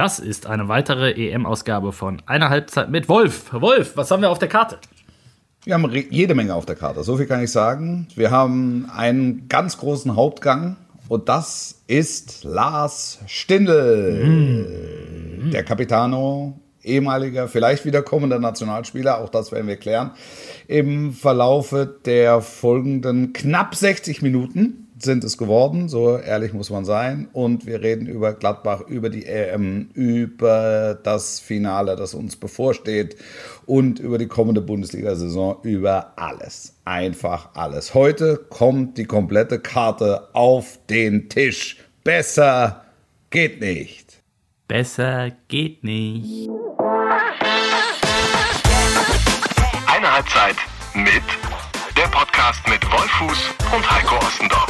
Das 0.00 0.18
ist 0.18 0.46
eine 0.46 0.66
weitere 0.66 1.10
EM-Ausgabe 1.10 1.92
von 1.92 2.22
einer 2.24 2.48
Halbzeit 2.48 2.88
mit 2.88 3.10
Wolf. 3.10 3.52
Wolf, 3.52 3.98
was 3.98 4.10
haben 4.10 4.22
wir 4.22 4.30
auf 4.30 4.38
der 4.38 4.48
Karte? 4.48 4.78
Wir 5.64 5.74
haben 5.74 5.92
jede 6.08 6.34
Menge 6.34 6.54
auf 6.54 6.64
der 6.64 6.74
Karte, 6.74 7.02
so 7.04 7.18
viel 7.18 7.26
kann 7.26 7.44
ich 7.44 7.52
sagen. 7.52 8.08
Wir 8.14 8.30
haben 8.30 8.88
einen 8.96 9.46
ganz 9.48 9.76
großen 9.76 10.16
Hauptgang 10.16 10.78
und 11.08 11.28
das 11.28 11.82
ist 11.86 12.44
Lars 12.44 13.18
Stindl, 13.26 14.24
mhm. 14.24 15.50
der 15.50 15.64
Capitano, 15.64 16.58
ehemaliger, 16.82 17.46
vielleicht 17.46 17.84
wiederkommender 17.84 18.38
Nationalspieler, 18.38 19.18
auch 19.18 19.28
das 19.28 19.52
werden 19.52 19.66
wir 19.66 19.76
klären, 19.76 20.12
im 20.66 21.12
Verlaufe 21.12 21.98
der 22.06 22.40
folgenden 22.40 23.34
knapp 23.34 23.74
60 23.74 24.22
Minuten 24.22 24.89
sind 25.02 25.24
es 25.24 25.38
geworden, 25.38 25.88
so 25.88 26.16
ehrlich 26.18 26.52
muss 26.52 26.70
man 26.70 26.84
sein. 26.84 27.28
Und 27.32 27.66
wir 27.66 27.80
reden 27.82 28.06
über 28.06 28.34
Gladbach, 28.34 28.82
über 28.86 29.10
die 29.10 29.26
EM, 29.26 29.90
über 29.94 30.98
das 31.02 31.40
Finale, 31.40 31.96
das 31.96 32.14
uns 32.14 32.36
bevorsteht 32.36 33.16
und 33.66 33.98
über 33.98 34.18
die 34.18 34.28
kommende 34.28 34.60
Bundesliga-Saison, 34.60 35.58
über 35.62 36.12
alles. 36.16 36.74
Einfach 36.84 37.50
alles. 37.54 37.94
Heute 37.94 38.36
kommt 38.48 38.98
die 38.98 39.04
komplette 39.04 39.58
Karte 39.58 40.28
auf 40.34 40.78
den 40.88 41.28
Tisch. 41.28 41.78
Besser 42.04 42.84
geht 43.30 43.60
nicht. 43.60 44.22
Besser 44.68 45.30
geht 45.48 45.82
nicht. 45.82 46.48
Eine 49.86 50.12
Halbzeit 50.12 50.56
mit 50.94 51.39
der 52.00 52.06
Podcast 52.06 52.66
mit 52.66 52.82
Wolfuß 52.90 53.50
und 53.76 53.90
Heiko 53.90 54.16
Ostendorf. 54.24 54.66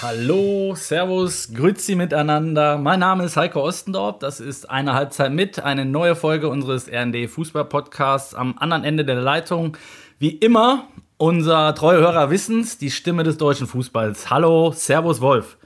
Hallo, 0.00 0.74
Servus, 0.74 1.52
Grüezi 1.52 1.94
miteinander. 1.94 2.78
Mein 2.78 3.00
Name 3.00 3.24
ist 3.24 3.36
Heiko 3.36 3.60
Ostendorf. 3.60 4.20
Das 4.20 4.40
ist 4.40 4.70
eine 4.70 4.94
Halbzeit 4.94 5.30
mit, 5.30 5.60
eine 5.60 5.84
neue 5.84 6.16
Folge 6.16 6.48
unseres 6.48 6.90
RND 6.90 7.28
Fußball 7.28 7.66
Podcasts. 7.66 8.34
Am 8.34 8.54
anderen 8.56 8.84
Ende 8.84 9.04
der 9.04 9.16
Leitung, 9.16 9.76
wie 10.18 10.30
immer, 10.30 10.88
unser 11.18 11.74
treue 11.74 11.98
Hörer 11.98 12.30
Wissens, 12.30 12.78
die 12.78 12.90
Stimme 12.90 13.24
des 13.24 13.36
deutschen 13.36 13.66
Fußballs. 13.66 14.30
Hallo, 14.30 14.72
Servus, 14.72 15.20
Wolf. 15.20 15.58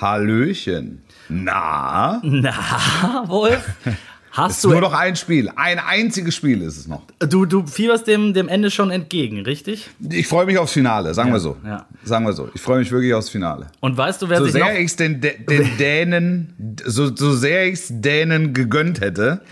Hallöchen. 0.00 1.04
Na? 1.28 2.20
Na, 2.24 3.22
Wolf? 3.28 3.64
Hast 4.40 4.52
es 4.52 4.64
ist 4.64 4.70
nur 4.70 4.80
noch 4.80 4.92
ein 4.92 5.16
Spiel. 5.16 5.50
Ein 5.54 5.78
einziges 5.78 6.34
Spiel 6.34 6.62
ist 6.62 6.78
es 6.78 6.88
noch. 6.88 7.02
Du, 7.18 7.44
du 7.44 7.66
fieberst 7.66 8.06
dem, 8.06 8.32
dem 8.32 8.48
Ende 8.48 8.70
schon 8.70 8.90
entgegen, 8.90 9.42
richtig? 9.42 9.90
Ich 10.10 10.26
freue 10.26 10.46
mich 10.46 10.58
aufs 10.58 10.72
Finale, 10.72 11.12
sagen 11.14 11.28
ja, 11.28 11.34
wir 11.34 11.40
so. 11.40 11.56
Ja. 11.64 11.86
Sagen 12.04 12.24
wir 12.24 12.32
so. 12.32 12.48
Ich 12.54 12.60
freue 12.60 12.78
mich 12.78 12.90
wirklich 12.90 13.12
aufs 13.14 13.28
Finale. 13.28 13.66
Und 13.80 13.96
weißt 13.96 14.22
du, 14.22 14.28
wer 14.28 14.38
so 14.38 14.44
sich 14.44 14.54
sehr 14.54 14.80
ich 14.80 14.96
den, 14.96 15.20
den 15.20 15.76
Dänen, 15.78 16.76
so, 16.84 17.14
so 17.14 17.32
sehr 17.32 17.66
ich 17.66 17.74
es 17.74 17.88
Dänen 17.90 18.54
gegönnt 18.54 19.00
hätte, 19.00 19.42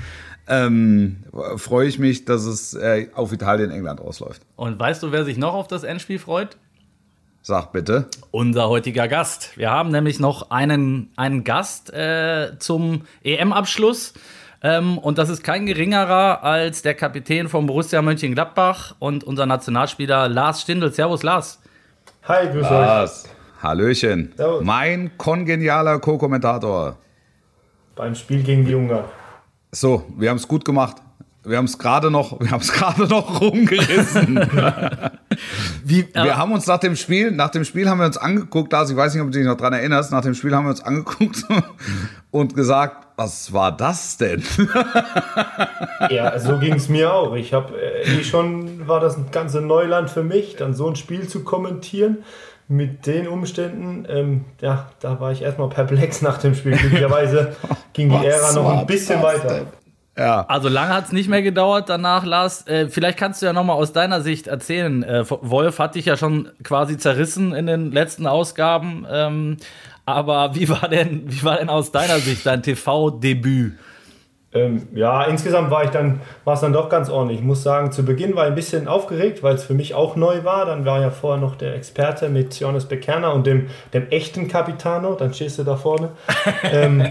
ähm, 0.49 1.19
freue 1.57 1.87
ich 1.87 1.99
mich, 1.99 2.25
dass 2.25 2.45
es 2.45 2.75
äh, 2.75 3.09
auf 3.15 3.33
Italien, 3.33 3.71
England 3.71 4.01
ausläuft. 4.01 4.43
Und 4.57 4.79
weißt 4.79 5.03
du, 5.03 5.13
wer 5.13 5.25
sich 5.25 5.37
noch 5.37 5.55
auf 5.55 5.69
das 5.69 5.85
Endspiel 5.85 6.19
freut? 6.19 6.57
Sag 7.43 7.73
bitte. 7.73 8.07
Unser 8.31 8.69
heutiger 8.69 9.09
Gast. 9.09 9.57
Wir 9.57 9.71
haben 9.71 9.91
nämlich 9.91 10.21
noch 10.21 10.51
einen, 10.51 11.11
einen 11.17 11.45
Gast 11.45 11.93
äh, 11.93 12.59
zum 12.59 13.03
EM-Abschluss. 13.23 14.13
Ähm, 14.63 14.99
und 14.99 15.19
das 15.19 15.29
ist 15.29 15.45
kein 15.45 15.67
geringerer 15.67 16.43
als 16.43 16.83
der 16.83 16.95
Kapitän 16.95 17.49
von 17.49 17.67
Borussia 17.67 18.03
Mönchengladbach 18.03 18.97
und 18.99 19.23
unser 19.23 19.47
Nationalspieler 19.47 20.29
Lars 20.29 20.63
Stindl. 20.63 20.93
Servus, 20.93 21.23
Lars. 21.23 21.61
Hi, 22.27 22.49
grüß 22.49 22.63
Lars. 22.63 23.25
euch. 23.25 23.63
Hallöchen. 23.63 24.33
Servus. 24.37 24.65
Mein 24.65 25.17
kongenialer 25.17 26.01
Co-Kommentator. 26.01 26.97
Beim 27.95 28.15
Spiel 28.15 28.43
gegen 28.43 28.65
die 28.65 28.75
Ungarn. 28.75 29.05
So, 29.71 30.05
wir 30.17 30.31
haben 30.31 30.37
es 30.39 30.49
gut 30.49 30.65
gemacht. 30.65 30.97
Wir 31.45 31.57
haben 31.57 31.67
es 31.67 31.79
gerade 31.79 32.11
noch, 32.11 32.41
wir 32.41 32.51
haben 32.51 32.61
es 32.61 32.73
gerade 32.73 33.07
noch 33.07 33.41
rumgerissen. 33.41 34.37
Wie, 35.85 36.07
wir 36.13 36.37
haben 36.37 36.53
uns 36.53 36.67
nach 36.67 36.79
dem 36.79 36.97
Spiel, 36.97 37.31
nach 37.31 37.51
dem 37.51 37.65
Spiel 37.65 37.89
haben 37.89 37.99
wir 37.99 38.07
uns 38.07 38.19
angeguckt, 38.19 38.75
also 38.75 38.93
ich 38.93 38.99
weiß 38.99 39.15
nicht, 39.15 39.23
ob 39.23 39.31
du 39.31 39.39
dich 39.39 39.47
noch 39.47 39.57
dran 39.57 39.73
erinnerst, 39.73 40.11
nach 40.11 40.23
dem 40.23 40.35
Spiel 40.35 40.55
haben 40.55 40.65
wir 40.65 40.71
uns 40.71 40.83
angeguckt 40.83 41.45
und 42.31 42.55
gesagt, 42.55 43.07
was 43.17 43.53
war 43.53 43.77
das 43.77 44.17
denn? 44.17 44.43
ja, 46.11 46.39
so 46.39 46.59
ging 46.59 46.75
es 46.75 46.89
mir 46.89 47.13
auch. 47.13 47.35
Ich 47.35 47.53
habe 47.53 47.81
äh, 47.81 48.23
schon 48.25 48.87
war 48.87 49.01
das 49.01 49.17
ein 49.17 49.31
ganze 49.31 49.61
Neuland 49.61 50.11
für 50.11 50.23
mich, 50.23 50.57
dann 50.57 50.75
so 50.75 50.89
ein 50.89 50.97
Spiel 50.97 51.29
zu 51.29 51.45
kommentieren 51.45 52.19
mit 52.69 53.07
den 53.07 53.27
Umständen. 53.27 54.07
Ähm, 54.09 54.45
ja, 54.61 54.91
da 55.01 55.19
war 55.21 55.33
ich 55.33 55.43
erstmal 55.43 55.69
perplex 55.69 56.21
nach 56.23 56.39
dem 56.39 56.55
Spiel. 56.55 56.77
Glücklicherweise 56.77 57.57
ging 57.95 58.11
die 58.11 58.27
Ära 58.27 58.53
noch 58.53 58.79
ein 58.79 58.87
bisschen 58.87 59.23
weiter. 59.23 59.49
Denn? 59.49 59.67
Ja. 60.19 60.45
Also 60.49 60.69
lange 60.69 60.93
hat 60.93 61.07
es 61.07 61.13
nicht 61.13 61.29
mehr 61.29 61.43
gedauert 61.43 61.89
danach, 61.89 62.25
Lars. 62.25 62.67
Äh, 62.67 62.89
vielleicht 62.89 63.19
kannst 63.19 63.41
du 63.41 63.47
ja 63.47 63.53
nochmal 63.53 63.77
aus 63.77 63.93
deiner 63.93 64.21
Sicht 64.21 64.49
erzählen. 64.49 65.05
Äh, 65.05 65.25
Wolf 65.29 65.79
hat 65.79 65.95
dich 65.95 66.07
ja 66.07 66.17
schon 66.17 66.51
quasi 66.65 66.99
zerrissen 66.99 67.55
in 67.55 67.67
den 67.67 67.93
letzten 67.93 68.27
Ausgaben. 68.27 69.07
Ähm, 69.09 69.59
aber 70.05 70.55
wie 70.57 70.69
war 70.69 70.89
denn, 70.89 71.23
wie 71.27 71.45
war 71.45 71.59
denn 71.59 71.69
aus 71.69 71.93
deiner 71.93 72.19
Sicht 72.19 72.45
dein 72.47 72.63
TV-Debüt? 72.63 73.75
Ähm, 74.55 74.89
ja, 74.95 75.25
insgesamt 75.25 75.71
war 75.71 75.85
ich 75.85 75.91
dann, 75.91 76.21
war 76.45 76.55
es 76.55 76.61
dann 76.61 76.73
doch 76.73 76.89
ganz 76.89 77.11
ordentlich. 77.11 77.41
Ich 77.41 77.45
muss 77.45 77.63
sagen, 77.63 77.93
zu 77.93 78.05
Beginn 78.05 78.35
war 78.35 78.45
ich 78.45 78.49
ein 78.49 78.55
bisschen 78.55 78.89
aufgeregt, 78.89 79.43
weil 79.43 79.55
es 79.55 79.65
für 79.65 79.75
mich 79.75 79.95
auch 79.95 80.17
neu 80.17 80.43
war. 80.43 80.65
Dann 80.65 80.85
war 80.85 81.01
ja 81.01 81.11
vorher 81.11 81.41
noch 81.41 81.55
der 81.55 81.75
Experte 81.75 82.29
mit 82.29 82.59
Johannes 82.59 82.87
Bekerner 82.87 83.35
und 83.35 83.47
dem, 83.47 83.69
dem 83.93 84.09
echten 84.09 84.49
Capitano. 84.49 85.15
Dann 85.15 85.35
stehst 85.35 85.59
du 85.59 85.65
da 85.65 85.77
vorne. 85.77 86.11
ähm, 86.65 87.07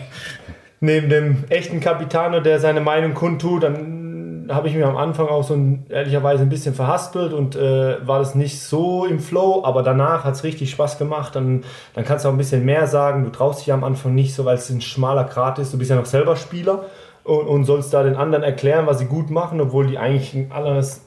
neben 0.80 1.10
dem 1.10 1.44
echten 1.50 1.80
Capitano, 1.80 2.40
der 2.40 2.60
seine 2.60 2.82
Meinung 2.82 3.14
kundtut, 3.14 3.64
dann 3.64 4.08
habe 4.50 4.68
ich 4.68 4.76
mich 4.76 4.86
am 4.86 4.98
Anfang 4.98 5.28
auch 5.28 5.44
so 5.44 5.54
ein, 5.54 5.86
ehrlicherweise 5.90 6.44
ein 6.44 6.50
bisschen 6.50 6.74
verhaspelt 6.74 7.34
und 7.34 7.56
äh, 7.56 8.08
war 8.08 8.20
das 8.20 8.36
nicht 8.36 8.62
so 8.62 9.06
im 9.06 9.20
Flow, 9.20 9.64
aber 9.66 9.84
danach 9.84 10.24
hat 10.24 10.36
es 10.36 10.44
richtig 10.44 10.72
Spaß 10.72 10.98
gemacht. 10.98 11.36
Dann, 11.36 11.64
dann 11.94 12.06
kannst 12.06 12.24
du 12.24 12.30
auch 12.30 12.34
ein 12.34 12.38
bisschen 12.38 12.64
mehr 12.64 12.88
sagen. 12.88 13.24
Du 13.24 13.30
traust 13.30 13.62
dich 13.62 13.74
am 13.74 13.84
Anfang 13.84 14.16
nicht 14.16 14.34
so, 14.34 14.46
weil 14.46 14.56
es 14.56 14.70
ein 14.70 14.82
schmaler 14.82 15.26
Grat 15.26 15.60
ist. 15.60 15.74
Du 15.74 15.78
bist 15.78 15.90
ja 15.90 15.96
noch 15.96 16.06
selber 16.06 16.36
Spieler 16.36 16.86
und, 17.24 17.48
und 17.48 17.66
sollst 17.66 17.94
da 17.94 18.04
den 18.04 18.16
anderen 18.16 18.44
erklären, 18.44 18.88
was 18.88 19.00
sie 19.00 19.06
gut 19.06 19.30
machen, 19.30 19.60
obwohl 19.60 19.88
die 19.88 19.98
eigentlich 19.98 20.34
ein 20.34 20.52
anderes 20.52 21.02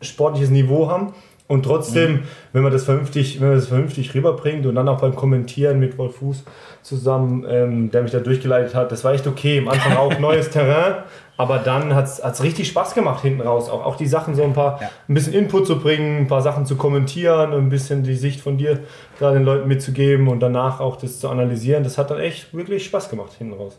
sportliches 0.00 0.50
Niveau 0.50 0.90
haben. 0.90 1.12
Und 1.48 1.62
trotzdem, 1.64 2.12
mhm. 2.12 2.22
wenn 2.52 2.62
man 2.62 2.72
das 2.72 2.84
vernünftig, 2.84 3.40
wenn 3.40 3.48
man 3.48 3.56
das 3.56 3.68
vernünftig 3.68 4.14
rüberbringt 4.14 4.66
und 4.66 4.74
dann 4.74 4.86
auch 4.86 5.00
beim 5.00 5.16
Kommentieren 5.16 5.80
mit 5.80 5.96
Wolf 5.96 6.16
Fuß 6.16 6.44
zusammen, 6.82 7.46
ähm, 7.48 7.90
der 7.90 8.02
mich 8.02 8.12
da 8.12 8.20
durchgeleitet 8.20 8.74
hat, 8.74 8.92
das 8.92 9.02
war 9.02 9.14
echt 9.14 9.26
okay. 9.26 9.58
Am 9.58 9.68
Anfang 9.68 9.96
auch 9.96 10.18
neues 10.20 10.50
Terrain, 10.50 10.96
aber 11.38 11.58
dann 11.58 11.94
hat 11.94 12.06
es 12.06 12.42
richtig 12.42 12.68
Spaß 12.68 12.92
gemacht 12.94 13.22
hinten 13.22 13.40
raus. 13.40 13.70
Auch, 13.70 13.86
auch 13.86 13.96
die 13.96 14.06
Sachen 14.06 14.34
so 14.34 14.44
ein 14.44 14.52
paar, 14.52 14.78
ja. 14.82 14.90
ein 15.08 15.14
bisschen 15.14 15.32
Input 15.32 15.66
zu 15.66 15.80
bringen, 15.80 16.18
ein 16.18 16.28
paar 16.28 16.42
Sachen 16.42 16.66
zu 16.66 16.76
kommentieren, 16.76 17.54
ein 17.54 17.70
bisschen 17.70 18.02
die 18.02 18.14
Sicht 18.14 18.42
von 18.42 18.58
dir 18.58 18.80
da 19.18 19.32
den 19.32 19.44
Leuten 19.44 19.68
mitzugeben 19.68 20.28
und 20.28 20.40
danach 20.40 20.80
auch 20.80 20.96
das 20.96 21.18
zu 21.18 21.30
analysieren. 21.30 21.82
Das 21.82 21.96
hat 21.96 22.10
dann 22.10 22.20
echt 22.20 22.52
wirklich 22.52 22.84
Spaß 22.84 23.08
gemacht 23.08 23.32
hinten 23.38 23.54
raus. 23.54 23.78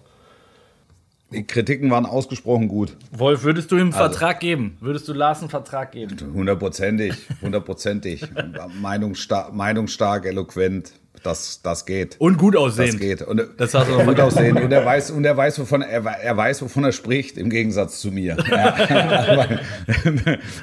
Die 1.32 1.46
Kritiken 1.46 1.92
waren 1.92 2.08
ausgesprochen 2.08 2.68
gut. 2.68 2.98
Wolf, 3.12 3.44
würdest 3.44 3.72
du 3.72 3.76
ihm 3.76 3.82
einen 3.82 3.94
also, 3.94 4.10
Vertrag 4.10 4.40
geben? 4.40 4.78
Würdest 4.80 5.08
du 5.08 5.14
Lars 5.14 5.42
einen 5.42 5.50
Vertrag 5.50 5.92
geben? 5.92 6.18
Hundertprozentig, 6.34 7.14
hundertprozentig. 7.42 8.26
Meinungsstark, 8.82 9.54
meinungsstark, 9.54 10.26
eloquent. 10.26 10.92
Das, 11.24 11.62
das 11.62 11.86
geht. 11.86 12.16
Und 12.20 12.38
gut 12.38 12.56
aussehen. 12.56 12.92
Das 12.92 13.00
geht. 13.00 13.22
Und 13.22 13.42
das 13.58 13.74
hast 13.74 13.90
du 13.90 13.98
gut 14.04 14.20
aussehen. 14.20 14.58
Und 14.58 14.72
er 14.72 14.86
weiß, 14.86 15.12
und 15.12 15.26
er 15.26 15.36
weiß, 15.36 15.60
wovon 15.60 15.82
er, 15.82 16.06
er 16.06 16.38
weiß, 16.38 16.62
wovon 16.62 16.84
er 16.84 16.92
spricht, 16.92 17.38
im 17.38 17.50
Gegensatz 17.50 18.00
zu 18.00 18.12
mir. 18.12 18.38
weil, 18.48 19.60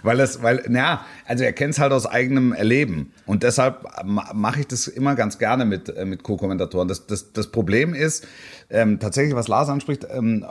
weil 0.02 0.20
es, 0.20 0.42
weil, 0.42 0.62
naja, 0.68 1.04
also 1.26 1.44
er 1.44 1.52
kennt 1.52 1.74
es 1.74 1.80
halt 1.80 1.92
aus 1.92 2.06
eigenem 2.06 2.52
Erleben. 2.52 3.12
Und 3.26 3.42
deshalb 3.42 3.86
mache 4.04 4.60
ich 4.60 4.66
das 4.66 4.86
immer 4.86 5.14
ganz 5.14 5.38
gerne 5.38 5.64
mit, 5.64 5.88
äh, 5.88 6.04
mit 6.04 6.22
Co-Kommentatoren. 6.22 6.88
Das, 6.88 7.06
das, 7.06 7.32
das 7.32 7.48
Problem 7.48 7.94
ist, 7.94 8.26
ähm, 8.70 8.98
tatsächlich, 8.98 9.34
was 9.34 9.48
Lars 9.48 9.68
anspricht, 9.68 10.06
ähm, 10.10 10.44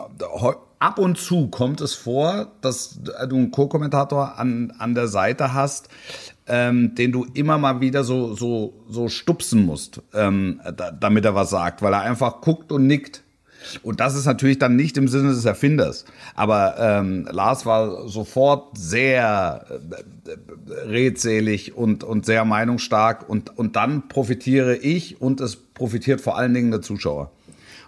ab 0.80 1.00
und 1.00 1.18
zu 1.18 1.48
kommt 1.48 1.81
es 1.81 1.94
vor, 1.94 2.51
dass 2.62 3.00
du 3.01 3.12
einen 3.36 3.51
Co-Kommentator 3.51 4.38
an, 4.38 4.74
an 4.78 4.96
der 4.96 5.08
Seite 5.08 5.54
hast, 5.54 5.90
ähm, 6.48 6.96
den 6.96 7.12
du 7.12 7.26
immer 7.34 7.58
mal 7.58 7.82
wieder 7.82 8.04
so, 8.04 8.34
so, 8.36 8.74
so 8.90 9.10
stupsen 9.10 9.66
musst, 9.66 10.02
ähm, 10.14 10.62
da, 10.76 10.92
damit 10.92 11.26
er 11.26 11.36
was 11.36 11.50
sagt, 11.50 11.82
weil 11.82 11.94
er 11.94 12.02
einfach 12.02 12.42
guckt 12.42 12.72
und 12.72 12.88
nickt. 12.88 13.24
Und 13.82 14.00
das 14.00 14.16
ist 14.16 14.26
natürlich 14.26 14.60
dann 14.60 14.76
nicht 14.76 14.96
im 14.98 15.08
Sinne 15.08 15.30
des 15.30 15.46
Erfinders. 15.46 16.06
Aber 16.36 16.76
ähm, 16.80 17.28
Lars 17.32 17.66
war 17.66 18.08
sofort 18.08 18.78
sehr 18.78 19.66
äh, 19.70 20.88
redselig 20.88 21.76
und, 21.76 22.04
und 22.04 22.28
sehr 22.28 22.46
meinungsstark. 22.46 23.28
Und, 23.28 23.58
und 23.58 23.76
dann 23.76 24.08
profitiere 24.08 24.76
ich 24.76 25.20
und 25.20 25.42
es 25.42 25.56
profitiert 25.56 26.22
vor 26.22 26.38
allen 26.38 26.54
Dingen 26.54 26.70
der 26.70 26.82
Zuschauer. 26.82 27.32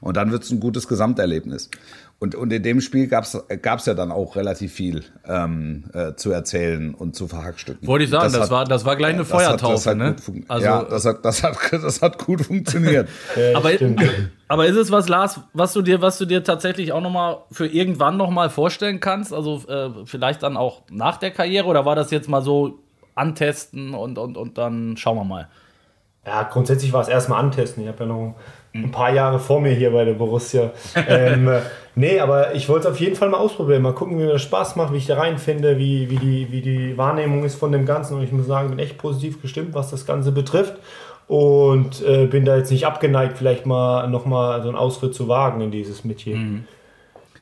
Und 0.01 0.18
dann 0.18 0.31
wird 0.31 0.44
es 0.44 0.51
ein 0.51 0.59
gutes 0.59 0.88
Gesamterlebnis. 0.88 1.69
Und, 2.19 2.33
und 2.33 2.51
in 2.51 2.63
dem 2.63 2.81
Spiel 2.81 3.07
gab 3.07 3.25
es 3.25 3.85
ja 3.85 3.93
dann 3.93 4.11
auch 4.11 4.35
relativ 4.35 4.73
viel 4.73 5.03
ähm, 5.27 5.83
äh, 5.93 6.15
zu 6.15 6.31
erzählen 6.31 6.95
und 6.95 7.15
zu 7.15 7.27
verhackstücken. 7.27 7.87
Wollte 7.87 8.05
ich 8.05 8.09
sagen, 8.09 8.23
das, 8.23 8.33
das, 8.33 8.41
hat, 8.41 8.49
war, 8.49 8.65
das 8.65 8.85
war 8.85 8.95
gleich 8.95 9.13
eine 9.13 9.19
das 9.19 9.31
hat, 9.31 9.39
Feuertaufe, 9.39 9.73
das 9.73 9.85
hat 9.85 9.97
ne? 9.97 10.13
gut 10.13 10.21
fun- 10.21 10.45
ja, 10.59 10.83
das 10.83 11.05
hat, 11.05 11.23
das, 11.23 11.43
hat, 11.43 11.57
das 11.71 12.01
hat 12.01 12.17
gut 12.17 12.41
funktioniert. 12.41 13.07
aber, 13.53 13.69
aber 14.47 14.65
ist 14.65 14.77
es 14.77 14.89
was, 14.89 15.07
Lars, 15.07 15.41
was 15.53 15.73
du 15.73 15.83
dir, 15.83 16.01
was 16.01 16.17
du 16.17 16.25
dir 16.25 16.43
tatsächlich 16.43 16.91
auch 16.91 17.01
noch 17.01 17.11
mal 17.11 17.43
für 17.51 17.67
irgendwann 17.67 18.17
noch 18.17 18.31
mal 18.31 18.49
vorstellen 18.49 18.99
kannst? 18.99 19.31
Also 19.31 19.61
äh, 19.67 19.91
vielleicht 20.05 20.41
dann 20.41 20.57
auch 20.57 20.81
nach 20.89 21.17
der 21.17 21.29
Karriere 21.29 21.67
oder 21.67 21.85
war 21.85 21.95
das 21.95 22.09
jetzt 22.09 22.27
mal 22.27 22.41
so 22.41 22.79
antesten 23.13 23.93
und, 23.93 24.17
und, 24.17 24.37
und 24.37 24.57
dann 24.57 24.97
schauen 24.97 25.17
wir 25.17 25.23
mal? 25.23 25.49
Ja, 26.25 26.43
grundsätzlich 26.43 26.91
war 26.91 27.01
es 27.01 27.07
erstmal 27.07 27.39
antesten. 27.39 27.83
Ich 27.83 27.87
habe 27.87 27.99
ja 27.99 28.05
noch 28.07 28.35
ein 28.73 28.91
paar 28.91 29.13
Jahre 29.13 29.39
vor 29.39 29.59
mir 29.61 29.73
hier 29.73 29.91
bei 29.91 30.05
der 30.05 30.13
Borussia. 30.13 30.71
ähm, 31.07 31.47
äh, 31.47 31.61
nee, 31.95 32.19
aber 32.19 32.53
ich 32.53 32.69
wollte 32.69 32.87
es 32.87 32.93
auf 32.93 32.99
jeden 32.99 33.15
Fall 33.15 33.29
mal 33.29 33.37
ausprobieren. 33.37 33.81
Mal 33.81 33.93
gucken, 33.93 34.17
wie 34.17 34.23
mir 34.23 34.33
das 34.33 34.41
Spaß 34.43 34.75
macht, 34.75 34.93
wie 34.93 34.97
ich 34.97 35.07
da 35.07 35.17
reinfinde, 35.17 35.77
wie, 35.77 36.09
wie, 36.09 36.17
die, 36.17 36.51
wie 36.51 36.61
die 36.61 36.97
Wahrnehmung 36.97 37.43
ist 37.43 37.55
von 37.55 37.71
dem 37.71 37.85
Ganzen. 37.85 38.15
Und 38.15 38.23
ich 38.23 38.31
muss 38.31 38.47
sagen, 38.47 38.69
bin 38.69 38.79
echt 38.79 38.97
positiv 38.97 39.41
gestimmt, 39.41 39.73
was 39.73 39.89
das 39.89 40.05
Ganze 40.05 40.31
betrifft. 40.31 40.75
Und 41.27 42.05
äh, 42.05 42.25
bin 42.25 42.45
da 42.45 42.55
jetzt 42.55 42.71
nicht 42.71 42.85
abgeneigt, 42.85 43.37
vielleicht 43.37 43.65
mal 43.65 44.07
nochmal 44.07 44.61
so 44.61 44.69
einen 44.69 44.77
Ausritt 44.77 45.13
zu 45.13 45.27
wagen 45.27 45.59
in 45.59 45.71
dieses 45.71 46.05
Metier. 46.05 46.37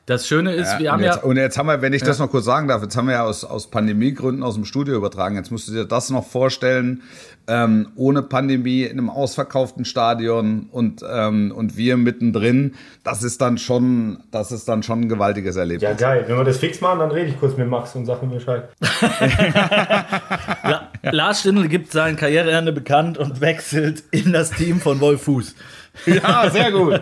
Das 0.06 0.28
Schöne 0.28 0.52
ist, 0.52 0.72
Ja, 0.74 0.78
wir 0.78 0.92
haben 0.92 0.98
und, 1.00 1.04
jetzt, 1.04 1.16
ja. 1.16 1.22
und 1.22 1.36
jetzt 1.36 1.58
haben 1.58 1.66
wir, 1.66 1.82
wenn 1.82 1.92
ich 1.92 2.02
das 2.02 2.20
noch 2.20 2.30
kurz 2.30 2.44
sagen 2.44 2.68
darf, 2.68 2.80
jetzt 2.80 2.96
haben 2.96 3.06
wir 3.06 3.14
ja 3.14 3.24
aus, 3.24 3.44
aus 3.44 3.66
Pandemiegründen 3.68 4.44
aus 4.44 4.54
dem 4.54 4.64
Studio 4.64 4.94
übertragen. 4.94 5.34
Jetzt 5.34 5.50
musst 5.50 5.66
du 5.66 5.72
dir 5.72 5.84
das 5.84 6.10
noch 6.10 6.24
vorstellen, 6.24 7.02
ähm, 7.48 7.88
ohne 7.96 8.22
Pandemie 8.22 8.82
in 8.84 8.98
einem 8.98 9.10
ausverkauften 9.10 9.84
Stadion 9.84 10.68
und, 10.70 11.04
ähm, 11.08 11.52
und 11.54 11.76
wir 11.76 11.96
mittendrin. 11.96 12.76
Das 13.02 13.24
ist 13.24 13.40
dann 13.40 13.58
schon, 13.58 14.18
das 14.30 14.52
ist 14.52 14.68
dann 14.68 14.84
schon 14.84 15.00
ein 15.02 15.08
gewaltiges 15.08 15.56
Erlebnis. 15.56 15.82
Ja, 15.82 15.94
geil. 15.94 16.24
Wenn 16.28 16.36
wir 16.36 16.44
das 16.44 16.58
fix 16.58 16.80
machen, 16.80 17.00
dann 17.00 17.10
rede 17.10 17.30
ich 17.30 17.40
kurz 17.40 17.56
mit 17.56 17.68
Max 17.68 17.96
und 17.96 18.06
sage 18.06 18.26
ihm 18.26 18.30
Bescheid. 18.30 18.68
La 20.62 20.88
Lars 21.02 21.40
Stindl 21.40 21.66
gibt 21.66 21.90
sein 21.90 22.14
Karriereende 22.14 22.72
bekannt 22.72 23.18
und 23.18 23.40
wechselt 23.40 24.04
in 24.12 24.32
das 24.32 24.50
Team 24.50 24.80
von 24.80 25.00
Wolf 25.00 25.22
Fuß. 25.24 25.56
Ja, 26.04 26.50
sehr 26.50 26.70
gut. 26.72 27.00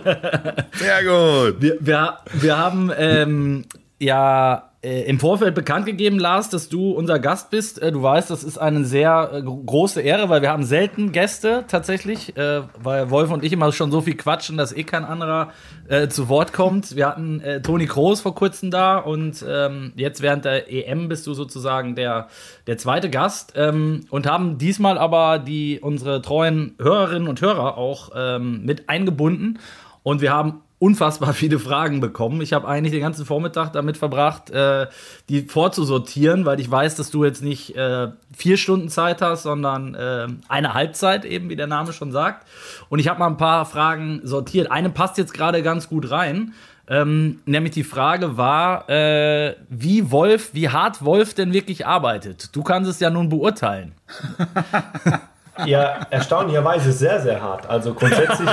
Sehr 0.75 1.03
gut. 1.05 1.61
Wir, 1.61 1.77
wir, 1.81 2.19
wir 2.33 2.59
haben 2.59 2.93
ähm, 2.97 3.65
ja 3.99 4.71
im 4.85 5.19
Vorfeld 5.19 5.55
bekannt 5.55 5.87
gegeben, 5.87 6.19
Lars, 6.19 6.51
dass 6.51 6.69
du 6.69 6.91
unser 6.93 7.19
Gast 7.19 7.51
bist. 7.51 7.81
Äh, 7.81 7.91
du 7.93 8.03
weißt, 8.03 8.31
das 8.31 8.45
ist 8.45 8.59
eine 8.59 8.85
sehr 8.85 9.31
äh, 9.33 9.43
gro- 9.43 9.63
große 9.65 10.01
Ehre, 10.01 10.29
weil 10.29 10.43
wir 10.43 10.51
haben 10.51 10.65
selten 10.65 11.13
Gäste 11.13 11.65
tatsächlich, 11.69 12.37
äh, 12.37 12.63
weil 12.83 13.11
Wolf 13.11 13.31
und 13.31 13.43
ich 13.45 13.53
immer 13.53 13.73
schon 13.73 13.91
so 13.91 14.01
viel 14.03 14.17
quatschen, 14.17 14.57
dass 14.57 14.73
eh 14.77 14.85
kein 14.85 15.05
anderer 15.05 15.53
äh, 15.89 16.09
zu 16.09 16.29
Wort 16.29 16.53
kommt. 16.53 16.97
Wir 16.97 17.07
hatten 17.09 17.41
äh, 17.41 17.63
Toni 17.63 17.87
Kroos 17.87 18.21
vor 18.21 18.35
kurzem 18.35 18.71
da 18.71 18.99
und 18.99 19.45
ähm, 19.49 19.93
jetzt 19.97 20.21
während 20.23 20.45
der 20.45 20.71
EM 20.71 21.09
bist 21.09 21.27
du 21.27 21.35
sozusagen 21.35 21.95
der, 21.95 22.29
der 22.67 22.77
zweite 22.77 23.09
Gast 23.11 23.55
ähm, 23.57 24.07
und 24.11 24.27
haben 24.27 24.59
diesmal 24.59 24.99
aber 24.99 25.39
die 25.39 25.81
unsere 25.81 26.21
treuen 26.23 26.75
Hörerinnen 26.79 27.29
und 27.29 27.41
Hörer 27.41 27.79
auch 27.79 28.11
ähm, 28.15 28.65
mit 28.65 28.89
eingebunden 28.89 29.59
und 30.03 30.21
wir 30.21 30.33
haben 30.33 30.61
unfassbar 30.85 31.33
viele 31.33 31.59
Fragen 31.59 32.01
bekommen. 32.01 32.43
Ich 32.43 32.53
habe 32.53 32.69
eigentlich 32.69 32.93
den 32.93 33.01
ganzen 33.01 33.25
Vormittag 33.25 33.73
damit 33.73 33.97
verbracht, 33.97 34.51
äh, 34.51 34.87
die 35.31 35.41
vorzusortieren, 35.41 36.45
weil 36.45 36.61
ich 36.61 36.71
weiß, 36.71 36.95
dass 36.97 37.11
du 37.11 37.25
jetzt 37.25 37.43
nicht 37.43 37.75
äh, 37.75 38.09
vier 38.37 38.59
Stunden 38.59 38.91
Zeit 38.91 39.23
hast, 39.23 39.45
sondern 39.45 39.95
äh, 39.95 40.27
eine 40.49 40.75
Halbzeit, 40.75 41.25
eben 41.25 41.49
wie 41.49 41.57
der 41.57 41.69
Name 41.69 41.95
schon 41.95 42.13
sagt. 42.13 42.47
Und 42.91 42.99
ich 42.99 43.09
habe 43.09 43.19
mal 43.19 43.29
ein 43.29 43.39
paar 43.39 43.65
Fragen 43.65 44.21
sortiert. 44.25 44.71
Eine 44.71 44.91
passt 44.91 45.17
jetzt 45.17 45.33
gerade 45.33 45.63
ganz 45.63 45.89
gut 45.89 46.11
rein. 46.11 46.53
Ähm, 46.87 47.41
nämlich 47.47 47.73
die 47.73 47.83
Frage 47.83 48.37
war, 48.37 48.91
äh, 48.91 49.57
wie 49.71 50.11
Wolf, 50.11 50.51
wie 50.53 50.69
hart 50.69 51.03
Wolf 51.03 51.33
denn 51.33 51.55
wirklich 51.55 51.87
arbeitet. 51.87 52.55
Du 52.55 52.63
kannst 52.63 52.91
es 52.91 53.01
ja 53.01 53.09
nun 53.09 53.31
beurteilen. 53.31 53.95
Ja, 55.67 56.01
erstaunlicherweise 56.11 56.93
sehr, 56.93 57.21
sehr 57.21 57.41
hart. 57.41 57.69
Also 57.69 57.95
grundsätzlich, 57.95 58.49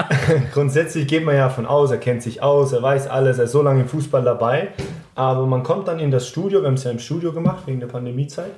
grundsätzlich 0.52 1.06
geht 1.06 1.24
man 1.24 1.36
ja 1.36 1.48
von 1.48 1.66
aus, 1.66 1.90
er 1.90 1.98
kennt 1.98 2.22
sich 2.22 2.42
aus, 2.42 2.72
er 2.72 2.82
weiß 2.82 3.08
alles, 3.08 3.38
er 3.38 3.44
ist 3.44 3.52
so 3.52 3.62
lange 3.62 3.82
im 3.82 3.88
Fußball 3.88 4.22
dabei. 4.22 4.68
Aber 5.14 5.46
man 5.46 5.62
kommt 5.62 5.88
dann 5.88 5.98
in 5.98 6.10
das 6.10 6.26
Studio, 6.26 6.60
wir 6.60 6.68
haben 6.68 6.74
es 6.74 6.84
ja 6.84 6.90
im 6.90 6.98
Studio 6.98 7.32
gemacht, 7.32 7.66
wegen 7.66 7.80
der 7.80 7.86
Pandemiezeit, 7.86 8.52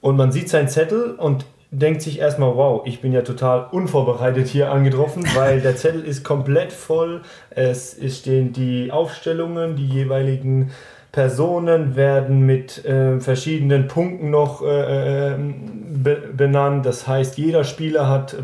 und 0.00 0.16
man 0.16 0.30
sieht 0.32 0.48
seinen 0.48 0.68
Zettel 0.68 1.14
und 1.14 1.44
denkt 1.70 2.02
sich 2.02 2.18
erstmal, 2.18 2.54
wow, 2.54 2.82
ich 2.84 3.00
bin 3.00 3.12
ja 3.12 3.22
total 3.22 3.66
unvorbereitet 3.70 4.46
hier 4.46 4.70
angetroffen, 4.70 5.24
weil 5.34 5.60
der 5.60 5.76
Zettel 5.76 6.04
ist 6.04 6.24
komplett 6.24 6.72
voll. 6.72 7.22
Es 7.50 7.96
es 7.98 8.18
stehen 8.18 8.52
die 8.52 8.90
Aufstellungen, 8.90 9.76
die 9.76 9.86
jeweiligen 9.86 10.70
Personen 11.12 11.96
werden 11.96 12.44
mit 12.44 12.84
äh, 12.84 13.18
verschiedenen 13.20 13.88
Punkten 13.88 14.30
noch 14.30 14.62
äh, 14.62 15.32
äh, 15.32 15.36
be 15.38 16.16
benannt. 16.36 16.84
Das 16.84 17.08
heißt, 17.08 17.38
jeder 17.38 17.64
Spieler 17.64 18.08
hat 18.08 18.34
äh, 18.34 18.36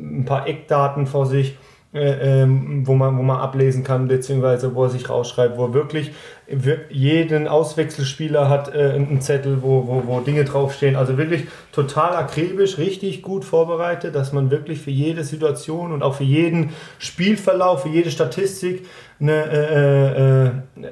ein 0.00 0.24
paar 0.24 0.46
Eckdaten 0.46 1.06
vor 1.06 1.26
sich, 1.26 1.56
äh, 1.96 2.42
ähm, 2.42 2.86
wo, 2.86 2.94
man, 2.94 3.16
wo 3.18 3.22
man 3.22 3.38
ablesen 3.38 3.82
kann, 3.84 4.06
beziehungsweise 4.08 4.74
wo 4.74 4.84
er 4.84 4.90
sich 4.90 5.08
rausschreibt, 5.08 5.56
wo 5.58 5.64
er 5.66 5.74
wirklich 5.74 6.12
wir- 6.48 6.82
jeden 6.90 7.48
Auswechselspieler 7.48 8.48
hat 8.48 8.72
äh, 8.72 8.92
einen 8.94 9.20
Zettel, 9.20 9.62
wo, 9.62 9.86
wo, 9.88 10.02
wo 10.06 10.20
Dinge 10.20 10.44
draufstehen. 10.44 10.94
Also 10.94 11.18
wirklich 11.18 11.44
total 11.72 12.14
akribisch, 12.14 12.78
richtig 12.78 13.22
gut 13.22 13.44
vorbereitet, 13.44 14.14
dass 14.14 14.32
man 14.32 14.50
wirklich 14.52 14.80
für 14.80 14.92
jede 14.92 15.24
Situation 15.24 15.92
und 15.92 16.02
auch 16.04 16.14
für 16.14 16.24
jeden 16.24 16.70
Spielverlauf, 16.98 17.82
für 17.82 17.88
jede 17.88 18.10
Statistik 18.10 18.84
eine, 19.18 19.32
äh, 19.32 20.46
äh, 20.46 20.50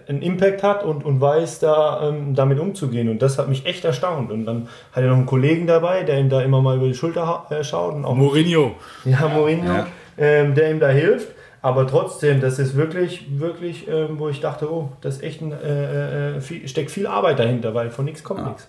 einen 0.08 0.22
Impact 0.22 0.62
hat 0.62 0.82
und, 0.82 1.04
und 1.04 1.20
weiß, 1.20 1.60
da 1.60 2.08
ähm, 2.08 2.34
damit 2.34 2.58
umzugehen. 2.58 3.08
Und 3.10 3.20
das 3.20 3.38
hat 3.38 3.48
mich 3.48 3.66
echt 3.66 3.84
erstaunt. 3.84 4.32
Und 4.32 4.46
dann 4.46 4.68
hat 4.92 5.02
er 5.02 5.10
noch 5.10 5.16
einen 5.18 5.26
Kollegen 5.26 5.66
dabei, 5.66 6.02
der 6.04 6.18
ihm 6.18 6.30
da 6.30 6.40
immer 6.40 6.62
mal 6.62 6.76
über 6.78 6.86
die 6.86 6.94
Schulter 6.94 7.44
äh, 7.50 7.62
schaut. 7.62 7.94
Und 7.94 8.04
auch 8.06 8.14
Mourinho. 8.14 8.72
ja, 9.04 9.28
Mourinho, 9.28 9.66
Ja. 9.66 9.86
Ähm, 10.16 10.54
der 10.54 10.70
ihm 10.70 10.80
da 10.80 10.88
hilft. 10.88 11.28
Aber 11.62 11.86
trotzdem, 11.86 12.42
das 12.42 12.58
ist 12.58 12.76
wirklich, 12.76 13.40
wirklich, 13.40 13.88
ähm, 13.88 14.18
wo 14.18 14.28
ich 14.28 14.40
dachte, 14.40 14.70
oh, 14.70 14.92
das 15.00 15.16
ist 15.16 15.22
echt 15.22 15.40
ein, 15.40 15.52
äh, 15.52 16.36
äh, 16.36 16.40
viel, 16.42 16.68
steckt 16.68 16.90
viel 16.90 17.06
Arbeit 17.06 17.38
dahinter, 17.38 17.74
weil 17.74 17.90
von 17.90 18.04
nichts 18.04 18.22
kommt 18.22 18.46
nichts. 18.46 18.68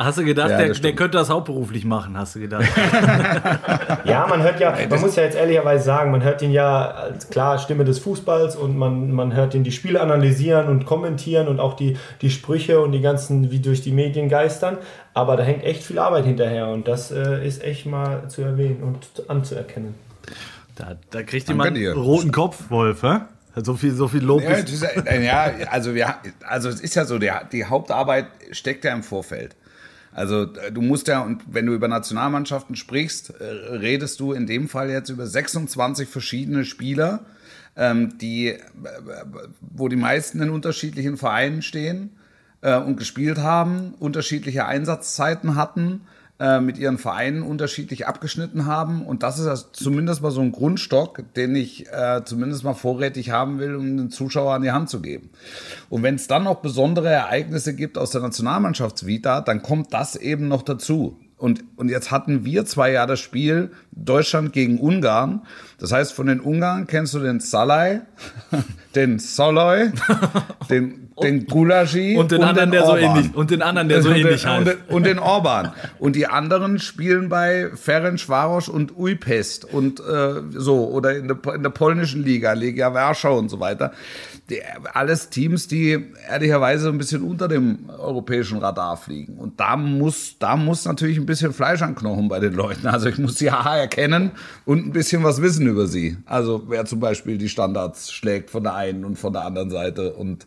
Hast 0.00 0.16
du 0.16 0.24
gedacht, 0.24 0.48
Ja, 0.48 0.56
der, 0.56 0.72
der 0.72 0.94
könnte 0.94 1.18
das 1.18 1.28
hauptberuflich 1.28 1.84
machen, 1.84 2.16
hast 2.16 2.34
du 2.34 2.40
gedacht? 2.40 2.64
Ja, 4.04 4.26
man 4.26 4.42
hört 4.42 4.58
ja, 4.58 4.74
man 4.88 5.00
muss 5.00 5.14
ja 5.16 5.24
jetzt 5.24 5.36
ehrlicherweise 5.36 5.84
sagen, 5.84 6.10
man 6.10 6.22
hört 6.22 6.40
ihn 6.40 6.52
ja 6.52 6.90
als 6.90 7.28
klar 7.28 7.58
Stimme 7.58 7.84
des 7.84 7.98
Fußballs 7.98 8.56
und 8.56 8.78
man, 8.78 9.12
man 9.12 9.34
hört 9.34 9.54
ihn 9.54 9.62
die 9.62 9.72
Spiele 9.72 10.00
analysieren 10.00 10.68
und 10.68 10.86
kommentieren 10.86 11.48
und 11.48 11.60
auch 11.60 11.74
die, 11.74 11.98
die 12.22 12.30
Sprüche 12.30 12.80
und 12.80 12.92
die 12.92 13.02
ganzen, 13.02 13.50
wie 13.50 13.58
durch 13.58 13.82
die 13.82 13.92
Medien 13.92 14.30
geistern. 14.30 14.78
Aber 15.12 15.36
da 15.36 15.42
hängt 15.42 15.64
echt 15.64 15.82
viel 15.82 15.98
Arbeit 15.98 16.24
hinterher 16.24 16.68
und 16.68 16.88
das 16.88 17.10
äh, 17.10 17.46
ist 17.46 17.62
echt 17.62 17.84
mal 17.84 18.28
zu 18.28 18.40
erwähnen 18.40 18.82
und 18.82 19.28
anzuerkennen. 19.28 19.94
Da, 20.80 20.96
da 21.10 21.22
kriegt 21.22 21.48
Danke 21.48 21.62
jemand 21.64 21.76
dir. 21.76 21.92
einen 21.92 22.00
roten 22.00 22.32
Kopf, 22.32 22.70
Wolf, 22.70 23.02
hä? 23.02 23.20
So 23.56 23.74
viel, 23.74 23.92
so 23.92 24.08
viel 24.08 24.22
Lob 24.22 24.42
Ja, 24.42 24.50
ist. 24.50 24.82
äh, 24.82 25.24
ja, 25.24 25.50
also 25.70 25.94
wir, 25.94 26.14
also 26.46 26.68
es 26.68 26.80
ist 26.80 26.94
ja 26.94 27.04
so, 27.04 27.18
der, 27.18 27.44
die 27.44 27.64
Hauptarbeit 27.64 28.26
steckt 28.52 28.84
ja 28.84 28.92
im 28.94 29.02
Vorfeld. 29.02 29.56
Also 30.12 30.44
äh, 30.54 30.72
du 30.72 30.80
musst 30.80 31.08
ja, 31.08 31.20
und 31.20 31.42
wenn 31.50 31.66
du 31.66 31.74
über 31.74 31.88
Nationalmannschaften 31.88 32.76
sprichst, 32.76 33.30
äh, 33.40 33.44
redest 33.44 34.20
du 34.20 34.32
in 34.32 34.46
dem 34.46 34.68
Fall 34.68 34.88
jetzt 34.90 35.08
über 35.10 35.26
26 35.26 36.08
verschiedene 36.08 36.64
Spieler, 36.64 37.20
ähm, 37.76 38.18
die, 38.18 38.56
wo 39.60 39.88
die 39.88 39.96
meisten 39.96 40.40
in 40.40 40.50
unterschiedlichen 40.50 41.16
Vereinen 41.16 41.62
stehen 41.62 42.10
äh, 42.62 42.76
und 42.76 42.96
gespielt 42.96 43.38
haben, 43.38 43.94
unterschiedliche 43.98 44.64
Einsatzzeiten 44.66 45.56
hatten, 45.56 46.02
äh, 46.40 46.58
mit 46.58 46.78
ihren 46.78 46.96
Vereinen 46.96 47.42
unterschiedlich 47.42 48.06
abgeschnitten 48.06 48.64
haben. 48.64 49.04
Und 49.04 49.22
das 49.22 49.38
ist 49.38 49.46
also 49.46 49.66
zumindest 49.72 50.22
mal 50.22 50.30
so 50.30 50.40
ein 50.40 50.52
Grundstock, 50.52 51.22
den 51.36 51.54
ich 51.54 51.86
äh, 51.92 52.22
zumindest 52.24 52.64
mal 52.64 52.72
vorrätig 52.72 53.30
haben 53.30 53.58
will, 53.58 53.76
um 53.76 53.96
den 53.98 54.10
Zuschauer 54.10 54.54
an 54.54 54.62
die 54.62 54.72
Hand 54.72 54.88
zu 54.88 55.02
geben. 55.02 55.28
Und 55.90 56.02
wenn 56.02 56.14
es 56.14 56.28
dann 56.28 56.44
noch 56.44 56.56
besondere 56.62 57.10
Ereignisse 57.10 57.74
gibt 57.76 57.98
aus 57.98 58.10
der 58.10 58.22
Nationalmannschaftsvita, 58.22 59.42
dann 59.42 59.62
kommt 59.62 59.92
das 59.92 60.16
eben 60.16 60.48
noch 60.48 60.62
dazu. 60.62 61.18
Und, 61.40 61.64
und 61.76 61.88
jetzt 61.88 62.10
hatten 62.10 62.44
wir 62.44 62.66
zwei 62.66 62.92
Jahre 62.92 63.08
das 63.08 63.20
Spiel 63.20 63.70
Deutschland 63.92 64.52
gegen 64.52 64.78
Ungarn. 64.78 65.40
Das 65.78 65.90
heißt, 65.90 66.12
von 66.12 66.26
den 66.26 66.38
Ungarn 66.38 66.86
kennst 66.86 67.14
du 67.14 67.18
den 67.18 67.40
Salai, 67.40 68.02
den 68.94 69.18
Soloy, 69.18 69.90
den 70.70 71.10
den 71.22 71.46
Gulaschi 71.46 72.16
und 72.16 72.30
den 72.30 72.42
anderen, 72.42 72.70
der 72.70 72.86
so 72.86 72.96
ähnlich 72.96 73.34
und 73.34 73.50
den 73.50 73.62
anderen, 73.62 73.88
der 73.88 74.02
so 74.02 74.08
und 74.08 74.16
ähnlich 74.16 74.42
den, 74.42 74.50
heißt. 74.50 74.58
und, 74.58 74.66
den, 74.66 74.76
und 74.88 75.06
den 75.06 75.18
Orban. 75.18 75.72
Und 75.98 76.16
die 76.16 76.26
anderen 76.26 76.78
spielen 76.78 77.28
bei 77.28 77.70
Ferencvaros 77.74 78.68
und 78.68 78.96
Uipest 78.96 79.64
und 79.64 80.00
äh, 80.00 80.42
so 80.52 80.88
oder 80.88 81.16
in 81.16 81.28
der, 81.28 81.54
in 81.54 81.62
der 81.62 81.70
polnischen 81.70 82.22
Liga, 82.22 82.52
Legia 82.52 82.94
Warschau 82.94 83.38
und 83.38 83.48
so 83.48 83.60
weiter. 83.60 83.92
Die, 84.50 84.60
alles 84.92 85.30
Teams, 85.30 85.68
die 85.68 85.96
ehrlicherweise 86.28 86.88
ein 86.88 86.98
bisschen 86.98 87.22
unter 87.22 87.46
dem 87.48 87.88
europäischen 87.88 88.58
Radar 88.58 88.96
fliegen. 88.96 89.34
Und 89.38 89.60
da 89.60 89.76
muss, 89.76 90.36
da 90.38 90.56
muss 90.56 90.84
natürlich 90.84 91.16
ein 91.18 91.26
bisschen 91.26 91.52
Fleisch 91.52 91.80
an 91.82 91.94
Knochen 91.94 92.28
bei 92.28 92.40
den 92.40 92.52
Leuten. 92.54 92.86
Also 92.88 93.08
ich 93.08 93.16
muss 93.18 93.36
die 93.36 93.50
Haare 93.50 93.78
erkennen 93.78 94.32
und 94.66 94.86
ein 94.86 94.92
bisschen 94.92 95.22
was 95.24 95.40
wissen 95.40 95.66
über 95.66 95.86
sie. 95.86 96.16
Also 96.26 96.64
wer 96.68 96.84
zum 96.84 96.98
Beispiel 97.00 97.38
die 97.38 97.48
Standards 97.48 98.12
schlägt 98.12 98.50
von 98.50 98.62
der 98.64 98.74
einen 98.74 99.04
und 99.04 99.16
von 99.18 99.32
der 99.32 99.44
anderen 99.44 99.70
Seite 99.70 100.12
und 100.12 100.46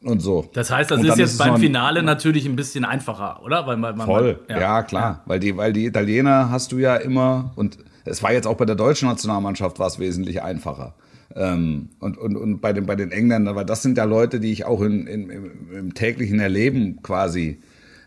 und 0.00 0.20
so. 0.20 0.48
Das 0.52 0.70
heißt, 0.70 0.92
das 0.92 1.00
ist 1.02 1.18
jetzt 1.18 1.32
es 1.32 1.38
beim 1.38 1.54
ein- 1.54 1.60
Finale 1.60 2.04
natürlich 2.04 2.46
ein 2.46 2.54
bisschen 2.54 2.84
einfacher, 2.84 3.42
oder? 3.42 3.66
Weil, 3.66 3.82
weil 3.82 3.94
man, 3.94 4.06
Voll, 4.06 4.38
ja, 4.48 4.82
klar. 4.84 5.22
Weil, 5.26 5.40
die, 5.40 5.56
weil 5.56 5.72
die 5.72 5.86
Italiener 5.86 6.50
hast 6.52 6.70
du 6.70 6.78
ja 6.78 6.94
immer, 6.94 7.50
und 7.56 7.78
es 8.04 8.22
war 8.22 8.32
jetzt 8.32 8.46
auch 8.46 8.56
bei 8.56 8.64
der 8.64 8.76
deutschen 8.76 9.08
Nationalmannschaft 9.08 9.80
war 9.80 9.88
es 9.88 9.98
wesentlich 9.98 10.40
einfacher. 10.40 10.94
Ähm, 11.36 11.90
und, 12.00 12.16
und, 12.16 12.36
und 12.36 12.60
bei 12.60 12.72
den, 12.72 12.86
bei 12.86 12.96
den 12.96 13.12
Engländern, 13.12 13.54
weil 13.54 13.66
das 13.66 13.82
sind 13.82 13.98
ja 13.98 14.04
Leute, 14.04 14.40
die 14.40 14.50
ich 14.50 14.64
auch 14.64 14.80
in, 14.80 15.06
in, 15.06 15.28
im, 15.28 15.50
im 15.76 15.94
täglichen 15.94 16.40
Erleben 16.40 17.02
quasi 17.02 17.60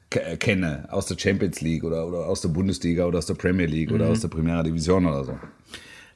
ke- 0.10 0.38
kenne, 0.38 0.88
aus 0.90 1.06
der 1.06 1.20
Champions 1.20 1.62
League 1.62 1.84
oder, 1.84 2.08
oder 2.08 2.26
aus 2.26 2.42
der 2.42 2.50
Bundesliga 2.50 3.06
oder 3.06 3.20
aus 3.20 3.28
der 3.28 3.36
Premier 3.36 3.68
League 3.68 3.92
oder 3.92 4.08
aus 4.08 4.22
der 4.22 4.28
Primera 4.28 4.64
Division 4.64 5.06
oder 5.06 5.24
so. 5.24 5.38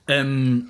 Ähm, 0.08 0.70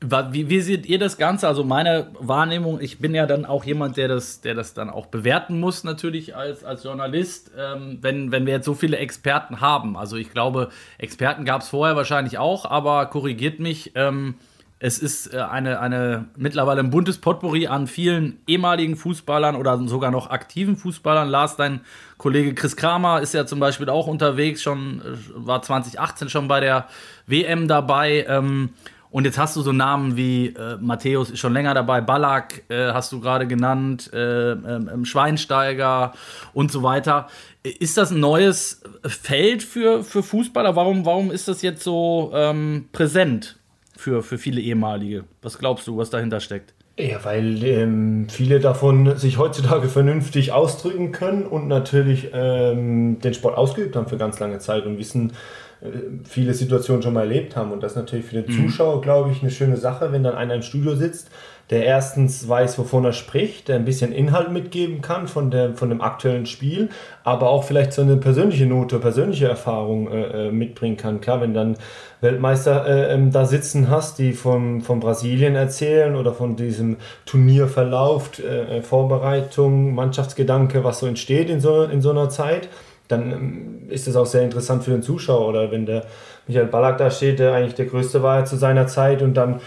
wie, 0.00 0.48
wie 0.48 0.60
seht 0.62 0.86
ihr 0.86 0.98
das 0.98 1.18
Ganze? 1.18 1.46
Also 1.46 1.64
meine 1.64 2.12
Wahrnehmung, 2.18 2.80
ich 2.80 2.98
bin 2.98 3.14
ja 3.14 3.26
dann 3.26 3.44
auch 3.44 3.64
jemand, 3.64 3.98
der 3.98 4.08
das, 4.08 4.40
der 4.40 4.54
das 4.54 4.72
dann 4.72 4.88
auch 4.88 5.06
bewerten 5.06 5.60
muss, 5.60 5.84
natürlich 5.84 6.34
als, 6.34 6.64
als 6.64 6.84
Journalist, 6.84 7.50
ähm, 7.58 7.98
wenn, 8.00 8.32
wenn 8.32 8.46
wir 8.46 8.54
jetzt 8.54 8.64
so 8.64 8.74
viele 8.74 8.96
Experten 8.96 9.60
haben. 9.60 9.96
Also 9.96 10.16
ich 10.16 10.32
glaube, 10.32 10.70
Experten 10.96 11.44
gab 11.44 11.60
es 11.60 11.68
vorher 11.68 11.94
wahrscheinlich 11.94 12.38
auch, 12.38 12.64
aber 12.64 13.06
korrigiert 13.06 13.60
mich. 13.60 13.92
Ähm, 13.96 14.36
es 14.80 14.98
ist 14.98 15.34
äh, 15.34 15.38
eine, 15.38 15.80
eine 15.80 16.26
mittlerweile 16.36 16.80
ein 16.80 16.90
buntes 16.90 17.18
Potpourri 17.18 17.66
an 17.66 17.86
vielen 17.86 18.38
ehemaligen 18.46 18.96
Fußballern 18.96 19.56
oder 19.56 19.78
sogar 19.88 20.10
noch 20.10 20.30
aktiven 20.30 20.76
Fußballern. 20.76 21.28
Lars, 21.28 21.56
dein 21.56 21.80
Kollege 22.16 22.54
Chris 22.54 22.76
Kramer 22.76 23.20
ist 23.20 23.34
ja 23.34 23.46
zum 23.46 23.60
Beispiel 23.60 23.88
auch 23.88 24.06
unterwegs, 24.06 24.62
schon 24.62 25.00
äh, 25.00 25.16
war 25.34 25.62
2018 25.62 26.28
schon 26.28 26.48
bei 26.48 26.60
der 26.60 26.86
WM 27.26 27.66
dabei. 27.66 28.24
Ähm, 28.28 28.70
und 29.10 29.24
jetzt 29.24 29.38
hast 29.38 29.56
du 29.56 29.62
so 29.62 29.72
Namen 29.72 30.16
wie 30.16 30.48
äh, 30.48 30.76
Matthäus 30.80 31.30
ist 31.30 31.38
schon 31.38 31.54
länger 31.54 31.72
dabei, 31.72 32.00
Ballack 32.02 32.64
äh, 32.68 32.92
hast 32.92 33.10
du 33.10 33.20
gerade 33.20 33.46
genannt, 33.46 34.10
äh, 34.12 34.52
ähm, 34.52 34.90
ähm, 34.92 35.04
Schweinsteiger 35.06 36.12
und 36.52 36.70
so 36.70 36.82
weiter. 36.82 37.28
Ist 37.62 37.96
das 37.96 38.10
ein 38.10 38.20
neues 38.20 38.82
Feld 39.04 39.62
für, 39.62 40.04
für 40.04 40.22
Fußballer? 40.22 40.76
Warum, 40.76 41.06
warum 41.06 41.30
ist 41.30 41.48
das 41.48 41.62
jetzt 41.62 41.82
so 41.82 42.30
ähm, 42.34 42.90
präsent 42.92 43.57
für, 43.98 44.22
für 44.22 44.38
viele 44.38 44.60
ehemalige? 44.60 45.24
Was 45.42 45.58
glaubst 45.58 45.86
du, 45.88 45.96
was 45.96 46.08
dahinter 46.08 46.38
steckt? 46.40 46.72
Ja, 46.96 47.24
weil 47.24 47.62
ähm, 47.64 48.28
viele 48.28 48.60
davon 48.60 49.16
sich 49.16 49.38
heutzutage 49.38 49.88
vernünftig 49.88 50.52
ausdrücken 50.52 51.12
können 51.12 51.44
und 51.44 51.68
natürlich 51.68 52.30
ähm, 52.32 53.18
den 53.20 53.34
Sport 53.34 53.56
ausgeübt 53.56 53.96
haben 53.96 54.06
für 54.06 54.16
ganz 54.16 54.38
lange 54.38 54.58
Zeit 54.58 54.86
und 54.86 54.98
wissen, 54.98 55.32
äh, 55.80 55.86
viele 56.24 56.54
Situationen 56.54 57.02
schon 57.02 57.14
mal 57.14 57.22
erlebt 57.22 57.56
haben. 57.56 57.72
Und 57.72 57.82
das 57.82 57.92
ist 57.92 57.98
natürlich 57.98 58.26
für 58.26 58.40
den 58.40 58.52
Zuschauer, 58.52 59.00
glaube 59.00 59.30
ich, 59.32 59.42
eine 59.42 59.50
schöne 59.50 59.76
Sache, 59.76 60.12
wenn 60.12 60.22
dann 60.22 60.34
einer 60.34 60.54
im 60.54 60.62
Studio 60.62 60.94
sitzt, 60.94 61.30
der 61.70 61.84
erstens 61.84 62.48
weiß, 62.48 62.78
wovon 62.78 63.04
er 63.04 63.12
spricht, 63.12 63.68
der 63.68 63.76
ein 63.76 63.84
bisschen 63.84 64.12
Inhalt 64.12 64.50
mitgeben 64.50 65.02
kann 65.02 65.28
von, 65.28 65.50
der, 65.50 65.74
von 65.74 65.90
dem 65.90 66.00
aktuellen 66.00 66.46
Spiel, 66.46 66.88
aber 67.24 67.50
auch 67.50 67.64
vielleicht 67.64 67.92
so 67.92 68.00
eine 68.00 68.16
persönliche 68.16 68.64
Note, 68.64 68.98
persönliche 68.98 69.48
Erfahrung 69.48 70.10
äh, 70.10 70.48
äh, 70.48 70.50
mitbringen 70.50 70.96
kann. 70.96 71.20
Klar, 71.20 71.42
wenn 71.42 71.52
dann 71.52 71.76
Weltmeister 72.22 72.86
äh, 72.86 73.14
ähm, 73.14 73.32
da 73.32 73.44
sitzen 73.44 73.90
hast, 73.90 74.18
die 74.18 74.32
von, 74.32 74.80
von 74.80 74.98
Brasilien 74.98 75.54
erzählen 75.56 76.16
oder 76.16 76.32
von 76.32 76.56
diesem 76.56 76.96
Turnierverlauf, 77.26 78.38
äh, 78.38 78.78
äh, 78.78 78.82
Vorbereitung, 78.82 79.94
Mannschaftsgedanke, 79.94 80.84
was 80.84 81.00
so 81.00 81.06
entsteht 81.06 81.50
in 81.50 81.60
so, 81.60 81.84
in 81.84 82.00
so 82.00 82.10
einer 82.10 82.30
Zeit, 82.30 82.68
dann 83.08 83.32
ähm, 83.32 83.82
ist 83.88 84.06
das 84.06 84.16
auch 84.16 84.26
sehr 84.26 84.42
interessant 84.42 84.84
für 84.84 84.90
den 84.90 85.02
Zuschauer. 85.02 85.48
Oder 85.48 85.70
wenn 85.70 85.84
der 85.84 86.04
Michael 86.46 86.66
Ballack 86.66 86.96
da 86.96 87.10
steht, 87.10 87.38
der 87.38 87.52
eigentlich 87.52 87.74
der 87.74 87.86
Größte 87.86 88.22
war 88.22 88.44
zu 88.46 88.56
seiner 88.56 88.86
Zeit 88.86 89.20
und 89.20 89.34
dann 89.34 89.60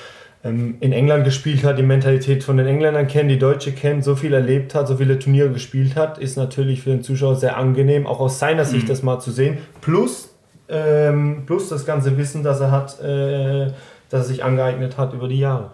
ähm, 0.43 0.75
in 0.79 0.91
England 0.91 1.23
gespielt 1.23 1.63
hat, 1.63 1.77
die 1.77 1.83
Mentalität 1.83 2.43
von 2.43 2.57
den 2.57 2.67
Engländern 2.67 3.07
kennt, 3.07 3.29
die 3.29 3.37
Deutsche 3.37 3.71
kennt, 3.71 4.03
so 4.03 4.15
viel 4.15 4.33
erlebt 4.33 4.73
hat, 4.73 4.87
so 4.87 4.97
viele 4.97 5.19
Turniere 5.19 5.51
gespielt 5.51 5.95
hat, 5.95 6.17
ist 6.17 6.35
natürlich 6.35 6.81
für 6.81 6.89
den 6.89 7.03
Zuschauer 7.03 7.35
sehr 7.35 7.57
angenehm, 7.57 8.07
auch 8.07 8.19
aus 8.19 8.39
seiner 8.39 8.65
Sicht 8.65 8.89
das 8.89 9.03
mal 9.03 9.19
zu 9.19 9.31
sehen. 9.31 9.59
Plus, 9.81 10.33
ähm, 10.67 11.43
plus 11.45 11.69
das 11.69 11.85
ganze 11.85 12.17
Wissen, 12.17 12.43
das 12.43 12.59
er 12.59 12.71
hat, 12.71 12.99
äh, 13.01 13.67
das 14.09 14.21
er 14.21 14.23
sich 14.23 14.43
angeeignet 14.43 14.97
hat 14.97 15.13
über 15.13 15.27
die 15.27 15.39
Jahre. 15.39 15.71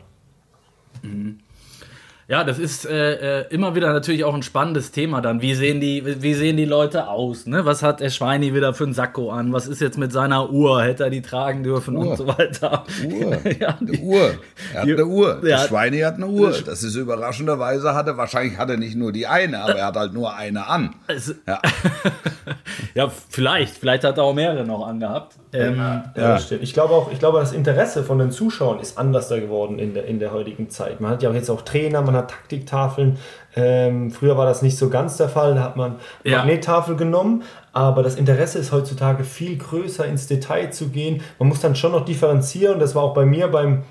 Ja, 2.29 2.43
das 2.43 2.59
ist 2.59 2.85
äh, 2.85 3.39
äh, 3.41 3.45
immer 3.51 3.73
wieder 3.75 3.93
natürlich 3.93 4.25
auch 4.25 4.33
ein 4.33 4.43
spannendes 4.43 4.91
Thema 4.91 5.21
dann. 5.21 5.41
Wie 5.41 5.55
sehen 5.55 5.79
die, 5.79 6.03
wie 6.21 6.33
sehen 6.33 6.57
die 6.57 6.65
Leute 6.65 7.07
aus? 7.07 7.45
Ne? 7.45 7.63
Was 7.63 7.83
hat 7.83 8.01
der 8.01 8.09
Schweini 8.09 8.53
wieder 8.53 8.73
für 8.73 8.83
einen 8.83 8.91
Sakko 8.93 9.31
an? 9.31 9.53
Was 9.53 9.65
ist 9.65 9.79
jetzt 9.79 9.97
mit 9.97 10.11
seiner 10.11 10.49
Uhr? 10.51 10.83
Hätte 10.83 11.05
er 11.05 11.09
die 11.09 11.21
tragen 11.21 11.63
dürfen 11.63 11.95
Uhr. 11.95 12.07
und 12.11 12.17
so 12.17 12.27
weiter? 12.27 12.83
Uhr. 13.05 13.37
ja, 13.61 13.77
Eine 13.79 13.91
die, 13.93 13.99
Uhr. 14.01 14.31
Er 14.73 14.81
hat 14.81 14.87
Die- 14.87 14.93
eine 14.93 15.05
Uhr. 15.05 15.35
Der 15.41 15.49
Ja. 15.51 15.57
Schweine 15.59 16.05
hat 16.05 16.15
eine 16.15 16.27
Uhr. 16.27 16.51
Das 16.65 16.83
ist 16.83 16.95
überraschenderweise 16.95 17.93
hatte, 17.95 18.17
wahrscheinlich 18.17 18.57
hat 18.57 18.69
er 18.69 18.77
nicht 18.77 18.97
nur 18.97 19.13
die 19.13 19.25
eine, 19.25 19.61
aber 19.61 19.75
er 19.75 19.85
hat 19.85 19.95
halt 19.95 20.13
nur 20.13 20.35
eine 20.35 20.67
an. 20.67 20.95
es, 21.07 21.33
Ja. 21.47 21.61
ja, 22.93 23.09
vielleicht. 23.29 23.77
Vielleicht 23.77 24.03
hat 24.03 24.17
er 24.17 24.25
auch 24.25 24.33
mehrere 24.33 24.65
noch 24.65 24.85
angehabt. 24.85 25.35
Ähm, 25.53 25.77
Ja, 25.77 26.11
das 26.13 26.47
stimmt. 26.47 26.63
Ich 26.63 26.73
glaube 26.73 26.93
auch, 26.93 27.09
ich 27.09 27.19
glaube, 27.19 27.39
das 27.39 27.53
Interesse 27.53 28.03
von 28.03 28.19
den 28.19 28.31
Zuschauern 28.31 28.79
ist 28.81 28.97
anders 28.97 29.29
da 29.29 29.39
geworden 29.39 29.79
in 29.79 29.93
der, 29.93 30.05
in 30.05 30.19
der 30.19 30.33
heutigen 30.33 30.69
Zeit. 30.69 30.99
Man 30.99 31.11
hat 31.11 31.23
ja 31.23 31.29
auch 31.29 31.33
jetzt 31.33 31.49
auch 31.49 31.61
Trainer, 31.61 32.01
man 32.01 32.16
hat 32.17 32.31
Taktiktafeln. 32.31 33.17
Ähm, 33.55 34.11
früher 34.11 34.37
war 34.37 34.45
das 34.45 34.61
nicht 34.61 34.77
so 34.77 34.89
ganz 34.89 35.17
der 35.17 35.29
Fall, 35.29 35.55
da 35.55 35.63
hat 35.63 35.75
man 35.77 35.95
Ja. 36.23 36.39
Magnettafel 36.39 36.95
genommen, 36.95 37.43
aber 37.73 38.03
das 38.03 38.15
Interesse 38.15 38.59
ist 38.59 38.71
heutzutage 38.71 39.23
viel 39.23 39.57
größer 39.57 40.05
ins 40.05 40.27
Detail 40.27 40.71
zu 40.71 40.89
gehen. 40.89 41.21
Man 41.39 41.49
muss 41.49 41.59
dann 41.61 41.75
schon 41.75 41.91
noch 41.93 42.05
differenzieren, 42.05 42.79
das 42.79 42.93
war 42.93 43.03
auch 43.03 43.13
bei 43.13 43.25
mir 43.25 43.47
beim 43.47 43.83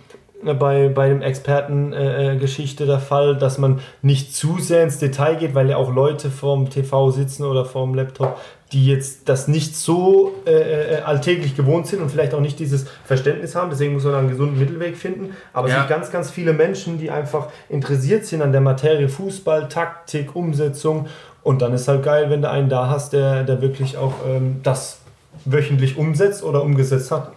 bei, 0.42 0.88
bei 0.88 1.08
dem 1.08 1.22
Expertengeschichte 1.22 2.32
äh, 2.34 2.36
Geschichte 2.36 2.86
der 2.86 2.98
Fall, 3.00 3.36
dass 3.36 3.58
man 3.58 3.80
nicht 4.02 4.34
zu 4.34 4.58
sehr 4.58 4.82
ins 4.82 4.98
Detail 4.98 5.36
geht, 5.36 5.54
weil 5.54 5.68
ja 5.70 5.76
auch 5.76 5.92
Leute 5.92 6.30
vorm 6.30 6.70
TV 6.70 7.10
sitzen 7.10 7.44
oder 7.44 7.64
vorm 7.64 7.94
Laptop, 7.94 8.38
die 8.72 8.86
jetzt 8.86 9.28
das 9.28 9.48
nicht 9.48 9.76
so 9.76 10.32
äh, 10.46 10.96
äh, 10.96 11.00
alltäglich 11.02 11.56
gewohnt 11.56 11.86
sind 11.86 12.02
und 12.02 12.10
vielleicht 12.10 12.34
auch 12.34 12.40
nicht 12.40 12.58
dieses 12.58 12.86
Verständnis 13.04 13.54
haben. 13.54 13.70
Deswegen 13.70 13.94
muss 13.94 14.04
man 14.04 14.14
einen 14.14 14.28
gesunden 14.28 14.58
Mittelweg 14.58 14.96
finden. 14.96 15.34
Aber 15.52 15.68
es 15.68 15.72
Ja. 15.72 15.80
sind 15.80 15.88
ganz, 15.88 16.10
ganz 16.10 16.30
viele 16.30 16.52
Menschen, 16.52 16.98
die 16.98 17.10
einfach 17.10 17.48
interessiert 17.68 18.26
sind 18.26 18.42
an 18.42 18.52
der 18.52 18.60
Materie 18.60 19.08
Fußball, 19.08 19.68
Taktik, 19.68 20.34
Umsetzung. 20.36 21.06
Und 21.42 21.62
dann 21.62 21.72
ist 21.72 21.86
halt 21.88 22.02
geil, 22.02 22.28
wenn 22.28 22.42
du 22.42 22.50
einen 22.50 22.68
da 22.68 22.88
hast, 22.90 23.12
der, 23.12 23.44
der 23.44 23.62
wirklich 23.62 23.96
auch 23.96 24.14
ähm, 24.28 24.60
das 24.62 24.98
wöchentlich 25.44 25.96
umsetzt 25.96 26.42
oder 26.42 26.62
umgesetzt 26.62 27.10
hat. 27.12 27.30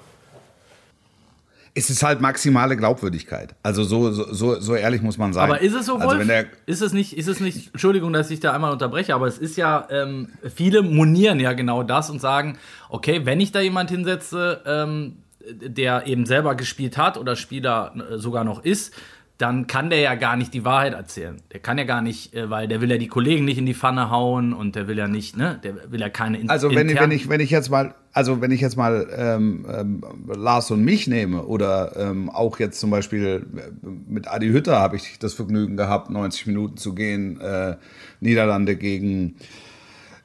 Es 1.74 1.90
ist 1.90 2.04
halt 2.04 2.22
maximale 2.22 2.76
Glaubwürdigkeit. 2.76 3.56
Also 3.64 3.84
so, 3.84 4.12
so, 4.12 4.60
so, 4.60 4.76
ehrlich 4.76 5.02
muss 5.02 5.18
man 5.18 5.34
sein. 5.34 5.44
Aber 5.44 5.62
ist 5.62 5.74
es 5.74 5.86
so, 5.86 5.94
Wolf? 5.94 6.04
Also 6.04 6.20
wenn 6.20 6.28
der, 6.28 6.46
ist 6.66 6.82
es 6.82 6.94
nicht, 6.94 7.18
ist 7.18 7.28
es 7.28 7.40
nicht, 7.40 7.68
Entschuldigung, 7.74 8.12
dass 8.14 8.32
ich 8.32 8.40
da 8.40 8.54
einmal 8.54 8.72
unterbreche, 8.72 9.16
aber 9.16 9.28
es 9.28 9.38
ist 9.38 9.56
ja, 9.58 9.88
ähm, 9.90 10.30
viele 10.54 10.82
monieren 10.82 11.40
ja 11.40 11.54
genau 11.54 11.84
das 11.84 12.10
und 12.10 12.20
sagen, 12.20 12.58
okay, 12.90 13.22
wenn 13.26 13.40
ich 13.40 13.52
da 13.52 13.62
jemand 13.62 13.90
hinsetze, 13.90 14.62
ähm, 14.66 15.18
der 15.52 16.08
eben 16.08 16.26
selber 16.26 16.56
gespielt 16.56 16.98
hat 16.98 17.18
oder 17.18 17.36
Spieler 17.36 17.94
äh, 17.96 18.18
sogar 18.18 18.44
noch 18.44 18.64
ist, 18.64 18.94
dann 19.40 19.68
kann 19.68 19.90
der 19.90 20.00
ja 20.00 20.16
gar 20.16 20.36
nicht 20.36 20.54
die 20.54 20.66
Wahrheit 20.66 20.94
erzählen. 20.94 21.42
Der 21.54 21.62
kann 21.62 21.78
ja 21.78 21.86
gar 21.86 22.02
nicht, 22.02 22.36
äh, 22.36 22.50
weil 22.50 22.68
der 22.68 22.82
will 22.82 22.92
ja 22.92 22.98
die 22.98 23.08
Kollegen 23.08 23.46
nicht 23.46 23.58
in 23.58 23.66
die 23.66 23.74
Pfanne 23.74 24.12
hauen 24.12 24.54
und 24.54 24.76
der 24.76 24.88
will 24.88 24.98
ja 24.98 25.08
nicht, 25.08 25.38
ne, 25.38 25.60
der 25.64 25.92
will 25.92 26.02
ja 26.02 26.10
keine 26.10 26.38
in 26.40 26.50
also 26.50 26.70
wenn, 26.76 26.94
wenn 26.94 27.12
ich 27.12 27.30
wenn 27.30 27.40
ich 27.40 27.50
jetzt 27.50 27.72
mal 27.72 27.96
also 28.20 28.42
wenn 28.42 28.52
ich 28.52 28.60
jetzt 28.60 28.76
mal 28.76 29.08
ähm, 29.16 29.66
ähm, 29.74 30.02
Lars 30.28 30.72
und 30.72 30.84
mich 30.84 31.08
nehme 31.08 31.46
oder 31.46 31.96
ähm, 31.96 32.30
auch 32.30 32.60
jetzt 32.60 32.78
zum 32.78 32.90
Beispiel 32.90 33.48
äh, 33.56 33.88
mit 34.10 34.28
Adi 34.28 34.50
Hütter 34.50 34.78
habe 34.78 34.98
ich 34.98 35.20
das 35.20 35.34
Vergnügen 35.34 35.78
gehabt 35.78 36.10
90 36.10 36.48
Minuten 36.48 36.76
zu 36.76 36.94
gehen 36.94 37.40
äh, 37.40 37.78
Niederlande 38.20 38.76
gegen 38.76 39.36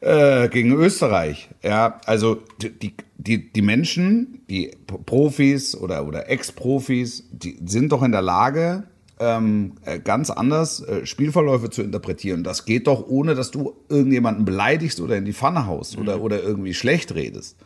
äh, 0.00 0.48
gegen 0.48 0.72
Österreich. 0.72 1.50
Ja, 1.62 2.00
also 2.04 2.42
die, 2.60 2.96
die, 3.16 3.52
die 3.52 3.62
Menschen, 3.62 4.40
die 4.50 4.72
Profis 5.06 5.76
oder, 5.76 6.04
oder 6.04 6.28
Ex-Profis, 6.28 7.28
die 7.30 7.60
sind 7.64 7.92
doch 7.92 8.02
in 8.02 8.10
der 8.10 8.22
Lage, 8.22 8.88
ähm, 9.20 9.74
äh, 9.84 10.00
ganz 10.00 10.30
anders 10.30 10.80
äh, 10.82 11.06
Spielverläufe 11.06 11.70
zu 11.70 11.82
interpretieren. 11.82 12.42
Das 12.42 12.64
geht 12.64 12.88
doch, 12.88 13.06
ohne 13.06 13.36
dass 13.36 13.52
du 13.52 13.74
irgendjemanden 13.88 14.44
beleidigst 14.44 15.00
oder 15.00 15.16
in 15.16 15.24
die 15.24 15.32
Pfanne 15.32 15.68
haust 15.68 15.96
oder, 15.96 16.20
oder 16.20 16.42
irgendwie 16.42 16.74
schlecht 16.74 17.14
redest. 17.14 17.56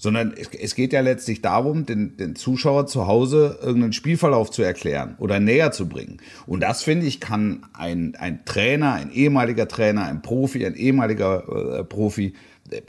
Sondern 0.00 0.32
es, 0.32 0.48
es 0.48 0.74
geht 0.74 0.94
ja 0.94 1.02
letztlich 1.02 1.42
darum, 1.42 1.84
den, 1.84 2.16
den 2.16 2.34
Zuschauer 2.34 2.86
zu 2.86 3.06
Hause 3.06 3.58
irgendeinen 3.60 3.92
Spielverlauf 3.92 4.50
zu 4.50 4.62
erklären 4.62 5.14
oder 5.18 5.38
näher 5.38 5.72
zu 5.72 5.88
bringen. 5.88 6.16
Und 6.46 6.60
das, 6.60 6.82
finde 6.82 7.06
ich, 7.06 7.20
kann 7.20 7.66
ein, 7.74 8.16
ein 8.18 8.44
Trainer, 8.46 8.94
ein 8.94 9.12
ehemaliger 9.12 9.68
Trainer, 9.68 10.06
ein 10.06 10.22
Profi, 10.22 10.64
ein 10.64 10.74
ehemaliger 10.74 11.80
äh, 11.80 11.84
Profi 11.84 12.32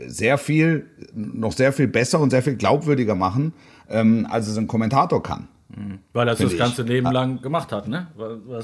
sehr 0.08 0.38
viel, 0.38 0.88
noch 1.13 1.51
sehr 1.51 1.74
viel 1.74 1.88
besser 1.88 2.20
und 2.22 2.30
sehr 2.30 2.44
viel 2.44 2.56
glaubwürdiger 2.56 3.15
machen, 3.15 3.53
ähm, 3.89 4.25
als 4.30 4.48
es 4.48 4.58
ein 4.58 4.68
Kommentator 4.68 5.22
kann. 5.22 5.50
Weil 6.13 6.27
er 6.27 6.36
das 6.36 6.39
das 6.39 6.58
ganze 6.58 6.84
Leben 6.84 7.12
lang 7.12 7.41
gemacht 7.41 7.72
hat, 7.72 7.88
ne? 7.88 8.08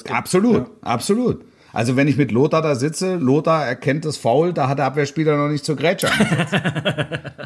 Absolut, 0.09 0.67
ja. 0.67 0.69
absolut. 0.81 1.43
Also 1.73 1.95
wenn 1.95 2.07
ich 2.07 2.17
mit 2.17 2.31
Lothar 2.31 2.61
da 2.61 2.75
sitze, 2.75 3.15
Lothar 3.15 3.65
erkennt 3.65 4.05
das 4.05 4.17
Foul, 4.17 4.53
da 4.53 4.67
hat 4.67 4.79
der 4.79 4.85
Abwehrspieler 4.85 5.37
noch 5.37 5.49
nicht 5.49 5.65
zur 5.65 5.75
Grätsche 5.75 6.07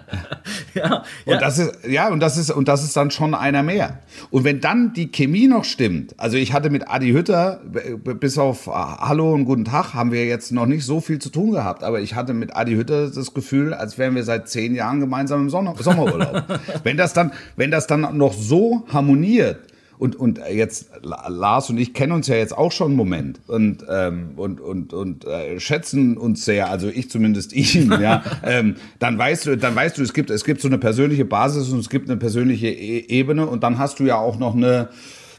ja, 0.75 1.03
und 1.25 1.33
ja. 1.33 1.39
das 1.39 1.57
ist 1.57 1.87
ja 1.87 2.09
und 2.09 2.19
das 2.19 2.37
ist 2.37 2.51
und 2.51 2.67
das 2.67 2.83
ist 2.83 2.95
dann 2.95 3.11
schon 3.11 3.33
einer 3.33 3.63
mehr. 3.63 3.99
Und 4.29 4.43
wenn 4.43 4.61
dann 4.61 4.93
die 4.93 5.11
Chemie 5.11 5.47
noch 5.47 5.65
stimmt, 5.65 6.15
also 6.17 6.37
ich 6.37 6.53
hatte 6.53 6.69
mit 6.69 6.89
Adi 6.89 7.11
Hütter 7.11 7.61
bis 8.03 8.37
auf 8.37 8.67
Hallo 8.67 9.33
und 9.33 9.45
guten 9.45 9.65
Tag 9.65 9.93
haben 9.93 10.11
wir 10.11 10.25
jetzt 10.25 10.51
noch 10.51 10.65
nicht 10.65 10.85
so 10.85 11.01
viel 11.01 11.19
zu 11.19 11.29
tun 11.29 11.51
gehabt, 11.51 11.83
aber 11.83 11.99
ich 11.99 12.15
hatte 12.15 12.33
mit 12.33 12.55
Adi 12.55 12.73
Hütter 12.73 13.09
das 13.09 13.33
Gefühl, 13.33 13.73
als 13.73 13.97
wären 13.97 14.15
wir 14.15 14.23
seit 14.23 14.49
zehn 14.49 14.75
Jahren 14.75 14.99
gemeinsam 14.99 15.41
im 15.41 15.49
Sommerurlaub. 15.49 16.43
wenn 16.83 16.97
das 16.97 17.13
dann 17.13 17.31
wenn 17.55 17.71
das 17.71 17.87
dann 17.87 18.17
noch 18.17 18.33
so 18.33 18.85
harmoniert 18.91 19.70
und, 20.01 20.15
und 20.15 20.39
jetzt, 20.51 20.89
Lars 21.03 21.69
und 21.69 21.77
ich 21.77 21.93
kennen 21.93 22.11
uns 22.11 22.25
ja 22.25 22.35
jetzt 22.35 22.57
auch 22.57 22.71
schon 22.71 22.87
einen 22.87 22.95
Moment 22.95 23.39
und, 23.45 23.85
ähm, 23.87 24.31
und, 24.35 24.59
und, 24.59 24.93
und 24.93 25.25
äh, 25.25 25.59
schätzen 25.59 26.17
uns 26.17 26.43
sehr, 26.43 26.71
also 26.71 26.87
ich 26.87 27.11
zumindest 27.11 27.53
ihn, 27.53 27.91
ja, 28.01 28.23
ähm, 28.43 28.77
dann 28.97 29.19
weißt 29.19 29.45
du, 29.45 29.57
dann 29.57 29.75
weißt 29.75 29.99
du, 29.99 30.01
es 30.01 30.13
gibt, 30.13 30.31
es 30.31 30.43
gibt 30.43 30.59
so 30.59 30.67
eine 30.67 30.79
persönliche 30.79 31.23
Basis 31.23 31.69
und 31.69 31.77
es 31.77 31.87
gibt 31.87 32.09
eine 32.09 32.17
persönliche 32.17 32.65
e 32.65 33.05
Ebene 33.09 33.45
und 33.45 33.61
dann 33.61 33.77
hast 33.77 33.99
du 33.99 34.05
ja 34.05 34.15
auch 34.15 34.39
noch 34.39 34.55
eine, 34.55 34.89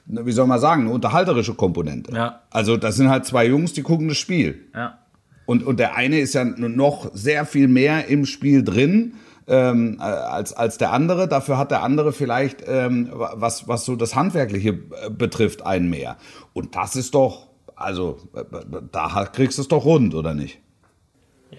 wie 0.07 0.31
soll 0.31 0.47
man 0.47 0.61
sagen, 0.61 0.83
eine 0.83 0.93
unterhalterische 0.93 1.55
Komponente. 1.55 2.15
Ja. 2.15 2.43
Also 2.51 2.77
das 2.77 2.95
sind 2.95 3.09
halt 3.09 3.27
zwei 3.27 3.45
Jungs, 3.45 3.73
die 3.73 3.83
gucken 3.83 4.07
das 4.07 4.19
Spiel. 4.19 4.69
Ja. 4.77 4.97
Und, 5.45 5.65
und 5.65 5.81
der 5.81 5.97
eine 5.97 6.21
ist 6.21 6.35
ja 6.35 6.45
noch 6.45 7.11
sehr 7.15 7.47
viel 7.47 7.67
mehr 7.67 8.07
im 8.07 8.27
Spiel 8.27 8.63
drin 8.63 9.15
ähm, 9.47 9.99
äh, 9.99 10.03
als, 10.03 10.53
als 10.53 10.79
der 10.79 10.93
andere. 10.93 11.29
Dafür 11.29 11.59
hat 11.59 11.71
der 11.71 11.83
andere 11.83 12.13
vielleicht, 12.13 12.65
ähm, 12.67 13.11
was, 13.13 13.69
was 13.69 13.85
so 13.85 13.97
das 13.97 14.15
Handwerkliche 14.15 14.71
äh, 14.71 15.11
betrifft, 15.11 15.65
einen 15.67 15.91
mehr. 15.91 16.17
Und 16.53 16.77
das 16.77 16.97
ist 16.97 17.15
doch, 17.15 17.49
also 17.75 18.19
äh, 18.35 18.45
da 18.91 19.27
kriegst 19.33 19.59
du 19.59 19.63
es 19.63 19.69
doch 19.69 19.85
rund, 19.85 20.15
oder 20.15 20.35
nicht? 20.35 20.62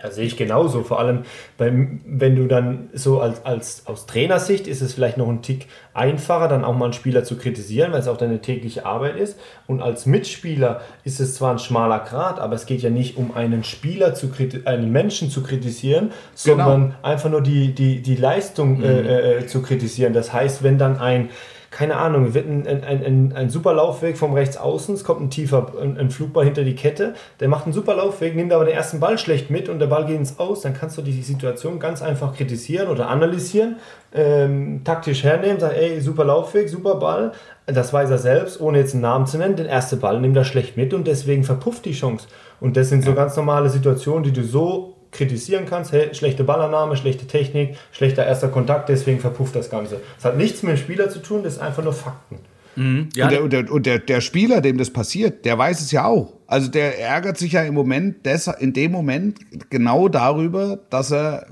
Ja, 0.02 0.10
sehe 0.10 0.26
ich 0.26 0.38
genauso. 0.38 0.84
Vor 0.84 1.00
allem, 1.00 1.20
beim, 1.58 2.02
wenn 2.06 2.36
du 2.36 2.48
dann 2.48 2.90
so 2.94 3.22
als, 3.22 3.46
als 3.46 3.86
aus 3.86 4.08
Trainersicht 4.08 4.68
ist 4.68 4.82
es 4.82 4.94
vielleicht 4.94 5.18
noch 5.18 5.30
ein 5.30 5.44
Tick 5.44 5.68
einfacher, 5.94 6.48
dann 6.48 6.66
auch 6.66 6.76
mal 6.76 6.86
einen 6.86 6.94
Spieler 6.94 7.24
zu 7.24 7.38
kritisieren, 7.38 7.92
weil 7.92 8.00
es 8.00 8.08
auch 8.08 8.18
deine 8.18 8.42
tägliche 8.42 8.86
Arbeit 8.86 9.18
ist. 9.18 9.40
Und 9.68 9.82
als 9.82 10.06
Mitspieler 10.06 10.82
ist 11.04 11.20
es 11.20 11.36
zwar 11.36 11.52
ein 11.52 11.60
schmaler 11.60 12.00
Grad, 12.00 12.40
aber 12.40 12.56
es 12.56 12.66
geht 12.66 12.82
ja 12.82 12.90
nicht 12.90 13.18
um 13.18 13.36
einen 13.36 13.64
Spieler 13.64 14.16
zu 14.16 14.32
einen 14.66 14.92
Menschen 14.92 15.30
zu 15.30 15.44
kritisieren, 15.44 16.12
genau. 16.44 16.64
sondern 16.66 16.96
einfach 17.04 17.30
nur 17.30 17.42
die, 17.42 17.74
die, 17.74 18.02
die 18.02 18.16
Leistung 18.16 18.80
mhm. 18.80 18.84
äh, 18.84 19.38
äh, 19.38 19.48
zu 19.48 19.62
kritisieren. 19.62 20.14
Das 20.14 20.34
heißt, 20.34 20.64
wenn 20.64 20.80
dann 20.80 20.98
ein 20.98 21.30
keine 21.74 21.98
Ahnung, 21.98 22.36
wird 22.36 22.48
ein, 22.48 22.68
ein, 22.68 22.84
ein, 22.84 23.34
ein 23.36 23.50
super 23.50 23.74
Laufweg 23.74 24.18
vom 24.18 24.34
Rechtsaußen, 24.34 24.94
es 24.94 25.04
kommt 25.04 25.22
ein 25.22 25.30
tiefer 25.32 25.74
ein, 25.82 25.98
ein, 25.98 26.12
Flugball 26.12 26.46
hinter 26.46 26.64
die 26.64 26.76
Kette, 26.76 27.16
der 27.40 27.48
macht 27.48 27.66
einen 27.66 27.74
super 27.74 27.96
Laufweg, 27.96 28.36
nimmt 28.36 28.54
aber 28.54 28.66
den 28.66 28.76
ersten 28.76 29.00
Ball 29.00 29.18
schlecht 29.18 29.50
mit 29.50 29.70
und 29.70 29.80
der 29.80 29.88
Ball 29.88 30.06
geht 30.06 30.18
ins 30.18 30.38
Aus, 30.40 30.62
dann 30.62 30.76
kannst 30.76 30.98
du 30.98 31.02
die 31.02 31.24
Situation 31.24 31.80
ganz 31.80 32.04
einfach 32.04 32.36
kritisieren 32.36 32.90
oder 32.90 33.10
analysieren, 33.10 33.78
ähm, 34.14 34.82
taktisch 34.84 35.24
hernehmen, 35.24 35.60
sagen, 35.60 35.76
ey, 35.76 36.00
super 36.00 36.26
Laufweg, 36.26 36.70
super 36.70 36.96
Ball, 36.96 37.32
das 37.66 37.92
weiß 37.92 38.12
er 38.12 38.20
selbst, 38.20 38.62
ohne 38.62 38.78
jetzt 38.78 38.94
einen 38.94 39.02
Namen 39.02 39.26
zu 39.26 39.40
nennen, 39.40 39.56
den 39.56 39.66
ersten 39.66 40.00
Ball 40.00 40.22
nimmt 40.22 40.38
er 40.38 40.44
schlecht 40.44 40.78
mit 40.78 40.94
und 40.94 41.08
deswegen 41.08 41.44
verpufft 41.44 41.86
die 41.86 41.94
Chance. 41.94 42.28
Und 42.60 42.78
das 42.78 42.90
sind 42.90 43.04
so 43.04 43.14
ganz 43.14 43.36
normale 43.36 43.70
Situationen, 43.70 44.24
die 44.24 44.32
du 44.32 44.44
so 44.44 44.93
kritisieren 45.14 45.66
kannst, 45.66 45.92
hey, 45.92 46.14
schlechte 46.14 46.44
Ballannahme, 46.44 46.98
schlechte 46.98 47.26
Technik, 47.26 47.78
schlechter 47.92 48.26
erster 48.26 48.50
Kontakt, 48.50 48.90
deswegen 48.90 49.20
verpufft 49.20 49.56
das 49.56 49.70
Ganze. 49.70 50.02
Das 50.16 50.26
hat 50.26 50.38
nichts 50.38 50.64
mit 50.64 50.72
dem 50.72 50.78
Spieler 50.78 51.10
zu 51.10 51.20
tun, 51.20 51.44
das 51.44 51.54
ist 51.54 51.60
einfach 51.60 51.84
nur 51.84 51.94
Fakten. 51.94 52.40
Mhm, 52.76 53.10
ja. 53.16 53.26
Und, 53.26 53.32
der, 53.32 53.44
und, 53.44 53.54
der, 53.54 53.72
und 53.72 53.86
der, 53.86 54.00
der, 54.00 54.22
Spieler, 54.22 54.62
dem 54.62 54.78
das 54.78 54.90
passiert, 54.90 55.46
der 55.46 55.58
weiß 55.58 55.82
es 55.82 55.92
ja 55.92 56.06
auch. 56.06 56.34
Also 56.48 56.70
der 56.70 57.00
ärgert 57.00 57.38
sich 57.38 57.54
ja 57.54 57.64
im 57.64 57.74
Moment, 57.74 58.28
in 58.60 58.74
dem 58.74 58.92
Moment 58.92 59.40
genau 59.70 60.08
darüber, 60.08 60.80
dass 60.90 61.12
er, 61.12 61.48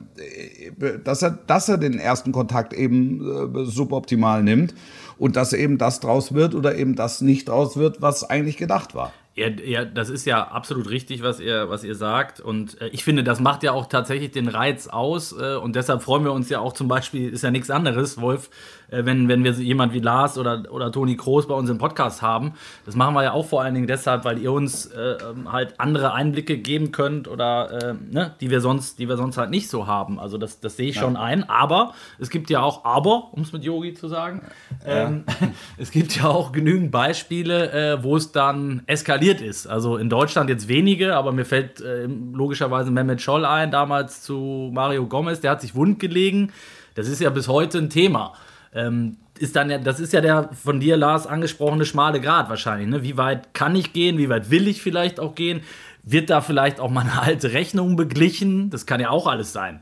dass 1.03 1.21
er, 1.21 1.31
dass 1.31 1.69
er 1.69 1.77
den 1.77 1.99
ersten 1.99 2.31
Kontakt 2.31 2.73
eben 2.73 3.21
äh, 3.21 3.65
suboptimal 3.65 4.43
nimmt 4.43 4.73
und 5.17 5.35
dass 5.35 5.53
eben 5.53 5.77
das 5.77 5.99
draus 5.99 6.33
wird 6.33 6.55
oder 6.55 6.75
eben 6.75 6.95
das 6.95 7.21
nicht 7.21 7.49
draus 7.49 7.77
wird, 7.77 8.01
was 8.01 8.27
eigentlich 8.27 8.57
gedacht 8.57 8.95
war. 8.95 9.13
Ja, 9.41 9.49
ja, 9.49 9.85
das 9.85 10.09
ist 10.09 10.25
ja 10.25 10.47
absolut 10.47 10.89
richtig, 10.89 11.23
was 11.23 11.39
ihr, 11.39 11.69
was 11.69 11.83
ihr 11.83 11.95
sagt. 11.95 12.39
Und 12.39 12.79
äh, 12.79 12.89
ich 12.89 13.03
finde, 13.03 13.23
das 13.23 13.39
macht 13.39 13.63
ja 13.63 13.71
auch 13.71 13.87
tatsächlich 13.87 14.31
den 14.31 14.47
Reiz 14.47 14.87
aus. 14.87 15.31
Äh, 15.31 15.55
und 15.55 15.75
deshalb 15.75 16.03
freuen 16.03 16.23
wir 16.23 16.31
uns 16.31 16.49
ja 16.49 16.59
auch 16.59 16.73
zum 16.73 16.87
Beispiel, 16.87 17.29
ist 17.29 17.43
ja 17.43 17.49
nichts 17.49 17.71
anderes, 17.71 18.21
Wolf, 18.21 18.51
wenn, 18.91 19.27
wenn 19.29 19.43
wir 19.43 19.51
jemand 19.53 19.93
wie 19.93 19.99
Lars 19.99 20.37
oder, 20.37 20.63
oder 20.69 20.91
Toni 20.91 21.15
Kroos 21.15 21.47
bei 21.47 21.55
uns 21.55 21.69
im 21.69 21.77
Podcast 21.77 22.21
haben. 22.21 22.53
Das 22.85 22.95
machen 22.95 23.13
wir 23.13 23.23
ja 23.23 23.31
auch 23.31 23.45
vor 23.45 23.61
allen 23.61 23.73
Dingen 23.73 23.87
deshalb, 23.87 24.25
weil 24.25 24.37
ihr 24.37 24.51
uns 24.51 24.87
äh, 24.87 24.99
ähm, 24.99 25.51
halt 25.51 25.79
andere 25.79 26.13
Einblicke 26.13 26.57
geben 26.57 26.91
könnt 26.91 27.27
oder 27.27 27.71
äh, 27.71 27.93
ne, 28.11 28.35
die 28.41 28.49
wir 28.49 28.59
sonst, 28.59 28.99
die 28.99 29.07
wir 29.07 29.15
sonst 29.15 29.37
halt 29.37 29.49
nicht 29.49 29.69
so 29.69 29.87
haben. 29.87 30.19
Also 30.19 30.37
das, 30.37 30.59
das 30.59 30.75
sehe 30.75 30.89
ich 30.89 30.95
ja. 30.95 31.03
schon 31.03 31.15
ein. 31.15 31.49
Aber 31.49 31.93
es 32.19 32.29
gibt 32.29 32.49
ja 32.49 32.61
auch 32.61 32.83
Aber, 32.83 33.29
um 33.31 33.41
es 33.41 33.53
mit 33.53 33.63
Yogi 33.63 33.93
zu 33.93 34.07
sagen. 34.07 34.41
Ja. 34.85 35.07
Ähm, 35.07 35.23
es 35.77 35.91
gibt 35.91 36.15
ja 36.17 36.25
auch 36.25 36.51
genügend 36.51 36.91
Beispiele, 36.91 37.71
äh, 37.71 38.03
wo 38.03 38.17
es 38.17 38.31
dann 38.33 38.83
eskaliert 38.87 39.41
ist. 39.41 39.67
Also 39.67 39.97
in 39.97 40.09
Deutschland 40.09 40.49
jetzt 40.49 40.67
wenige, 40.67 41.15
aber 41.15 41.31
mir 41.31 41.45
fällt 41.45 41.79
äh, 41.79 42.05
logischerweise 42.05 42.91
Mehmet 42.91 43.21
Scholl 43.21 43.45
ein, 43.45 43.71
damals 43.71 44.21
zu 44.21 44.69
Mario 44.73 45.05
Gomez, 45.05 45.39
der 45.39 45.51
hat 45.51 45.61
sich 45.61 45.75
wund 45.75 45.99
gelegen. 45.99 46.51
Das 46.95 47.07
ist 47.07 47.21
ja 47.21 47.29
bis 47.29 47.47
heute 47.47 47.77
ein 47.77 47.89
Thema 47.89 48.33
ähm, 48.73 49.17
ist 49.39 49.55
dann 49.55 49.69
ja, 49.69 49.77
das 49.77 49.99
ist 49.99 50.13
ja 50.13 50.21
der 50.21 50.49
von 50.53 50.79
dir, 50.79 50.97
Lars, 50.97 51.27
angesprochene 51.27 51.85
schmale 51.85 52.21
Grad 52.21 52.49
wahrscheinlich. 52.49 52.87
Ne? 52.87 53.03
Wie 53.03 53.17
weit 53.17 53.53
kann 53.53 53.75
ich 53.75 53.93
gehen? 53.93 54.17
Wie 54.17 54.29
weit 54.29 54.49
will 54.51 54.67
ich 54.67 54.81
vielleicht 54.81 55.19
auch 55.19 55.35
gehen? 55.35 55.61
Wird 56.03 56.29
da 56.29 56.41
vielleicht 56.41 56.79
auch 56.79 56.89
mal 56.89 57.01
eine 57.01 57.21
alte 57.21 57.53
Rechnung 57.53 57.95
beglichen? 57.95 58.69
Das 58.69 58.85
kann 58.85 58.99
ja 58.99 59.09
auch 59.09 59.27
alles 59.27 59.53
sein. 59.53 59.81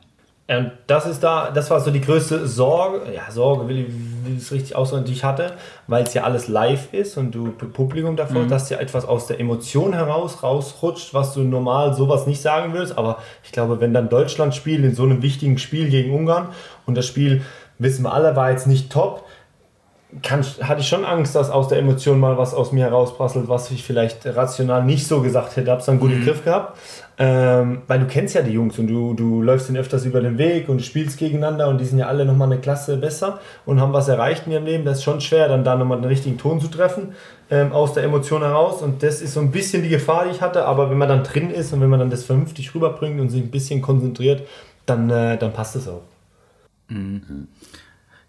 Und 0.50 0.72
das 0.88 1.06
ist 1.06 1.20
da, 1.20 1.52
das 1.52 1.70
war 1.70 1.80
so 1.80 1.92
die 1.92 2.02
größte 2.02 2.48
Sorge, 2.48 3.14
ja, 3.14 3.30
Sorge 3.30 3.68
will 3.68 3.82
ich, 3.82 3.88
will 4.26 4.36
ich 4.36 4.42
es 4.42 4.52
richtig 4.52 4.76
ausdrücken, 4.76 5.06
die 5.06 5.12
ich 5.12 5.24
hatte, 5.24 5.54
weil 5.86 6.04
es 6.04 6.16
ja 6.16 6.24
alles 6.24 6.48
live 6.48 6.92
ist 6.92 7.18
und 7.18 7.36
du 7.36 7.52
Publikum 7.52 8.16
davor, 8.16 8.42
mhm. 8.42 8.50
dass 8.50 8.68
ja 8.72 8.80
etwas 8.80 9.06
aus 9.06 9.28
der 9.28 9.40
Emotion 9.40 9.94
heraus 9.94 10.42
rausrutscht, 10.42 11.14
was 11.14 11.36
du 11.36 11.42
normal 11.42 11.94
sowas 11.94 12.26
nicht 12.26 12.42
sagen 12.42 12.74
würdest. 12.74 12.98
Aber 12.98 13.20
ich 13.44 13.52
glaube, 13.52 13.80
wenn 13.80 13.94
dann 13.94 14.10
Deutschland 14.10 14.56
spielt 14.56 14.84
in 14.84 14.96
so 14.96 15.04
einem 15.04 15.22
wichtigen 15.22 15.60
Spiel 15.60 15.88
gegen 15.88 16.16
Ungarn 16.16 16.48
und 16.88 16.96
das 16.96 17.06
Spiel 17.06 17.44
wissen 17.80 18.04
wir 18.04 18.14
alle, 18.14 18.36
war 18.36 18.52
jetzt 18.52 18.68
nicht 18.68 18.92
top. 18.92 19.26
Kann, 20.24 20.44
hatte 20.62 20.82
ich 20.82 20.88
schon 20.88 21.06
Angst, 21.06 21.36
dass 21.36 21.52
aus 21.52 21.68
der 21.68 21.78
Emotion 21.78 22.20
mal 22.20 22.36
was 22.36 22.56
aus 22.56 22.72
mir 22.72 22.86
herausprasselt, 22.86 23.48
was 23.48 23.70
ich 23.70 23.84
vielleicht 23.84 24.26
rational 24.26 24.84
nicht 24.84 25.08
so 25.08 25.22
gesagt 25.22 25.56
hätte. 25.56 25.70
Hab's 25.70 25.86
dann 25.86 26.00
gut 26.00 26.10
mhm. 26.10 26.18
im 26.18 26.26
Griff 26.26 26.44
gehabt. 26.44 26.78
Ähm, 27.20 27.84
weil 27.86 28.00
du 28.00 28.08
kennst 28.08 28.34
ja 28.34 28.42
die 28.42 28.54
Jungs 28.54 28.80
und 28.80 28.88
du, 28.88 29.14
du 29.14 29.42
läufst 29.44 29.70
ihnen 29.70 29.78
öfters 29.78 30.06
über 30.06 30.22
den 30.22 30.38
Weg 30.38 30.68
und 30.68 30.82
spielst 30.82 31.20
gegeneinander 31.20 31.68
und 31.68 31.80
die 31.80 31.86
sind 31.86 32.00
ja 32.00 32.08
alle 32.08 32.26
nochmal 32.26 32.52
eine 32.52 32.62
Klasse 32.62 32.98
besser 32.98 33.40
und 33.66 33.82
haben 33.82 33.94
was 33.94 34.08
erreicht 34.08 34.48
in 34.48 34.54
ihrem 34.54 34.66
Leben. 34.66 34.86
Das 34.86 35.00
ist 35.00 35.04
schon 35.04 35.22
schwer, 35.22 35.48
dann 35.48 35.64
da 35.64 35.76
nochmal 35.76 36.00
den 36.00 36.06
richtigen 36.06 36.38
Ton 36.38 36.60
zu 36.60 36.70
treffen 36.70 37.14
ähm, 37.52 37.72
aus 37.72 37.94
der 37.94 38.04
Emotion 38.04 38.42
heraus. 38.42 38.82
Und 38.82 39.04
das 39.04 39.22
ist 39.22 39.34
so 39.34 39.42
ein 39.42 39.52
bisschen 39.52 39.84
die 39.84 39.90
Gefahr, 39.90 40.26
die 40.26 40.32
ich 40.32 40.42
hatte. 40.42 40.66
Aber 40.66 40.90
wenn 40.90 40.98
man 40.98 41.10
dann 41.10 41.24
drin 41.24 41.52
ist 41.52 41.74
und 41.74 41.82
wenn 41.82 41.90
man 41.90 42.00
dann 42.00 42.10
das 42.10 42.24
vernünftig 42.24 42.74
rüberbringt 42.74 43.20
und 43.20 43.30
sich 43.30 43.44
ein 43.44 43.52
bisschen 43.52 43.82
konzentriert, 43.82 44.48
dann, 44.86 45.10
äh, 45.10 45.38
dann 45.38 45.54
passt 45.54 45.76
es 45.76 45.88
auch. 45.88 46.02
Mhm. 46.90 47.48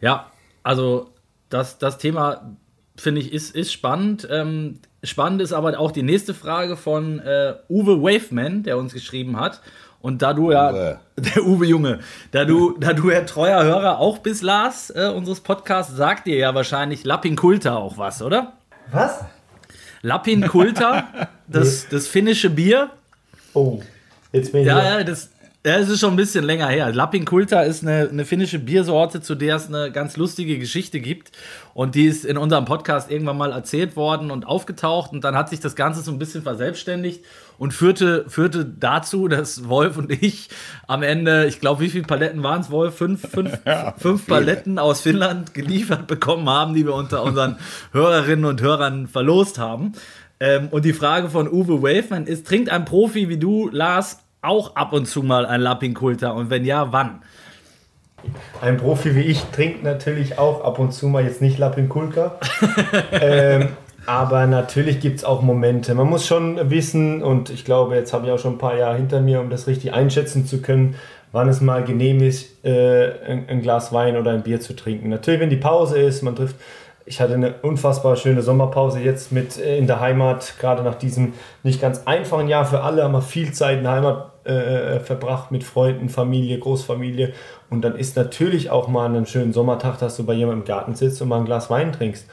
Ja, 0.00 0.30
also 0.62 1.10
das, 1.48 1.78
das 1.78 1.98
Thema 1.98 2.56
finde 2.96 3.20
ich 3.20 3.32
ist, 3.32 3.54
ist 3.54 3.72
spannend. 3.72 4.28
Ähm, 4.30 4.78
spannend 5.02 5.42
ist 5.42 5.52
aber 5.52 5.78
auch 5.78 5.90
die 5.90 6.02
nächste 6.02 6.34
Frage 6.34 6.76
von 6.76 7.18
äh, 7.20 7.54
Uwe 7.68 8.02
Waveman, 8.02 8.62
der 8.62 8.78
uns 8.78 8.92
geschrieben 8.92 9.38
hat. 9.38 9.60
Und 10.00 10.22
da 10.22 10.32
du 10.32 10.50
ja, 10.50 10.70
Uwe. 10.70 11.00
der 11.16 11.44
Uwe 11.44 11.66
Junge, 11.66 12.00
da 12.30 12.44
du, 12.44 12.76
da 12.78 12.92
du 12.92 13.10
ja 13.10 13.22
treuer 13.22 13.62
Hörer 13.62 13.98
auch 13.98 14.18
bist, 14.18 14.42
Lars, 14.42 14.90
äh, 14.90 15.12
unseres 15.14 15.40
Podcasts, 15.40 15.94
sagt 15.94 16.26
dir 16.26 16.36
ja 16.36 16.54
wahrscheinlich 16.54 17.04
Lappin 17.04 17.36
Kulta 17.36 17.76
auch 17.76 17.98
was, 17.98 18.22
oder? 18.22 18.54
Was? 18.90 19.24
Lappin 20.02 20.46
Kulta, 20.46 21.08
das, 21.48 21.88
das 21.88 22.06
finnische 22.06 22.48
Bier. 22.48 22.90
Oh, 23.52 23.80
jetzt 24.32 24.52
bin 24.52 24.62
ich. 24.62 24.66
Ja, 24.68 24.98
ja, 24.98 25.04
das, 25.04 25.30
Ja, 25.62 25.76
es 25.76 25.90
ist 25.90 26.00
schon 26.00 26.14
ein 26.14 26.16
bisschen 26.16 26.46
länger 26.46 26.68
her. 26.68 26.90
Lappinkulta 26.90 27.60
ist 27.60 27.82
eine, 27.82 28.08
eine 28.08 28.24
finnische 28.24 28.58
Biersorte, 28.58 29.20
zu 29.20 29.34
der 29.34 29.56
es 29.56 29.66
eine 29.66 29.92
ganz 29.92 30.16
lustige 30.16 30.58
Geschichte 30.58 31.00
gibt. 31.00 31.32
Und 31.74 31.94
die 31.94 32.06
ist 32.06 32.24
in 32.24 32.38
unserem 32.38 32.64
Podcast 32.64 33.10
irgendwann 33.10 33.36
mal 33.36 33.52
erzählt 33.52 33.94
worden 33.94 34.30
und 34.30 34.46
aufgetaucht. 34.46 35.12
Und 35.12 35.22
dann 35.22 35.36
hat 35.36 35.50
sich 35.50 35.60
das 35.60 35.76
Ganze 35.76 36.00
so 36.00 36.12
ein 36.12 36.18
bisschen 36.18 36.42
verselbstständigt 36.42 37.26
und 37.58 37.74
führte, 37.74 38.24
führte 38.26 38.64
dazu, 38.64 39.28
dass 39.28 39.68
Wolf 39.68 39.98
und 39.98 40.10
ich 40.10 40.48
am 40.86 41.02
Ende, 41.02 41.44
ich 41.44 41.60
glaube, 41.60 41.82
wie 41.82 41.90
viele 41.90 42.04
Paletten 42.04 42.42
waren 42.42 42.62
es, 42.62 42.70
Wolf? 42.70 42.96
Fünf, 42.96 43.28
fünf, 43.28 43.58
ja, 43.66 43.94
fünf 43.98 44.26
Paletten 44.26 44.78
aus 44.78 45.02
Finnland 45.02 45.52
geliefert 45.52 46.06
bekommen 46.06 46.48
haben, 46.48 46.72
die 46.72 46.86
wir 46.86 46.94
unter 46.94 47.22
unseren 47.22 47.58
Hörerinnen 47.92 48.46
und 48.46 48.62
Hörern 48.62 49.08
verlost 49.08 49.58
haben. 49.58 49.92
Ähm, 50.40 50.68
und 50.70 50.86
die 50.86 50.94
Frage 50.94 51.28
von 51.28 51.52
Uwe 51.52 51.82
Waveman 51.82 52.26
ist: 52.26 52.46
Trinkt 52.46 52.70
ein 52.70 52.86
Profi 52.86 53.28
wie 53.28 53.36
du, 53.36 53.68
Lars, 53.68 54.20
auch 54.42 54.76
ab 54.76 54.92
und 54.92 55.06
zu 55.06 55.22
mal 55.22 55.46
ein 55.46 55.60
Lappinkulter? 55.60 56.34
Und 56.34 56.50
wenn 56.50 56.64
ja, 56.64 56.92
wann? 56.92 57.22
Ein 58.60 58.76
Profi 58.76 59.14
wie 59.14 59.22
ich 59.22 59.42
trinkt 59.44 59.82
natürlich 59.82 60.38
auch 60.38 60.62
ab 60.62 60.78
und 60.78 60.92
zu 60.92 61.08
mal 61.08 61.24
jetzt 61.24 61.40
nicht 61.40 61.58
Lappinkulka. 61.58 62.38
ähm, 63.12 63.68
aber 64.06 64.46
natürlich 64.46 65.00
gibt 65.00 65.18
es 65.18 65.24
auch 65.24 65.42
Momente. 65.42 65.94
Man 65.94 66.08
muss 66.08 66.26
schon 66.26 66.70
wissen, 66.70 67.22
und 67.22 67.50
ich 67.50 67.64
glaube, 67.64 67.94
jetzt 67.94 68.12
habe 68.12 68.26
ich 68.26 68.32
auch 68.32 68.38
schon 68.38 68.54
ein 68.54 68.58
paar 68.58 68.76
Jahre 68.76 68.96
hinter 68.96 69.20
mir, 69.20 69.40
um 69.40 69.50
das 69.50 69.66
richtig 69.66 69.92
einschätzen 69.94 70.46
zu 70.46 70.60
können, 70.60 70.96
wann 71.32 71.48
es 71.48 71.60
mal 71.60 71.84
genehm 71.84 72.22
ist, 72.22 72.64
äh, 72.64 73.12
ein, 73.24 73.48
ein, 73.48 73.62
Glas 73.62 73.92
Wein 73.92 74.16
oder 74.16 74.32
ein 74.32 74.42
Bier 74.42 74.60
zu 74.60 74.74
trinken. 74.74 75.08
Natürlich, 75.08 75.40
wenn 75.40 75.50
die 75.50 75.56
Pause 75.56 75.98
ist, 75.98 76.22
man 76.22 76.36
trifft. 76.36 76.56
Ich 77.10 77.20
hatte 77.20 77.34
eine 77.34 77.54
unfassbar 77.62 78.14
schöne 78.14 78.40
Sommerpause 78.40 79.00
jetzt 79.00 79.32
mit 79.32 79.58
äh, 79.58 79.76
in 79.76 79.88
der 79.88 79.98
Heimat, 79.98 80.54
gerade 80.60 80.84
nach 80.84 80.94
diesem 80.94 81.32
nicht 81.64 81.80
ganz 81.80 82.02
einfachen 82.04 82.46
Jahr 82.46 82.64
für 82.64 82.82
alle, 82.82 83.02
haben 83.02 83.10
wir 83.10 83.20
viel 83.20 83.50
Zeit 83.52 83.78
in 83.78 83.82
der 83.82 83.92
Heimat 83.94 84.30
äh, 84.46 84.52
äh, 84.52 85.00
verbracht 85.00 85.50
mit 85.50 85.64
Freunden, 85.64 86.08
Familie, 86.08 86.60
Großfamilie. 86.60 87.32
Und 87.68 87.82
dann 87.82 87.96
ist 87.96 88.14
natürlich 88.14 88.70
auch 88.70 88.86
mal 88.86 89.06
einen 89.06 89.26
schönen 89.26 89.52
Sommertag, 89.52 89.98
dass 89.98 90.16
du 90.18 90.24
bei 90.24 90.34
jemandem 90.34 90.60
im 90.60 90.66
Garten 90.66 90.94
sitzt 90.94 91.20
und 91.20 91.26
mal 91.26 91.38
ein 91.38 91.46
Glas 91.46 91.68
Wein 91.68 91.90
trinkst. 91.90 92.28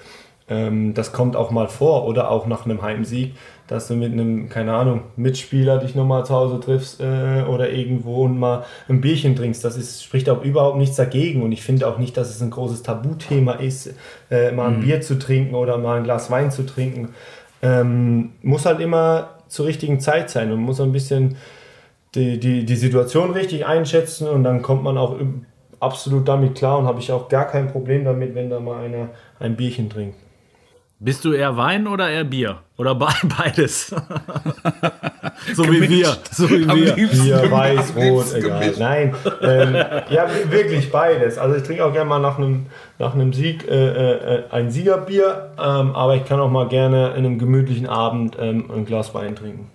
Ähm, 0.48 0.94
das 0.94 1.12
kommt 1.12 1.36
auch 1.36 1.50
mal 1.50 1.70
vor. 1.70 2.06
Oder 2.06 2.30
auch 2.30 2.46
nach 2.46 2.66
einem 2.66 2.84
Heimsieg, 2.84 3.34
dass 3.68 3.88
du 3.88 3.96
mit 3.96 4.14
einem, 4.14 4.48
keine 4.50 4.74
Ahnung, 4.74 5.02
Mitspieler 5.18 5.78
dich 5.78 5.94
nochmal 5.94 6.26
zu 6.26 6.34
Hause 6.34 6.60
triffst 6.60 7.02
äh, 7.02 7.44
oder 7.48 7.70
irgendwo 7.70 8.24
und 8.24 8.40
mal 8.40 8.64
ein 8.88 9.02
Bierchen 9.02 9.36
trinkst. 9.36 9.64
Das 9.64 9.78
ist, 9.78 10.04
spricht 10.04 10.30
auch 10.30 10.42
überhaupt 10.44 10.78
nichts 10.78 10.96
dagegen. 10.96 11.44
Und 11.44 11.52
ich 11.52 11.62
finde 11.62 11.88
auch 11.88 11.98
nicht, 11.98 12.16
dass 12.16 12.30
es 12.30 12.42
ein 12.42 12.50
großes 12.50 12.84
Tabuthema 12.84 13.54
ist, 13.54 13.94
äh, 14.32 14.52
mal 14.52 14.70
ein 14.70 14.78
mhm. 14.78 14.84
Bier 14.84 15.02
zu 15.02 15.20
trinken 15.20 15.54
oder 15.54 15.78
mal 15.78 15.98
ein 15.98 16.04
Glas 16.06 16.32
Wein 16.32 16.50
zu 16.50 16.66
trinken. 16.66 17.10
Ähm, 17.62 18.32
muss 18.42 18.66
halt 18.66 18.80
immer 18.80 19.32
zur 19.50 19.66
richtigen 19.66 20.00
Zeit 20.00 20.30
sein 20.30 20.52
und 20.52 20.60
muss 20.60 20.80
ein 20.80 20.92
bisschen 20.92 21.36
die, 22.16 22.40
die, 22.40 22.66
die 22.66 22.76
Situation 22.76 23.32
richtig 23.32 23.66
einschätzen 23.66 24.28
und 24.28 24.44
dann 24.44 24.62
kommt 24.62 24.84
man 24.84 24.98
auch 24.98 25.18
absolut 25.80 26.28
damit 26.28 26.56
klar 26.56 26.80
und 26.80 26.86
habe 26.86 27.00
ich 27.00 27.12
auch 27.12 27.30
gar 27.30 27.48
kein 27.48 27.68
Problem 27.68 28.06
damit, 28.06 28.34
wenn 28.34 28.50
da 28.50 28.60
mal 28.60 28.84
einer 28.84 29.10
ein 29.40 29.56
Bierchen 29.56 29.90
trinkt. 29.90 30.16
Bist 31.00 31.24
du 31.26 31.34
eher 31.34 31.56
Wein 31.58 31.86
oder 31.86 32.10
eher 32.10 32.24
Bier? 32.24 32.58
Oder 32.76 32.96
beides? 33.38 33.94
so 35.54 35.62
gemischt. 35.62 35.82
wie 35.82 35.90
wir. 35.90 36.18
So 36.32 36.50
wie 36.50 36.68
wir. 36.68 36.96
Bier, 36.96 37.52
weiß, 37.52 37.96
rot, 37.96 38.34
egal. 38.34 38.60
Gemischt. 38.60 38.80
Nein, 38.80 39.16
ähm, 39.44 39.76
ja, 40.10 40.28
wirklich 40.50 40.92
beides. 40.92 41.38
Also 41.38 41.56
ich 41.56 41.64
trinke 41.64 41.86
auch 41.86 41.94
gerne 41.94 42.10
mal 42.10 42.20
nach 42.20 42.40
einem, 42.40 42.66
nach 42.98 43.14
einem 43.14 43.32
Sieg 43.32 43.68
äh, 43.68 44.38
äh, 44.38 44.44
ein 44.50 44.72
Siegerbier, 44.72 45.52
ähm, 45.60 45.96
aber 45.96 46.16
ich 46.16 46.26
kann 46.26 46.40
auch 46.40 46.50
mal 46.50 46.68
gerne 46.68 47.10
in 47.10 47.26
einem 47.26 47.38
gemütlichen 47.38 47.88
Abend 47.88 48.36
ähm, 48.40 48.72
ein 48.74 48.86
Glas 48.86 49.14
Wein 49.14 49.36
trinken. 49.36 49.70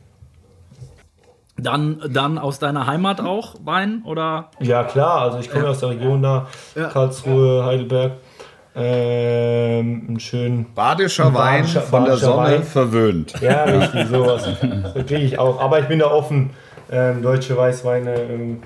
Dann, 1.56 2.02
dann 2.10 2.38
aus 2.38 2.58
deiner 2.58 2.88
Heimat 2.88 3.20
auch 3.20 3.54
Wein 3.62 4.02
oder? 4.04 4.50
Ja 4.58 4.82
klar, 4.82 5.20
also 5.20 5.38
ich 5.38 5.48
komme 5.48 5.64
ja. 5.64 5.70
aus 5.70 5.78
der 5.78 5.90
Region 5.90 6.20
da, 6.20 6.48
ja. 6.74 6.88
Karlsruhe, 6.88 7.64
Heidelberg. 7.64 8.12
Ähm, 8.74 10.06
einen 10.08 10.20
schönen 10.20 10.72
badischer 10.74 11.34
Wein 11.34 11.62
badischer, 11.62 11.82
von 11.82 12.04
der 12.04 12.16
Sonne 12.16 12.52
Wein. 12.52 12.62
verwöhnt. 12.62 13.34
Ja, 13.40 13.64
richtig, 13.64 14.08
sowas. 14.08 14.48
Das 14.94 15.06
kriege 15.06 15.20
ich 15.22 15.38
auch. 15.38 15.60
Aber 15.60 15.80
ich 15.80 15.86
bin 15.86 15.98
da 15.98 16.06
offen. 16.06 16.50
Ähm, 16.90 17.22
deutsche 17.22 17.56
Weißweine, 17.56 18.14
ähm, 18.14 18.62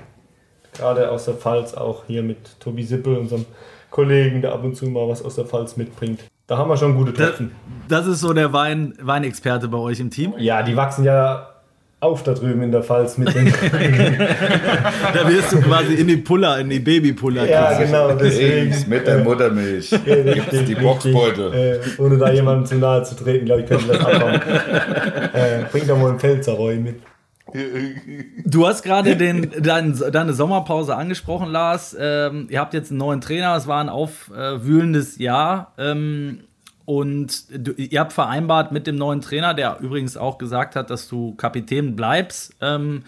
gerade 0.77 1.09
aus 1.11 1.25
der 1.25 1.35
Pfalz, 1.35 1.73
auch 1.73 2.03
hier 2.07 2.23
mit 2.23 2.59
Tobi 2.59 2.83
Sippel, 2.83 3.15
unserem 3.17 3.45
Kollegen, 3.89 4.41
der 4.41 4.53
ab 4.53 4.63
und 4.63 4.75
zu 4.75 4.85
mal 4.87 5.07
was 5.07 5.23
aus 5.23 5.35
der 5.35 5.45
Pfalz 5.45 5.77
mitbringt. 5.77 6.21
Da 6.45 6.57
haben 6.57 6.69
wir 6.69 6.77
schon 6.77 6.95
gute 6.95 7.13
Treffen. 7.13 7.51
Das, 7.87 8.05
das 8.05 8.15
ist 8.15 8.21
so 8.21 8.33
der 8.33 8.51
Wein, 8.53 8.93
Weinexperte 9.01 9.67
bei 9.67 9.77
euch 9.77 9.99
im 9.99 10.09
Team? 10.09 10.33
Ja, 10.37 10.61
die 10.63 10.75
wachsen 10.75 11.03
ja 11.03 11.49
auf 11.99 12.21
da 12.23 12.33
drüben 12.33 12.61
in 12.61 12.71
der 12.71 12.83
Pfalz 12.83 13.17
mit 13.17 13.33
den. 13.33 13.45
da 15.13 15.27
wirst 15.27 15.51
du 15.51 15.61
quasi 15.61 15.95
in 15.95 16.07
die 16.07 16.17
Puller, 16.17 16.59
in 16.59 16.69
die 16.69 16.79
Babypuller. 16.79 17.45
Ja, 17.45 17.77
genau. 17.77 18.11
Deswegen, 18.13 18.75
mit 18.87 19.07
der 19.07 19.23
Muttermilch. 19.23 19.91
Ja, 19.91 20.13
richtig, 20.13 20.65
die 20.65 20.75
Boxbeute. 20.75 21.81
Äh, 21.97 22.01
ohne 22.01 22.17
da 22.17 22.31
jemandem 22.31 22.65
zu 22.65 22.75
nahe 22.75 23.03
zu 23.03 23.15
treten, 23.15 23.45
glaube 23.45 23.61
ich, 23.61 23.67
könnte 23.67 23.87
das 23.87 23.99
abhauen. 23.99 24.35
äh, 25.33 25.63
bring 25.71 25.87
doch 25.87 25.97
mal 25.97 26.09
einen 26.09 26.19
Pfälzerreu 26.19 26.75
mit. 26.75 27.01
Du 28.45 28.67
hast 28.67 28.83
gerade 28.83 29.15
den, 29.15 29.49
dein, 29.59 29.97
deine 30.11 30.33
Sommerpause 30.33 30.95
angesprochen, 30.95 31.49
Lars. 31.49 31.95
Ähm, 31.99 32.47
ihr 32.49 32.59
habt 32.59 32.73
jetzt 32.73 32.91
einen 32.91 32.99
neuen 32.99 33.21
Trainer. 33.21 33.55
Es 33.55 33.67
war 33.67 33.81
ein 33.81 33.89
aufwühlendes 33.89 35.17
Jahr. 35.17 35.73
Ähm, 35.77 36.41
und 36.87 37.43
du, 37.49 37.73
ihr 37.73 37.99
habt 37.99 38.13
vereinbart 38.13 38.71
mit 38.71 38.87
dem 38.87 38.95
neuen 38.95 39.19
Trainer, 39.19 39.53
der 39.53 39.79
übrigens 39.81 40.15
auch 40.15 40.37
gesagt 40.37 40.77
hat, 40.77 40.89
dass 40.89 41.09
du 41.09 41.35
Kapitän 41.35 41.97
bleibst, 41.97 42.55
ähm, 42.61 43.03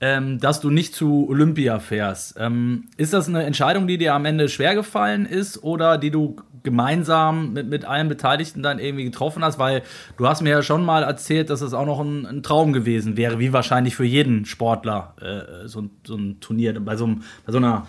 ähm, 0.00 0.38
dass 0.38 0.60
du 0.60 0.70
nicht 0.70 0.94
zu 0.94 1.26
Olympia 1.28 1.80
fährst. 1.80 2.36
Ähm, 2.38 2.84
ist 2.96 3.12
das 3.12 3.28
eine 3.28 3.42
Entscheidung, 3.42 3.88
die 3.88 3.98
dir 3.98 4.14
am 4.14 4.26
Ende 4.26 4.48
schwer 4.48 4.76
gefallen 4.76 5.26
ist 5.26 5.64
oder 5.64 5.98
die 5.98 6.12
du 6.12 6.36
gemeinsam 6.62 7.52
mit, 7.52 7.66
mit 7.66 7.84
allen 7.84 8.08
Beteiligten 8.08 8.62
dann 8.62 8.78
irgendwie 8.78 9.02
getroffen 9.02 9.42
hast? 9.42 9.58
Weil 9.58 9.82
du 10.18 10.28
hast 10.28 10.40
mir 10.40 10.50
ja 10.50 10.62
schon 10.62 10.84
mal 10.84 11.02
erzählt, 11.02 11.50
dass 11.50 11.62
es 11.62 11.74
auch 11.74 11.86
noch 11.86 11.98
ein, 11.98 12.26
ein, 12.26 12.44
Traum 12.44 12.72
gewesen 12.72 13.16
wäre, 13.16 13.40
wie 13.40 13.52
wahrscheinlich 13.52 13.96
für 13.96 14.04
jeden 14.04 14.44
Sportler 14.44 15.14
äh, 15.20 15.66
so, 15.66 15.90
so, 16.06 16.14
ein 16.14 16.38
Turnier, 16.38 16.78
bei 16.78 16.94
so, 16.94 17.08
bei 17.44 17.50
so 17.50 17.58
einer, 17.58 17.88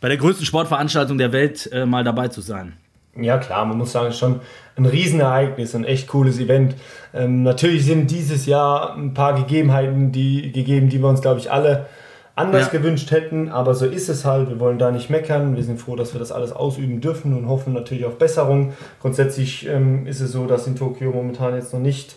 bei 0.00 0.08
der 0.08 0.16
größten 0.16 0.44
Sportveranstaltung 0.44 1.18
der 1.18 1.30
Welt 1.30 1.70
äh, 1.70 1.86
mal 1.86 2.02
dabei 2.02 2.26
zu 2.26 2.40
sein. 2.40 2.72
Ja 3.20 3.38
klar, 3.38 3.64
man 3.64 3.78
muss 3.78 3.92
sagen, 3.92 4.12
schon 4.12 4.40
ein 4.76 4.86
Riesenereignis, 4.86 5.74
ein 5.74 5.84
echt 5.84 6.08
cooles 6.08 6.38
Event. 6.38 6.74
Ähm, 7.14 7.42
natürlich 7.42 7.86
sind 7.86 8.10
dieses 8.10 8.46
Jahr 8.46 8.94
ein 8.96 9.14
paar 9.14 9.34
Gegebenheiten 9.34 10.12
die, 10.12 10.52
gegeben, 10.52 10.88
die 10.88 11.00
wir 11.00 11.08
uns, 11.08 11.22
glaube 11.22 11.40
ich, 11.40 11.50
alle 11.50 11.86
anders 12.36 12.70
ja. 12.70 12.78
gewünscht 12.78 13.10
hätten, 13.10 13.48
aber 13.48 13.74
so 13.74 13.86
ist 13.86 14.10
es 14.10 14.26
halt. 14.26 14.50
Wir 14.50 14.60
wollen 14.60 14.78
da 14.78 14.90
nicht 14.90 15.08
meckern. 15.08 15.56
Wir 15.56 15.64
sind 15.64 15.80
froh, 15.80 15.96
dass 15.96 16.12
wir 16.14 16.20
das 16.20 16.32
alles 16.32 16.52
ausüben 16.52 17.00
dürfen 17.00 17.34
und 17.34 17.48
hoffen 17.48 17.72
natürlich 17.72 18.04
auf 18.04 18.18
Besserung. 18.18 18.74
Grundsätzlich 19.00 19.66
ähm, 19.66 20.06
ist 20.06 20.20
es 20.20 20.32
so, 20.32 20.46
dass 20.46 20.66
in 20.66 20.76
Tokio 20.76 21.10
momentan 21.12 21.54
jetzt 21.54 21.72
noch 21.72 21.80
nicht 21.80 22.16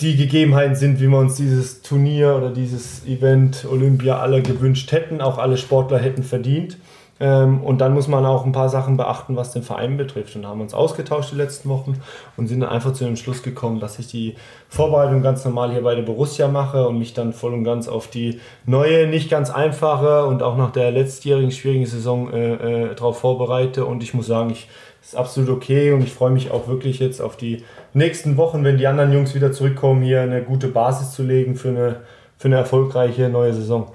die 0.00 0.16
Gegebenheiten 0.16 0.74
sind, 0.74 1.00
wie 1.00 1.08
wir 1.08 1.18
uns 1.18 1.36
dieses 1.36 1.82
Turnier 1.82 2.36
oder 2.36 2.50
dieses 2.50 3.06
Event 3.06 3.66
Olympia 3.70 4.18
alle 4.18 4.42
gewünscht 4.42 4.92
hätten, 4.92 5.20
auch 5.20 5.38
alle 5.38 5.56
Sportler 5.56 5.98
hätten 5.98 6.22
verdient. 6.22 6.78
Ähm, 7.18 7.62
und 7.62 7.80
dann 7.80 7.94
muss 7.94 8.08
man 8.08 8.26
auch 8.26 8.44
ein 8.44 8.52
paar 8.52 8.68
Sachen 8.68 8.96
beachten, 8.96 9.36
was 9.36 9.52
den 9.52 9.62
Verein 9.62 9.96
betrifft. 9.96 10.36
Und 10.36 10.46
haben 10.46 10.60
uns 10.60 10.74
ausgetauscht 10.74 11.32
die 11.32 11.36
letzten 11.36 11.68
Wochen 11.68 12.00
und 12.36 12.46
sind 12.46 12.60
dann 12.60 12.70
einfach 12.70 12.92
zu 12.92 13.04
dem 13.04 13.16
Schluss 13.16 13.42
gekommen, 13.42 13.80
dass 13.80 13.98
ich 13.98 14.08
die 14.08 14.34
Vorbereitung 14.68 15.22
ganz 15.22 15.44
normal 15.44 15.72
hier 15.72 15.82
bei 15.82 15.94
der 15.94 16.02
Borussia 16.02 16.48
mache 16.48 16.88
und 16.88 16.98
mich 16.98 17.14
dann 17.14 17.32
voll 17.32 17.54
und 17.54 17.64
ganz 17.64 17.88
auf 17.88 18.08
die 18.08 18.40
neue, 18.66 19.06
nicht 19.06 19.30
ganz 19.30 19.50
einfache 19.50 20.26
und 20.26 20.42
auch 20.42 20.56
nach 20.56 20.72
der 20.72 20.90
letztjährigen 20.90 21.50
schwierigen 21.50 21.86
Saison 21.86 22.32
äh, 22.32 22.54
äh, 22.54 22.94
darauf 22.94 23.20
vorbereite. 23.20 23.86
Und 23.86 24.02
ich 24.02 24.12
muss 24.12 24.26
sagen, 24.26 24.50
ich 24.50 24.68
ist 25.06 25.14
absolut 25.14 25.50
okay 25.50 25.92
und 25.92 26.02
ich 26.02 26.12
freue 26.12 26.32
mich 26.32 26.50
auch 26.50 26.66
wirklich 26.66 26.98
jetzt 26.98 27.22
auf 27.22 27.36
die 27.36 27.62
nächsten 27.94 28.36
Wochen, 28.36 28.64
wenn 28.64 28.76
die 28.76 28.88
anderen 28.88 29.12
Jungs 29.12 29.36
wieder 29.36 29.52
zurückkommen, 29.52 30.02
hier 30.02 30.20
eine 30.20 30.42
gute 30.42 30.66
Basis 30.66 31.12
zu 31.12 31.22
legen 31.22 31.54
für 31.54 31.68
eine, 31.68 31.96
für 32.36 32.48
eine 32.48 32.56
erfolgreiche 32.56 33.28
neue 33.28 33.54
Saison. 33.54 33.92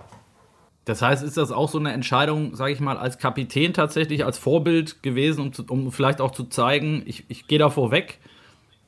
Das 0.86 1.02
heißt, 1.02 1.24
ist 1.24 1.38
das 1.38 1.52
auch 1.52 1.70
so 1.70 1.78
eine 1.78 1.91
Entscheidung, 1.91 2.56
sage 2.56 2.74
ich 2.74 2.80
mal, 2.80 2.98
als 2.98 3.20
Kapitän 3.20 3.74
tatsächlich, 3.74 4.26
als 4.26 4.38
Vorbild 4.38 5.04
gewesen, 5.04 5.41
um, 5.41 5.54
zu, 5.54 5.63
um 5.70 5.91
vielleicht 5.91 6.22
auch 6.22 6.32
zu 6.32 6.46
zeigen, 6.46 7.04
ich, 7.06 7.26
ich 7.28 7.48
gehe 7.48 7.60
da 7.60 7.70
vorweg? 7.70 8.20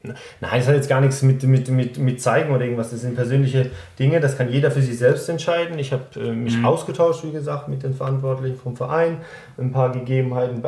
Nein, 0.03 0.17
das 0.41 0.67
hat 0.67 0.75
jetzt 0.75 0.89
gar 0.89 0.99
nichts 0.99 1.21
mit, 1.21 1.43
mit, 1.43 1.69
mit, 1.69 1.97
mit 1.97 2.21
zeigen 2.21 2.53
oder 2.53 2.65
irgendwas. 2.65 2.89
Das 2.89 3.01
sind 3.01 3.15
persönliche 3.15 3.71
Dinge, 3.97 4.19
das 4.19 4.37
kann 4.37 4.51
jeder 4.51 4.69
für 4.69 4.81
sich 4.81 4.97
selbst 4.97 5.29
entscheiden. 5.29 5.79
Ich 5.79 5.93
habe 5.93 6.03
äh, 6.17 6.33
mich 6.33 6.57
mhm. 6.57 6.65
ausgetauscht, 6.65 7.23
wie 7.23 7.31
gesagt, 7.31 7.69
mit 7.69 7.83
den 7.83 7.93
Verantwortlichen 7.93 8.57
vom 8.57 8.75
Verein, 8.75 9.19
ein 9.57 9.71
paar 9.71 9.91
Gegebenheiten 9.91 10.61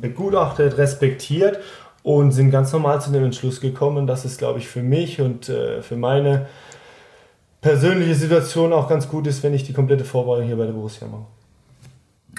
begutachtet, 0.00 0.78
respektiert 0.78 1.58
und 2.02 2.32
sind 2.32 2.50
ganz 2.50 2.72
normal 2.72 3.00
zu 3.00 3.10
dem 3.10 3.24
Entschluss 3.24 3.60
gekommen, 3.60 4.06
dass 4.06 4.24
es, 4.24 4.38
glaube 4.38 4.60
ich, 4.60 4.68
für 4.68 4.82
mich 4.82 5.20
und 5.20 5.48
äh, 5.48 5.82
für 5.82 5.96
meine 5.96 6.46
persönliche 7.60 8.14
Situation 8.14 8.72
auch 8.72 8.88
ganz 8.88 9.08
gut 9.08 9.26
ist, 9.26 9.42
wenn 9.42 9.54
ich 9.54 9.64
die 9.64 9.72
komplette 9.72 10.04
Vorbereitung 10.04 10.46
hier 10.46 10.56
bei 10.56 10.66
der 10.66 10.72
Borussia 10.72 11.06
mache. 11.06 11.26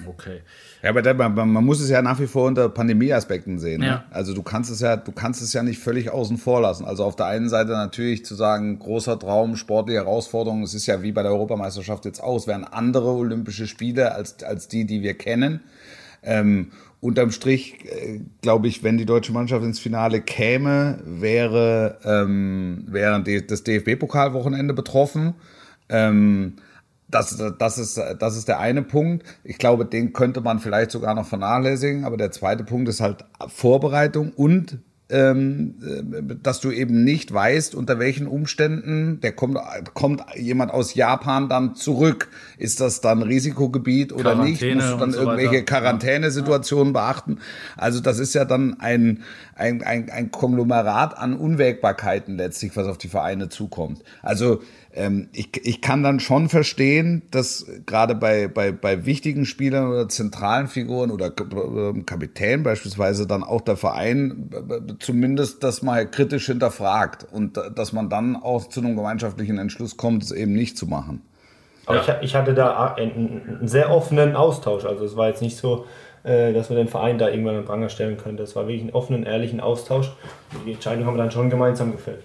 Okay. 0.08 0.42
Ja, 0.82 0.90
aber 0.90 1.02
der, 1.02 1.14
man, 1.14 1.52
man, 1.52 1.64
muss 1.64 1.80
es 1.80 1.90
ja 1.90 2.02
nach 2.02 2.20
wie 2.20 2.26
vor 2.26 2.48
unter 2.48 2.70
Pandemieaspekten 2.70 3.60
sehen. 3.60 3.82
Ne? 3.82 3.88
Ja. 3.88 4.06
Also 4.10 4.34
du 4.34 4.42
kannst 4.42 4.72
es 4.72 4.80
ja, 4.80 4.96
du 4.98 5.12
kannst 5.12 5.42
es 5.42 5.54
ja 5.54 5.62
nicht 5.62 5.80
völlig 5.80 6.10
außen 6.10 6.38
vor 6.38 6.62
lassen. 6.62 6.86
Also 6.86 7.04
auf 7.04 7.16
der 7.16 7.28
einen 7.28 7.50
Seite 7.50 7.72
natürlich 7.72 8.26
zu 8.26 8.34
sagen, 8.34 8.80
großer 8.80 9.20
Traum, 9.20 9.58
sportliche 9.58 10.00
Herausforderung, 10.00 10.64
es 10.64 10.74
ist 10.74 10.88
ja 10.88 11.04
wie 11.04 11.12
bei 11.12 11.22
der 11.22 11.32
Europameisterschaft 11.32 12.06
jetzt 12.06 12.22
aus, 12.22 12.48
wären 12.48 12.64
andere 12.64 13.12
Olympische 13.12 13.68
Spiele 13.68 14.16
als, 14.16 14.44
als 14.44 14.68
die, 14.68 14.86
die 14.86 15.04
wir 15.04 15.14
kennen. 15.14 15.62
Ähm, 16.24 16.72
unterm 17.02 17.32
Strich, 17.32 17.84
äh, 17.86 18.22
glaube 18.42 18.68
ich, 18.68 18.84
wenn 18.84 18.98
die 18.98 19.06
deutsche 19.06 19.34
Mannschaft 19.34 19.66
ins 19.66 19.80
Finale 19.80 20.22
käme, 20.22 21.00
wäre, 21.04 21.98
ähm, 22.06 22.86
wäre 22.88 23.22
das 23.42 23.64
DFB-Pokalwochenende 23.64 24.74
betroffen. 24.74 25.34
Ähm, 25.90 26.54
das, 27.10 27.44
das, 27.60 27.78
ist, 27.78 28.00
das 28.20 28.38
ist 28.38 28.48
der 28.48 28.60
eine 28.60 28.84
Punkt. 28.84 29.26
Ich 29.44 29.58
glaube, 29.58 29.86
den 29.86 30.14
könnte 30.14 30.40
man 30.40 30.60
vielleicht 30.60 30.92
sogar 30.92 31.14
noch 31.14 31.28
vernachlässigen. 31.28 32.06
Aber 32.06 32.16
der 32.16 32.32
zweite 32.32 32.64
Punkt 32.64 32.88
ist 32.88 33.02
halt 33.02 33.26
Vorbereitung 33.48 34.32
und 34.32 34.80
dass 35.12 36.62
du 36.62 36.72
eben 36.72 37.04
nicht 37.04 37.34
weißt, 37.34 37.76
unter 37.76 38.00
welchen 38.00 38.28
Umständen, 38.28 39.20
der 39.20 39.34
kommt, 39.34 39.60
kommt 39.94 40.24
jemand 40.36 40.72
aus 40.72 40.94
Japan 40.94 41.50
dann 41.50 41.76
zurück. 41.76 42.30
Ist 42.58 42.80
das 42.80 43.02
dann 43.02 43.22
Risikogebiet 43.22 44.14
oder 44.14 44.36
Quarantäne 44.36 44.50
nicht? 44.50 44.76
Musst 44.76 44.94
du 44.94 44.98
dann 44.98 45.12
so 45.12 45.20
irgendwelche. 45.20 45.66
Quarantänesituationen 45.66 46.94
beachten? 46.94 47.40
Also 47.76 48.00
das 48.00 48.20
ist 48.20 48.34
ja 48.34 48.46
dann 48.46 48.80
ein, 48.80 49.24
ein, 49.56 49.84
ein, 49.84 50.10
ein 50.10 50.32
Konglomerat 50.32 51.18
an 51.18 51.36
Unwägbarkeiten 51.36 52.38
letztlich, 52.38 52.76
was 52.78 52.88
auf 52.88 52.98
die 52.98 53.10
Vereine 53.10 53.50
zukommt. 53.50 54.04
Also 54.22 54.62
ähm, 54.94 55.30
ich, 55.34 55.66
ich 55.66 55.82
kann 55.82 56.04
dann 56.04 56.20
schon 56.20 56.50
verstehen, 56.50 57.24
dass 57.32 57.66
gerade 57.86 58.16
bei, 58.16 58.48
bei, 58.48 58.72
bei 58.72 59.06
wichtigen 59.06 59.46
Spielern 59.46 59.88
oder 59.88 60.10
zentralen 60.10 60.68
Figuren 60.68 61.12
oder 61.12 61.28
äh, 61.28 62.02
Kapitän 62.04 62.64
beispielsweise 62.64 63.28
dann 63.28 63.44
auch 63.44 63.62
der 63.62 63.78
Verein 63.78 64.50
zumindest 65.00 65.64
das 65.64 65.82
mal 65.82 66.10
kritisch 66.10 66.48
hinterfragt 66.48 67.26
und 67.32 67.60
dass 67.76 67.94
man 67.94 68.10
dann 68.10 68.36
auch 68.36 68.68
zu 68.68 68.82
einem 68.82 68.96
gemeinschaftlichen 68.96 69.58
Entschluss 69.58 69.98
kommt, 69.98 70.24
es 70.24 70.32
eben 70.32 70.54
nicht 70.54 70.78
zu 70.78 70.88
machen. 70.88 71.22
Aber 71.86 72.00
ich, 72.00 72.08
ich 72.22 72.36
hatte 72.36 72.54
da 72.54 72.94
einen, 72.94 73.60
einen 73.60 73.68
sehr 73.68 73.90
offenen 73.92 74.36
Austausch. 74.36 74.86
Also 74.86 75.06
es 75.06 75.16
war 75.16 75.28
jetzt 75.28 75.42
nicht 75.42 75.58
so, 75.58 75.86
äh, 76.24 76.54
dass 76.54 76.70
wir 76.70 76.78
den 76.78 76.88
Verein 76.88 77.18
da 77.18 77.30
irgendwann 77.30 77.56
an 77.56 77.62
den 77.62 77.68
Pranger 77.68 77.90
stellen 77.90 78.18
können. 78.18 78.38
Das 78.38 78.56
war 78.56 78.68
wirklich 78.68 78.82
einen 78.82 78.92
offenen, 78.92 79.24
ehrlichen 79.24 79.60
Austausch. 79.60 80.12
Die 80.66 80.74
Entscheidung 80.74 81.06
haben 81.06 81.16
wir 81.16 81.24
dann 81.24 81.32
schon 81.32 81.50
gemeinsam 81.50 81.92
gefällt. 81.92 82.24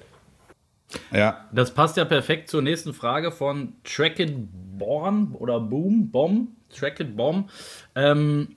Ja, 1.13 1.47
Das 1.53 1.73
passt 1.73 1.97
ja 1.97 2.05
perfekt 2.05 2.49
zur 2.49 2.63
nächsten 2.63 2.95
Frage 2.95 3.33
von 3.33 3.75
Track 3.85 4.19
It 4.21 4.33
Born 4.79 5.33
oder 5.33 5.61
Boom, 5.61 6.11
Bomb, 6.11 6.51
Track 6.71 7.01
It 7.01 7.17
Bomb. 7.17 7.51
Ähm, 7.95 8.57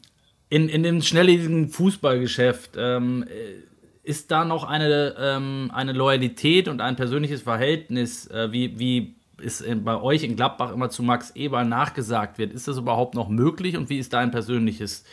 in, 0.49 0.69
in 0.69 0.83
dem 0.83 1.01
schnelllebigen 1.01 1.69
Fußballgeschäft 1.69 2.71
ähm, 2.77 3.23
äh, 3.27 4.07
ist 4.07 4.31
da 4.31 4.45
noch 4.45 4.63
eine, 4.63 5.15
ähm, 5.19 5.71
eine 5.73 5.93
Loyalität 5.93 6.67
und 6.67 6.81
ein 6.81 6.95
persönliches 6.95 7.43
Verhältnis, 7.43 8.27
äh, 8.27 8.51
wie, 8.51 8.79
wie 8.79 9.15
es 9.43 9.63
bei 9.83 10.01
euch 10.01 10.23
in 10.23 10.35
Gladbach 10.35 10.73
immer 10.73 10.89
zu 10.89 11.03
Max 11.03 11.31
Eberl 11.31 11.65
nachgesagt 11.65 12.37
wird. 12.37 12.51
Ist 12.51 12.67
das 12.67 12.77
überhaupt 12.77 13.15
noch 13.15 13.29
möglich 13.29 13.77
und 13.77 13.89
wie 13.89 13.99
ist 13.99 14.13
dein 14.13 14.31
persönliches 14.31 15.05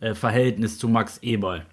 äh, 0.00 0.14
Verhältnis 0.14 0.78
zu 0.78 0.88
Max 0.88 1.18
Eberl? 1.18 1.64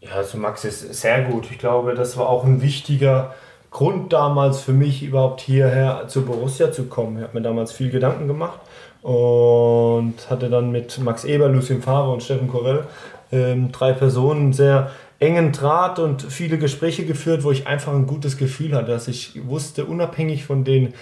Ja, 0.00 0.12
also 0.12 0.38
Max 0.38 0.64
ist 0.64 0.94
sehr 0.94 1.22
gut. 1.22 1.50
Ich 1.50 1.58
glaube, 1.58 1.94
das 1.94 2.16
war 2.16 2.28
auch 2.28 2.44
ein 2.44 2.62
wichtiger 2.62 3.34
Grund 3.72 4.12
damals 4.12 4.60
für 4.60 4.72
mich, 4.72 5.02
überhaupt 5.02 5.40
hierher 5.40 6.04
zu 6.06 6.24
Borussia 6.24 6.70
zu 6.70 6.84
kommen. 6.84 7.16
Ich 7.16 7.22
habe 7.24 7.38
mir 7.38 7.42
damals 7.42 7.72
viel 7.72 7.90
Gedanken 7.90 8.28
gemacht 8.28 8.60
und 9.02 10.14
hatte 10.30 10.48
dann 10.50 10.70
mit 10.70 10.98
Max 11.00 11.24
Eber, 11.24 11.48
Lucien 11.48 11.82
Favre 11.82 12.12
und 12.12 12.22
Steffen 12.22 12.48
Korell 12.48 12.84
ähm, 13.32 13.72
drei 13.72 13.92
Personen 13.92 14.52
sehr 14.52 14.90
engen 15.18 15.52
Draht 15.52 15.98
und 15.98 16.22
viele 16.22 16.58
Gespräche 16.58 17.06
geführt, 17.06 17.44
wo 17.44 17.50
ich 17.50 17.66
einfach 17.66 17.92
ein 17.94 18.06
gutes 18.06 18.36
Gefühl 18.36 18.74
hatte, 18.74 18.90
dass 18.92 19.08
ich 19.08 19.46
wusste, 19.46 19.86
unabhängig 19.86 20.44
von 20.44 20.64
den 20.64 20.94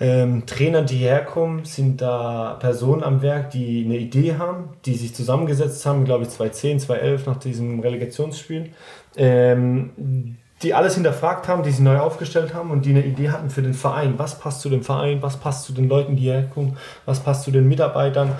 ähm, 0.00 0.44
Trainern, 0.44 0.86
die 0.86 0.96
herkommen, 0.96 1.64
sind 1.64 2.00
da 2.00 2.56
Personen 2.60 3.02
am 3.02 3.22
Werk, 3.22 3.50
die 3.50 3.84
eine 3.84 3.96
Idee 3.96 4.34
haben, 4.38 4.70
die 4.84 4.94
sich 4.94 5.14
zusammengesetzt 5.14 5.86
haben, 5.86 6.04
glaube 6.04 6.24
ich 6.24 6.30
2010, 6.30 6.80
2011 6.80 7.26
nach 7.26 7.36
diesem 7.36 7.80
Relegationsspiel, 7.80 8.70
ähm, 9.16 10.36
die 10.64 10.74
alles 10.74 10.94
hinterfragt 10.94 11.46
haben, 11.46 11.62
die 11.62 11.70
sich 11.70 11.80
neu 11.80 11.98
aufgestellt 11.98 12.54
haben 12.54 12.70
und 12.70 12.84
die 12.84 12.90
eine 12.90 13.04
Idee 13.04 13.30
hatten 13.30 13.50
für 13.50 13.62
den 13.62 13.74
Verein. 13.74 14.14
Was 14.16 14.38
passt 14.38 14.60
zu 14.62 14.68
dem 14.68 14.82
Verein, 14.82 15.22
was 15.22 15.36
passt 15.36 15.64
zu 15.64 15.72
den 15.72 15.88
Leuten, 15.88 16.16
die 16.16 16.30
herkommen, 16.30 16.76
was 17.04 17.20
passt 17.20 17.44
zu 17.44 17.50
den 17.50 17.68
Mitarbeitern 17.68 18.32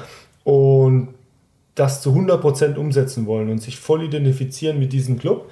und 0.42 1.08
das 1.74 2.02
zu 2.02 2.10
100% 2.10 2.76
umsetzen 2.76 3.26
wollen 3.26 3.50
und 3.50 3.58
sich 3.58 3.78
voll 3.78 4.02
identifizieren 4.02 4.78
mit 4.78 4.92
diesem 4.92 5.18
Club. 5.18 5.50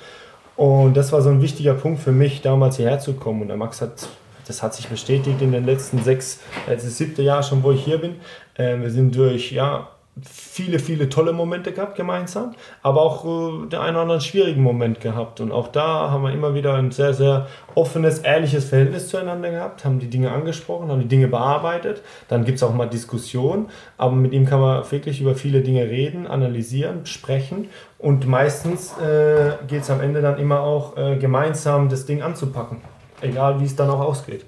Und 0.56 0.96
das 0.96 1.12
war 1.12 1.22
so 1.22 1.30
ein 1.30 1.42
wichtiger 1.42 1.74
Punkt 1.74 2.00
für 2.00 2.12
mich, 2.12 2.42
damals 2.42 2.76
hierher 2.76 2.98
zu 2.98 3.14
kommen. 3.14 3.42
Und 3.42 3.48
der 3.48 3.56
Max 3.56 3.80
hat, 3.80 4.08
das 4.46 4.62
hat 4.62 4.74
sich 4.74 4.86
bestätigt 4.88 5.40
in 5.40 5.52
den 5.52 5.64
letzten 5.64 6.02
sechs, 6.02 6.40
jetzt 6.68 6.86
das 6.86 6.98
siebte 6.98 7.22
Jahr 7.22 7.42
schon, 7.42 7.62
wo 7.62 7.72
ich 7.72 7.84
hier 7.84 7.98
bin. 7.98 8.16
Äh, 8.54 8.78
wir 8.78 8.90
sind 8.90 9.16
durch, 9.16 9.52
ja, 9.52 9.88
viele, 10.20 10.78
viele 10.78 11.08
tolle 11.08 11.32
Momente 11.32 11.72
gehabt 11.72 11.96
gemeinsam, 11.96 12.54
aber 12.82 13.00
auch 13.00 13.24
äh, 13.24 13.66
den 13.68 13.78
einen 13.78 13.94
oder 13.96 14.02
anderen 14.02 14.20
schwierigen 14.20 14.62
Moment 14.62 15.00
gehabt. 15.00 15.40
Und 15.40 15.52
auch 15.52 15.68
da 15.68 16.10
haben 16.10 16.22
wir 16.22 16.32
immer 16.32 16.54
wieder 16.54 16.74
ein 16.74 16.90
sehr, 16.90 17.14
sehr 17.14 17.46
offenes, 17.74 18.18
ehrliches 18.18 18.66
Verhältnis 18.66 19.08
zueinander 19.08 19.50
gehabt, 19.50 19.86
haben 19.86 19.98
die 19.98 20.10
Dinge 20.10 20.30
angesprochen, 20.30 20.90
haben 20.90 21.00
die 21.00 21.08
Dinge 21.08 21.28
bearbeitet. 21.28 22.02
Dann 22.28 22.44
gibt 22.44 22.56
es 22.56 22.62
auch 22.62 22.74
mal 22.74 22.86
Diskussionen, 22.86 23.70
aber 23.96 24.14
mit 24.14 24.32
ihm 24.32 24.44
kann 24.44 24.60
man 24.60 24.90
wirklich 24.90 25.20
über 25.20 25.34
viele 25.34 25.62
Dinge 25.62 25.84
reden, 25.84 26.26
analysieren, 26.26 27.06
sprechen. 27.06 27.70
Und 27.98 28.26
meistens 28.28 28.92
äh, 28.98 29.52
geht 29.66 29.82
es 29.82 29.90
am 29.90 30.00
Ende 30.02 30.20
dann 30.20 30.38
immer 30.38 30.60
auch 30.60 30.96
äh, 30.98 31.16
gemeinsam 31.16 31.88
das 31.88 32.04
Ding 32.04 32.20
anzupacken, 32.20 32.82
egal 33.22 33.60
wie 33.60 33.64
es 33.64 33.76
dann 33.76 33.88
auch 33.88 34.00
ausgeht. 34.00 34.44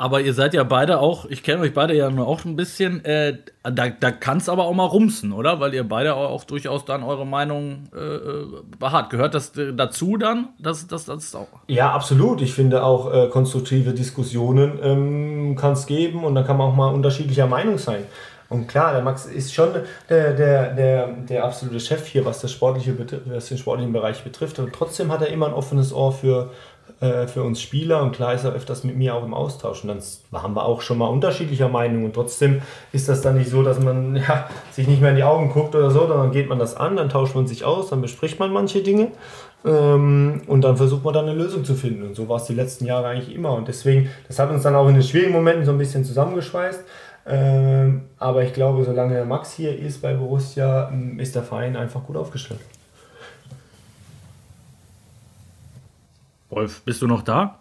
Aber 0.00 0.20
ihr 0.20 0.32
seid 0.32 0.54
ja 0.54 0.62
beide 0.62 1.00
auch, 1.00 1.24
ich 1.24 1.42
kenne 1.42 1.62
euch 1.62 1.74
beide 1.74 1.92
ja 1.92 2.08
nur 2.08 2.28
auch 2.28 2.44
ein 2.44 2.54
bisschen, 2.54 3.04
äh, 3.04 3.36
da, 3.64 3.88
da 3.88 4.12
kann 4.12 4.38
es 4.38 4.48
aber 4.48 4.64
auch 4.64 4.72
mal 4.72 4.84
rumsen, 4.84 5.32
oder? 5.32 5.58
Weil 5.58 5.74
ihr 5.74 5.82
beide 5.82 6.14
auch, 6.14 6.44
durchaus 6.44 6.84
dann 6.84 7.02
eure 7.02 7.26
Meinung 7.26 7.88
äh, 7.92 7.98
äh, 7.98 8.46
beharrt. 8.78 9.10
Gehört 9.10 9.34
das 9.34 9.56
äh, 9.58 9.74
dazu 9.74 10.16
dann? 10.16 10.50
Das, 10.60 10.86
das, 10.86 11.06
das 11.06 11.34
auch. 11.34 11.48
Ja, 11.66 11.90
absolut. 11.90 12.40
Ich 12.42 12.54
finde 12.54 12.84
auch 12.84 13.12
äh, 13.12 13.28
konstruktive 13.28 13.92
Diskussionen 13.92 14.78
ähm, 14.80 15.56
kann 15.56 15.72
es 15.72 15.86
geben 15.86 16.22
und 16.22 16.36
da 16.36 16.44
kann 16.44 16.56
man 16.56 16.68
auch 16.68 16.76
mal 16.76 16.94
unterschiedlicher 16.94 17.48
Meinung 17.48 17.76
sein. 17.76 18.04
Und 18.50 18.66
klar, 18.66 18.92
der 18.92 19.02
Max 19.02 19.26
ist 19.26 19.52
schon 19.52 19.70
der, 20.08 20.32
der, 20.32 20.74
der, 20.74 21.08
der 21.08 21.44
absolute 21.44 21.80
Chef 21.80 22.06
hier, 22.06 22.24
was, 22.24 22.40
das 22.40 22.50
Sportliche 22.50 22.96
was 23.26 23.48
den 23.48 23.58
sportlichen 23.58 23.92
Bereich 23.92 24.24
betrifft. 24.24 24.58
Und 24.58 24.72
trotzdem 24.72 25.12
hat 25.12 25.20
er 25.20 25.28
immer 25.28 25.46
ein 25.46 25.52
offenes 25.52 25.92
Ohr 25.92 26.12
für, 26.12 26.50
äh, 27.00 27.28
für 27.28 27.44
uns 27.44 27.62
Spieler 27.62 28.02
und 28.02 28.12
klar 28.12 28.34
ist 28.34 28.42
er 28.44 28.52
öfters 28.52 28.82
mit 28.82 28.96
mir 28.96 29.14
auch 29.14 29.24
im 29.24 29.32
Austausch. 29.32 29.82
Und 29.84 29.88
dann 29.88 30.02
waren 30.32 30.54
wir 30.54 30.64
auch 30.64 30.82
schon 30.82 30.98
mal 30.98 31.06
unterschiedlicher 31.06 31.68
Meinung. 31.68 32.04
Und 32.04 32.14
trotzdem 32.14 32.60
ist 32.92 33.08
das 33.08 33.20
dann 33.20 33.38
nicht 33.38 33.50
so, 33.50 33.62
dass 33.62 33.78
man 33.78 34.16
ja, 34.28 34.48
sich 34.72 34.88
nicht 34.88 35.00
mehr 35.00 35.10
in 35.10 35.16
die 35.16 35.24
Augen 35.24 35.50
guckt 35.50 35.76
oder 35.76 35.92
so, 35.92 36.06
dann 36.06 36.32
geht 36.32 36.48
man 36.48 36.58
das 36.58 36.76
an, 36.76 36.96
dann 36.96 37.08
tauscht 37.08 37.36
man 37.36 37.46
sich 37.46 37.64
aus, 37.64 37.90
dann 37.90 38.02
bespricht 38.02 38.40
man 38.40 38.52
manche 38.52 38.82
Dinge. 38.82 39.12
Ähm, 39.64 40.42
und 40.48 40.62
dann 40.62 40.76
versucht 40.76 41.04
man 41.04 41.14
dann 41.14 41.28
eine 41.28 41.38
Lösung 41.38 41.64
zu 41.64 41.74
finden. 41.74 42.02
Und 42.02 42.16
so 42.16 42.28
war 42.28 42.38
es 42.38 42.44
die 42.44 42.54
letzten 42.54 42.84
Jahre 42.84 43.08
eigentlich 43.08 43.34
immer. 43.34 43.52
Und 43.52 43.68
deswegen, 43.68 44.10
das 44.26 44.38
hat 44.40 44.50
uns 44.50 44.64
dann 44.64 44.74
auch 44.74 44.88
in 44.88 44.94
den 44.94 45.04
schwierigen 45.04 45.32
Momenten 45.32 45.64
so 45.64 45.72
ein 45.72 45.78
bisschen 45.78 46.04
zusammengeschweißt. 46.04 46.84
Ähm, 47.28 48.02
aber 48.18 48.42
ich 48.42 48.54
glaube, 48.54 48.84
solange 48.84 49.24
Max 49.24 49.52
hier 49.52 49.78
ist 49.78 50.02
bei 50.02 50.14
Borussia, 50.14 50.92
ist 51.18 51.34
der 51.34 51.42
Verein 51.42 51.76
einfach 51.76 52.04
gut 52.04 52.16
aufgestellt. 52.16 52.60
Wolf, 56.50 56.82
bist 56.84 57.02
du 57.02 57.06
noch 57.06 57.22
da? 57.22 57.58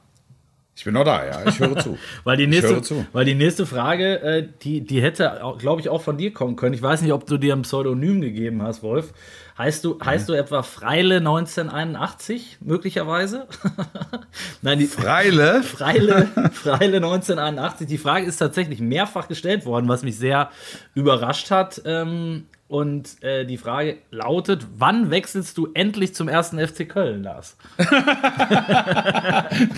ich 0.76 0.84
bin 0.84 0.94
noch 0.94 1.06
da, 1.06 1.26
ja, 1.26 1.44
ich 1.48 1.60
höre 1.60 1.76
zu. 1.78 1.98
Weil 2.24 2.38
die 2.38 2.44
Ich 2.44 2.50
nächste, 2.50 2.70
höre 2.76 2.84
zu. 2.84 3.04
weil 3.12 3.26
die 3.26 3.34
nächste 3.34 3.66
Frage, 3.66 4.22
äh, 4.22 4.48
die, 4.62 4.82
die 4.82 5.02
hätte, 5.02 5.42
glaube 5.58 5.82
ich, 5.82 5.90
auch 5.90 6.04
von 6.04 6.18
dir 6.20 6.32
kommen 6.32 6.56
können. 6.56 6.76
Ich 6.76 6.84
weiß 6.84 7.02
nicht, 7.02 7.14
ob 7.14 7.26
du 7.26 7.40
dir 7.40 7.56
ein 7.56 7.64
Pseudonym 7.64 8.22
gegeben 8.22 8.62
hast, 8.62 8.84
Wolf. 8.84 9.12
Heißt 9.58 9.84
du, 9.84 10.00
heißt 10.00 10.30
du 10.30 10.34
etwa 10.34 10.62
Freile 10.62 11.18
1981, 11.18 12.58
möglicherweise? 12.62 13.48
Nein, 14.62 14.78
die, 14.78 14.86
Freile? 14.86 15.64
Freile, 15.64 16.28
Freile 16.54 16.98
1981. 16.98 17.88
Die 17.88 17.98
Frage 17.98 18.28
ist 18.28 18.38
tatsächlich 18.38 18.80
mehrfach 18.80 19.28
gestellt 19.28 19.66
worden, 19.66 19.88
was 19.88 20.04
mich 20.04 20.16
sehr 20.20 20.52
überrascht 20.94 21.50
hat. 21.50 21.82
Ähm, 21.86 22.46
und 22.68 23.24
äh, 23.24 23.46
die 23.46 23.58
Frage 23.58 23.98
lautet: 24.12 24.68
Wann 24.78 25.10
wechselst 25.12 25.58
du 25.58 25.70
endlich 25.74 26.14
zum 26.14 26.28
ersten 26.28 26.60
FC 26.60 26.88
Köln, 26.88 27.24
Lars? 27.24 27.56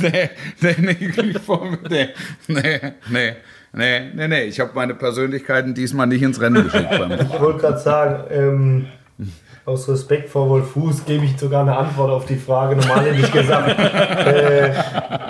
nee, 0.01 0.29
nee, 0.61 0.75
nee, 0.79 0.97
ich 1.29 1.39
vor- 1.39 1.77
nee, 1.89 2.09
nee, 2.47 2.79
nee, 3.09 3.33
nee, 3.73 3.99
nee, 4.13 4.27
nee. 4.27 4.43
Ich 4.43 4.59
habe 4.59 4.71
meine 4.73 4.95
Persönlichkeiten 4.95 5.73
diesmal 5.73 6.07
nicht 6.07 6.21
ins 6.21 6.41
Rennen 6.41 6.63
geschickt. 6.63 6.87
Ich 6.91 7.39
wollte 7.39 7.59
gerade 7.59 7.79
sagen, 7.79 8.23
ähm, 8.31 8.87
aus 9.65 9.87
Respekt 9.87 10.29
vor 10.29 10.49
Wolf 10.49 10.71
Fuß 10.71 11.05
gebe 11.05 11.25
ich 11.25 11.37
sogar 11.37 11.61
eine 11.61 11.77
Antwort 11.77 12.09
auf 12.09 12.25
die 12.25 12.37
Frage. 12.37 12.75
Normal 12.75 13.05
hätte 13.05 13.19
ich 13.19 13.31
gesagt, 13.31 13.77
äh, 13.79 14.73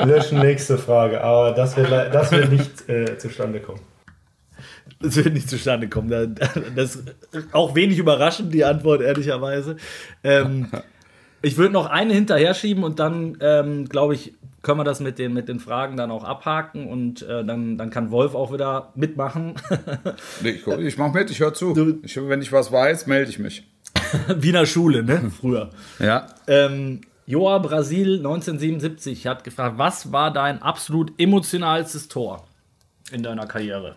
löschen 0.05 0.39
nächste 0.39 0.77
Frage. 0.77 1.21
Aber 1.21 1.51
das 1.51 1.75
wird, 1.75 1.91
das 1.91 2.31
wird 2.31 2.49
nicht 2.51 2.87
äh, 2.89 3.17
zustande 3.17 3.59
kommen. 3.59 3.81
Das 5.01 5.15
wird 5.15 5.33
nicht 5.33 5.49
zustande 5.49 5.87
kommen. 5.87 6.35
Das 6.75 6.95
ist 6.95 7.05
auch 7.53 7.73
wenig 7.75 7.97
überraschend, 7.97 8.53
die 8.53 8.65
Antwort, 8.65 9.01
ehrlicherweise. 9.01 9.77
Ähm, 10.23 10.67
ich 11.41 11.57
würde 11.57 11.73
noch 11.73 11.85
eine 11.85 12.13
hinterher 12.13 12.53
schieben 12.53 12.83
und 12.83 12.99
dann, 12.99 13.37
ähm, 13.39 13.87
glaube 13.87 14.15
ich, 14.15 14.33
können 14.61 14.79
wir 14.79 14.83
das 14.83 14.99
mit 14.99 15.19
den, 15.19 15.33
mit 15.33 15.47
den 15.47 15.59
Fragen 15.59 15.95
dann 15.95 16.11
auch 16.11 16.25
abhaken 16.25 16.87
und 16.87 17.21
äh, 17.21 17.45
dann, 17.45 17.77
dann 17.77 17.89
kann 17.89 18.11
Wolf 18.11 18.35
auch 18.35 18.51
wieder 18.51 18.91
mitmachen. 18.95 19.55
ich 20.43 20.67
ich 20.67 20.97
mache 20.97 21.17
mit, 21.17 21.31
ich 21.31 21.39
höre 21.39 21.53
zu. 21.53 21.99
Ich, 22.03 22.17
wenn 22.17 22.41
ich 22.41 22.51
was 22.51 22.71
weiß, 22.71 23.07
melde 23.07 23.29
ich 23.29 23.39
mich. 23.39 23.63
Wiener 24.35 24.65
Schule, 24.65 25.03
ne? 25.03 25.31
Früher. 25.39 25.69
Ja. 25.99 26.27
Ähm, 26.47 27.01
Joa 27.25 27.59
Brasil 27.59 28.17
1977 28.17 29.27
hat 29.27 29.43
gefragt, 29.43 29.77
was 29.77 30.11
war 30.11 30.33
dein 30.33 30.61
absolut 30.61 31.13
emotionalstes 31.17 32.07
Tor 32.07 32.47
in 33.11 33.23
deiner 33.23 33.45
Karriere? 33.45 33.95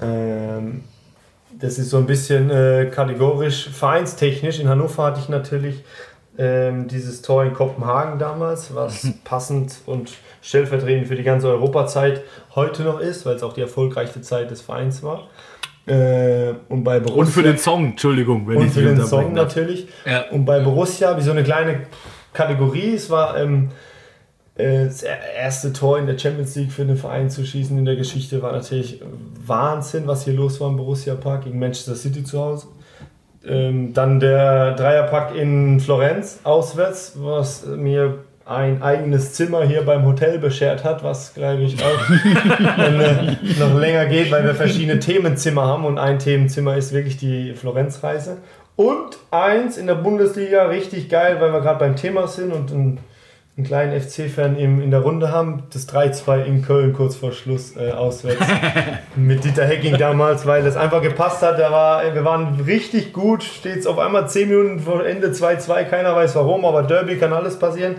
Ähm, 0.00 0.82
das 1.58 1.78
ist 1.78 1.90
so 1.90 1.96
ein 1.96 2.06
bisschen 2.06 2.50
äh, 2.50 2.90
kategorisch 2.92 3.68
vereinstechnisch. 3.70 4.60
In 4.60 4.68
Hannover 4.68 5.04
hatte 5.04 5.20
ich 5.20 5.28
natürlich 5.28 5.84
ähm, 6.38 6.86
dieses 6.88 7.22
Tor 7.22 7.44
in 7.44 7.54
Kopenhagen 7.54 8.18
damals, 8.18 8.74
was 8.74 9.08
passend 9.24 9.76
und 9.86 10.12
stellvertretend 10.42 11.08
für 11.08 11.16
die 11.16 11.22
ganze 11.22 11.48
Europazeit 11.48 12.22
heute 12.54 12.82
noch 12.82 13.00
ist, 13.00 13.24
weil 13.24 13.36
es 13.36 13.42
auch 13.42 13.54
die 13.54 13.62
erfolgreichste 13.62 14.20
Zeit 14.20 14.50
des 14.50 14.60
Vereins 14.60 15.02
war. 15.02 15.28
Äh, 15.86 16.54
und 16.68 16.84
bei 16.84 16.98
Borussia. 16.98 17.20
Und 17.20 17.26
für 17.28 17.42
den 17.42 17.58
Song, 17.58 17.86
Entschuldigung, 17.86 18.46
wenn 18.48 18.58
und 18.58 18.66
ich 18.66 18.72
für 18.72 18.82
den 18.82 19.04
Song 19.06 19.32
natürlich. 19.32 19.88
Ja. 20.04 20.28
Und 20.30 20.44
bei 20.44 20.60
Borussia, 20.60 21.16
wie 21.16 21.22
so 21.22 21.30
eine 21.30 21.44
kleine 21.44 21.86
Kategorie, 22.32 22.94
es 22.94 23.08
war 23.08 23.38
ähm, 23.38 23.68
äh, 23.68 23.95
das 24.56 25.02
erste 25.02 25.72
Tor 25.72 25.98
in 25.98 26.06
der 26.06 26.18
Champions 26.18 26.54
League 26.56 26.72
für 26.72 26.84
den 26.84 26.96
Verein 26.96 27.28
zu 27.28 27.44
schießen 27.44 27.76
in 27.76 27.84
der 27.84 27.96
Geschichte 27.96 28.40
war 28.40 28.52
natürlich 28.52 29.02
Wahnsinn, 29.44 30.06
was 30.06 30.24
hier 30.24 30.32
los 30.32 30.60
war 30.60 30.70
im 30.70 30.76
Borussia 30.76 31.14
Park 31.14 31.44
gegen 31.44 31.58
Manchester 31.58 31.94
City 31.94 32.24
zu 32.24 32.40
Hause. 32.40 32.68
Ähm, 33.46 33.92
dann 33.92 34.18
der 34.18 34.72
Dreierpack 34.72 35.36
in 35.36 35.78
Florenz 35.78 36.40
auswärts, 36.42 37.12
was 37.16 37.66
mir 37.66 38.20
ein 38.46 38.80
eigenes 38.82 39.34
Zimmer 39.34 39.64
hier 39.64 39.82
beim 39.82 40.06
Hotel 40.06 40.38
beschert 40.38 40.84
hat, 40.84 41.04
was 41.04 41.34
glaube 41.34 41.62
ich 41.62 41.76
auch 41.82 42.10
äh, 42.78 43.36
noch 43.58 43.78
länger 43.78 44.06
geht, 44.06 44.30
weil 44.30 44.44
wir 44.44 44.54
verschiedene 44.54 45.00
Themenzimmer 45.00 45.66
haben 45.66 45.84
und 45.84 45.98
ein 45.98 46.18
Themenzimmer 46.18 46.76
ist 46.76 46.92
wirklich 46.92 47.18
die 47.18 47.54
Florenzreise. 47.54 48.38
Und 48.76 49.18
eins 49.30 49.76
in 49.76 49.86
der 49.86 49.96
Bundesliga, 49.96 50.66
richtig 50.66 51.08
geil, 51.08 51.36
weil 51.40 51.52
wir 51.52 51.60
gerade 51.60 51.78
beim 51.78 51.96
Thema 51.96 52.28
sind 52.28 52.52
und 52.52 52.70
ein 52.70 52.98
einen 53.56 53.66
kleinen 53.66 53.98
FC-Fan 54.00 54.56
in 54.56 54.90
der 54.90 55.00
Runde 55.00 55.32
haben. 55.32 55.62
Das 55.72 55.88
3-2 55.88 56.44
in 56.44 56.62
Köln 56.62 56.92
kurz 56.92 57.16
vor 57.16 57.32
Schluss 57.32 57.74
äh, 57.76 57.90
auswärts 57.90 58.44
mit 59.16 59.44
Dieter 59.44 59.64
Hecking 59.64 59.96
damals, 59.96 60.44
weil 60.44 60.62
das 60.62 60.76
einfach 60.76 61.00
gepasst 61.00 61.40
hat. 61.40 61.58
Da 61.58 61.70
war, 61.70 62.14
wir 62.14 62.24
waren 62.24 62.60
richtig 62.60 63.14
gut, 63.14 63.42
steht 63.42 63.78
es 63.78 63.86
auf 63.86 63.98
einmal 63.98 64.28
10 64.28 64.48
Minuten 64.48 64.80
vor 64.80 65.06
Ende 65.06 65.28
2-2, 65.28 65.84
keiner 65.84 66.14
weiß 66.14 66.34
warum, 66.34 66.66
aber 66.66 66.82
Derby 66.82 67.16
kann 67.16 67.32
alles 67.32 67.58
passieren. 67.58 67.96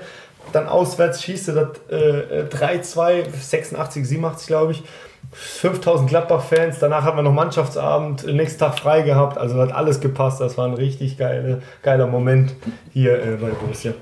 Dann 0.54 0.67
auswärts 0.67 1.24
schießt 1.24 1.50
er 1.50 1.54
das 1.56 1.70
äh, 1.89 2.43
3-2, 2.43 3.26
86, 3.28 4.08
87 4.08 4.48
glaube 4.48 4.74
ich. 4.74 4.84
5000 5.32 6.10
Gladbach-Fans, 6.10 6.80
danach 6.80 7.04
hat 7.04 7.15
man 7.15 7.26
noch 7.26 7.34
Mannschaftsabend, 7.34 8.26
nächsten 8.28 8.60
Tag 8.60 8.80
frei 8.80 9.02
gehabt, 9.02 9.38
also 9.38 9.60
hat 9.60 9.74
alles 9.74 10.00
gepasst. 10.00 10.39
Das 10.39 10.58
war 10.58 10.67
ein 10.67 10.76
richtig 10.76 11.17
geile, 11.17 11.63
geiler 11.82 12.08
Moment 12.08 12.56
hier 12.93 13.22
äh, 13.22 13.36
bei 13.36 13.50
Borussia. 13.50 13.93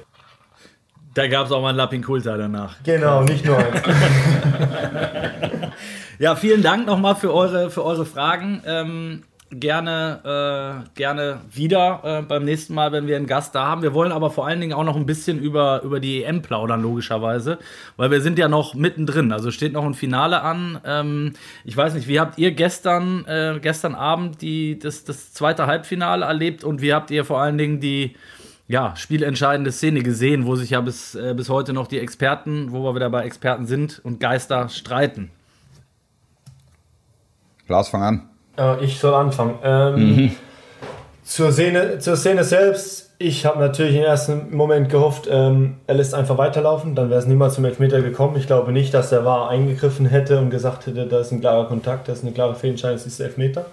Da 1.16 1.28
gab 1.28 1.46
es 1.46 1.52
auch 1.54 1.62
mal 1.62 1.70
einen 1.70 1.78
Lappin 1.78 2.04
Kulta 2.04 2.36
danach. 2.36 2.76
Genau, 2.84 3.24
nicht 3.24 3.46
nur 3.46 3.58
eins. 3.58 3.82
ja, 6.20 6.36
vielen 6.36 6.62
Dank 6.62 6.86
nochmal 6.86 7.16
für 7.16 7.34
eure, 7.34 7.72
für 7.72 7.86
eure 7.86 8.06
Fragen. 8.06 8.62
Ähm, 8.66 9.24
gerne, 9.50 10.84
äh, 10.86 10.90
gerne 10.98 11.40
wieder 11.50 12.02
äh, 12.04 12.22
beim 12.22 12.44
nächsten 12.44 12.74
Mal, 12.74 12.92
wenn 12.92 13.08
wir 13.08 13.16
einen 13.16 13.28
Gast 13.28 13.56
da 13.56 13.66
haben. 13.66 13.82
Wir 13.82 13.94
wollen 13.94 14.12
aber 14.12 14.30
vor 14.30 14.46
allen 14.46 14.60
Dingen 14.60 14.74
auch 14.74 14.84
noch 14.84 14.98
ein 14.98 15.06
bisschen 15.06 15.40
über, 15.40 15.84
über 15.84 16.02
die 16.02 16.26
EM 16.26 16.42
plaudern, 16.42 16.82
logischerweise, 16.82 17.60
weil 17.96 18.12
wir 18.12 18.20
sind 18.20 18.38
ja 18.38 18.50
noch 18.50 18.74
mittendrin. 18.74 19.32
Also 19.32 19.52
steht 19.52 19.72
noch 19.72 19.86
ein 19.86 19.94
Finale 19.94 20.42
an. 20.42 20.82
Ähm, 20.86 21.32
ich 21.64 21.78
weiß 21.78 21.94
nicht, 21.94 22.10
wie 22.10 22.20
habt 22.20 22.38
ihr 22.38 22.52
gestern, 22.52 23.24
äh, 23.24 23.58
gestern 23.62 23.96
Abend 23.96 24.42
die, 24.42 24.78
das, 24.78 25.06
das 25.06 25.32
zweite 25.32 25.66
Halbfinale 25.66 26.26
erlebt 26.26 26.66
und 26.66 26.82
wie 26.82 26.94
habt 26.94 27.10
ihr 27.10 27.24
vor 27.24 27.40
allen 27.40 27.58
Dingen 27.58 27.80
die 27.80 28.18
ja, 28.68 28.96
spielentscheidende 28.96 29.72
Szene 29.72 30.02
gesehen, 30.02 30.46
wo 30.46 30.56
sich 30.56 30.72
ja 30.72 30.82
bis, 30.82 31.16
äh, 31.16 31.34
bis 31.36 31.50
heute 31.50 31.74
noch 31.74 31.88
die 31.88 32.00
Experten, 32.00 32.72
wo 32.72 32.84
wir 32.84 32.96
wieder 32.96 33.10
bei 33.10 33.24
Experten 33.24 33.66
sind 33.66 34.02
und 34.04 34.20
Geister 34.20 34.70
streiten. 34.70 35.30
Lars, 37.68 37.90
fang 37.90 38.02
an. 38.02 38.30
Äh, 38.58 38.84
ich 38.84 39.00
soll 39.00 39.14
anfangen. 39.14 39.56
Ähm, 39.64 39.96
mhm. 39.96 40.32
zur, 41.24 41.52
Szene, 41.52 42.00
zur 42.00 42.16
Szene 42.16 42.44
selbst, 42.44 43.14
ich 43.18 43.46
habe 43.46 43.60
natürlich 43.60 43.96
im 43.96 44.04
ersten 44.04 44.56
Moment 44.56 44.90
gehofft, 44.90 45.28
ähm, 45.30 45.78
er 45.88 45.96
lässt 45.96 46.14
einfach 46.14 46.38
weiterlaufen, 46.38 46.96
dann 46.96 47.10
wäre 47.10 47.20
es 47.20 47.28
niemals 47.28 47.56
zum 47.56 47.66
Elfmeter 47.66 48.02
gekommen. 48.02 48.36
Ich 48.38 48.48
glaube 48.48 48.72
nicht, 48.72 48.94
dass 48.94 49.10
der 49.10 49.26
war 49.26 49.50
eingegriffen 49.50 50.08
hätte 50.08 50.40
und 50.40 50.50
gesagt 50.50 50.88
hätte, 50.88 51.06
da 51.06 51.20
ist 51.20 51.32
ein 51.32 51.40
klarer 51.40 51.68
Kontakt, 51.68 52.08
das 52.08 52.20
ist 52.20 52.24
eine 52.24 52.34
klare 52.34 52.56
Fehlentscheidung, 52.56 52.98
das 52.98 53.06
ist 53.06 53.20
Elfmeter. 53.20 53.68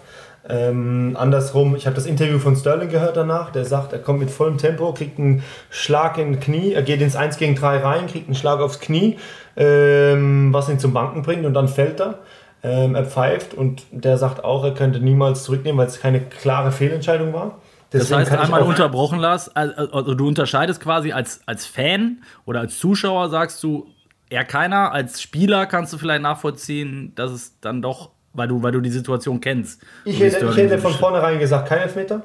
Ähm, 0.48 1.16
andersrum, 1.18 1.76
ich 1.76 1.86
habe 1.86 1.94
das 1.94 2.06
Interview 2.06 2.38
von 2.38 2.56
Sterling 2.56 2.88
gehört 2.88 3.16
danach, 3.16 3.50
der 3.50 3.64
sagt, 3.64 3.92
er 3.92 4.00
kommt 4.00 4.18
mit 4.18 4.30
vollem 4.30 4.58
Tempo, 4.58 4.92
kriegt 4.92 5.18
einen 5.18 5.44
Schlag 5.70 6.18
in 6.18 6.40
Knie, 6.40 6.72
er 6.72 6.82
geht 6.82 7.00
ins 7.00 7.14
1 7.14 7.36
gegen 7.36 7.54
3 7.54 7.78
rein, 7.78 8.06
kriegt 8.08 8.26
einen 8.26 8.34
Schlag 8.34 8.60
aufs 8.60 8.80
Knie, 8.80 9.18
ähm, 9.56 10.52
was 10.52 10.68
ihn 10.68 10.80
zum 10.80 10.92
Banken 10.92 11.22
bringt 11.22 11.46
und 11.46 11.54
dann 11.54 11.68
fällt 11.68 12.00
er. 12.00 12.18
Ähm, 12.64 12.94
er 12.94 13.04
pfeift 13.04 13.54
und 13.54 13.82
der 13.90 14.18
sagt 14.18 14.44
auch, 14.44 14.64
er 14.64 14.74
könnte 14.74 15.00
niemals 15.00 15.44
zurücknehmen, 15.44 15.78
weil 15.78 15.88
es 15.88 16.00
keine 16.00 16.20
klare 16.20 16.70
Fehlentscheidung 16.70 17.32
war. 17.32 17.58
Deswegen 17.92 18.20
das 18.20 18.30
heißt, 18.30 18.42
einmal 18.42 18.62
unterbrochen, 18.62 19.18
Lars, 19.18 19.54
also 19.54 20.14
du 20.14 20.26
unterscheidest 20.26 20.80
quasi 20.80 21.12
als, 21.12 21.42
als 21.46 21.66
Fan 21.66 22.22
oder 22.46 22.60
als 22.60 22.78
Zuschauer, 22.78 23.28
sagst 23.28 23.62
du, 23.62 23.88
eher 24.30 24.44
keiner. 24.44 24.92
Als 24.92 25.20
Spieler 25.20 25.66
kannst 25.66 25.92
du 25.92 25.98
vielleicht 25.98 26.22
nachvollziehen, 26.22 27.12
dass 27.14 27.30
es 27.30 27.60
dann 27.60 27.82
doch 27.82 28.10
weil 28.34 28.48
du, 28.48 28.62
weil 28.62 28.72
du 28.72 28.80
die 28.80 28.90
Situation 28.90 29.40
kennst. 29.40 29.80
Ich 30.04 30.20
hätte, 30.20 30.46
ich 30.46 30.56
hätte 30.56 30.78
von 30.78 30.92
vornherein 30.92 31.38
gesagt, 31.38 31.68
kein 31.68 31.80
Elfmeter. 31.80 32.22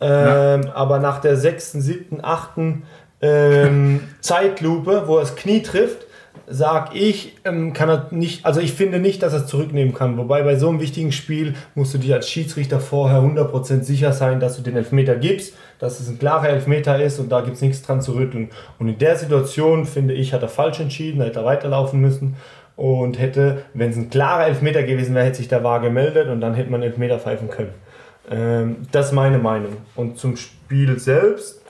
Ähm, 0.00 0.62
ja. 0.64 0.74
Aber 0.74 0.98
nach 0.98 1.20
der 1.20 1.36
sechsten, 1.36 1.80
siebten, 1.80 2.20
achten 2.22 2.82
ähm, 3.22 4.00
Zeitlupe, 4.20 5.04
wo 5.06 5.16
er 5.16 5.22
das 5.22 5.36
Knie 5.36 5.62
trifft, 5.62 6.06
sag 6.48 6.94
ich, 6.94 7.36
ähm, 7.44 7.72
kann 7.72 7.88
er 7.88 8.08
nicht, 8.10 8.44
also 8.44 8.60
ich 8.60 8.74
finde 8.74 8.98
nicht, 8.98 9.22
dass 9.22 9.32
er 9.32 9.40
es 9.40 9.46
zurücknehmen 9.46 9.94
kann. 9.94 10.16
Wobei 10.18 10.42
bei 10.42 10.56
so 10.56 10.68
einem 10.68 10.80
wichtigen 10.80 11.12
Spiel 11.12 11.54
musst 11.74 11.94
du 11.94 11.98
dir 11.98 12.16
als 12.16 12.28
Schiedsrichter 12.28 12.78
vorher 12.78 13.20
100% 13.20 13.82
sicher 13.82 14.12
sein, 14.12 14.38
dass 14.38 14.56
du 14.56 14.62
den 14.62 14.76
Elfmeter 14.76 15.16
gibst, 15.16 15.54
dass 15.78 15.98
es 15.98 16.08
ein 16.08 16.18
klarer 16.18 16.50
Elfmeter 16.50 17.02
ist 17.02 17.18
und 17.18 17.30
da 17.30 17.40
gibt 17.40 17.56
es 17.56 17.62
nichts 17.62 17.82
dran 17.82 18.00
zu 18.00 18.12
rütteln. 18.12 18.50
Und 18.78 18.88
in 18.88 18.98
der 18.98 19.16
Situation, 19.16 19.86
finde 19.86 20.14
ich, 20.14 20.32
hat 20.32 20.42
er 20.42 20.48
falsch 20.48 20.78
entschieden, 20.78 21.22
hätte 21.22 21.40
er 21.40 21.44
weiterlaufen 21.44 22.00
müssen 22.00 22.36
und 22.76 23.18
hätte, 23.18 23.62
wenn 23.74 23.90
es 23.90 23.96
ein 23.96 24.10
klarer 24.10 24.46
Elfmeter 24.46 24.82
gewesen 24.82 25.14
wäre, 25.14 25.26
hätte 25.26 25.38
sich 25.38 25.48
der 25.48 25.64
Wahr 25.64 25.80
gemeldet 25.80 26.28
und 26.28 26.40
dann 26.40 26.54
hätte 26.54 26.70
man 26.70 26.82
Elfmeter 26.82 27.18
pfeifen 27.18 27.48
können. 27.48 27.72
Ähm, 28.30 28.86
das 28.92 29.06
ist 29.06 29.12
meine 29.12 29.38
Meinung. 29.38 29.78
Und 29.94 30.18
zum 30.18 30.36
Spiel 30.36 30.98
selbst 30.98 31.62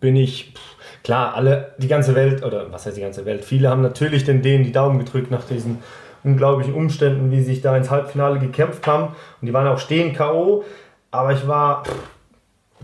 bin 0.00 0.16
ich, 0.16 0.54
pff, 0.54 1.02
klar, 1.04 1.34
alle, 1.34 1.74
die 1.78 1.88
ganze 1.88 2.14
Welt, 2.14 2.44
oder 2.44 2.72
was 2.72 2.86
heißt 2.86 2.96
die 2.96 3.02
ganze 3.02 3.24
Welt, 3.24 3.44
viele 3.44 3.68
haben 3.70 3.82
natürlich 3.82 4.24
den 4.24 4.42
denen 4.42 4.64
die 4.64 4.72
Daumen 4.72 4.98
gedrückt 4.98 5.30
nach 5.30 5.44
diesen 5.44 5.78
unglaublichen 6.24 6.74
Umständen, 6.74 7.30
wie 7.30 7.38
sie 7.38 7.44
sich 7.44 7.60
da 7.62 7.76
ins 7.76 7.90
Halbfinale 7.90 8.40
gekämpft 8.40 8.86
haben. 8.86 9.14
Und 9.40 9.46
die 9.46 9.52
waren 9.52 9.66
auch 9.66 9.78
stehen 9.78 10.12
K.O., 10.12 10.64
aber 11.12 11.32
ich 11.32 11.46
war, 11.46 11.84
pff, 11.84 11.92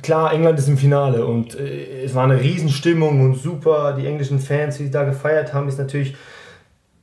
klar, 0.03 0.33
England 0.33 0.59
ist 0.59 0.69
im 0.69 0.79
Finale 0.79 1.27
und 1.27 1.59
äh, 1.59 2.05
es 2.05 2.15
war 2.15 2.25
eine 2.25 2.41
Riesenstimmung 2.41 3.21
und 3.21 3.35
super, 3.35 3.95
die 3.99 4.07
englischen 4.07 4.39
Fans, 4.39 4.79
die 4.79 4.91
da 4.91 5.05
gefeiert 5.05 5.53
haben, 5.53 5.69
ist 5.69 5.79
natürlich 5.79 6.17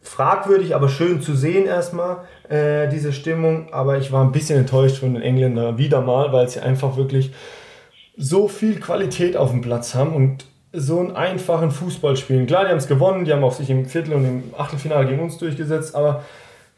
fragwürdig, 0.03 0.75
aber 0.75 0.89
schön 0.89 1.21
zu 1.21 1.35
sehen 1.35 1.65
erstmal, 1.65 2.17
äh, 2.49 2.87
diese 2.89 3.13
Stimmung. 3.13 3.73
Aber 3.73 3.97
ich 3.97 4.11
war 4.11 4.23
ein 4.23 4.31
bisschen 4.31 4.59
enttäuscht 4.59 4.97
von 4.97 5.13
den 5.13 5.23
Engländern 5.23 5.77
wieder 5.77 6.01
mal, 6.01 6.31
weil 6.31 6.47
sie 6.49 6.59
einfach 6.59 6.97
wirklich 6.97 7.33
so 8.15 8.47
viel 8.47 8.79
Qualität 8.79 9.35
auf 9.35 9.51
dem 9.51 9.61
Platz 9.61 9.95
haben 9.95 10.13
und 10.13 10.45
so 10.71 10.99
einen 10.99 11.15
einfachen 11.15 11.71
Fußball 11.71 12.17
spielen. 12.17 12.47
Klar, 12.47 12.65
die 12.65 12.71
haben 12.71 12.77
es 12.77 12.87
gewonnen, 12.87 13.25
die 13.25 13.33
haben 13.33 13.43
auch 13.43 13.53
sich 13.53 13.69
im 13.69 13.85
Viertel- 13.85 14.13
und 14.13 14.25
im 14.25 14.43
Achtelfinale 14.57 15.07
gegen 15.07 15.21
uns 15.21 15.37
durchgesetzt, 15.37 15.95
aber 15.95 16.23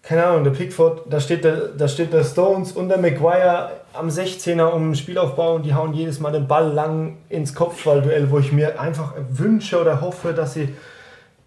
keine 0.01 0.23
Ahnung, 0.23 0.43
der 0.43 0.51
Pickford, 0.51 1.01
da 1.09 1.19
steht 1.19 1.43
der, 1.43 1.69
da 1.69 1.87
steht 1.87 2.13
der 2.13 2.23
Stones 2.23 2.73
und 2.73 2.89
der 2.89 2.99
Maguire 2.99 3.71
am 3.93 4.09
16er 4.09 4.67
um 4.67 4.89
den 4.89 4.95
Spielaufbau 4.95 5.55
und 5.55 5.65
die 5.65 5.73
hauen 5.73 5.93
jedes 5.93 6.19
Mal 6.19 6.31
den 6.31 6.47
Ball 6.47 6.71
lang 6.71 7.17
ins 7.27 7.55
Kopfballduell, 7.55 8.29
wo 8.29 8.37
ich 8.37 8.51
mir 8.51 8.79
einfach 8.79 9.13
wünsche 9.31 9.81
oder 9.81 10.01
hoffe, 10.01 10.33
dass 10.33 10.53
sie 10.53 10.75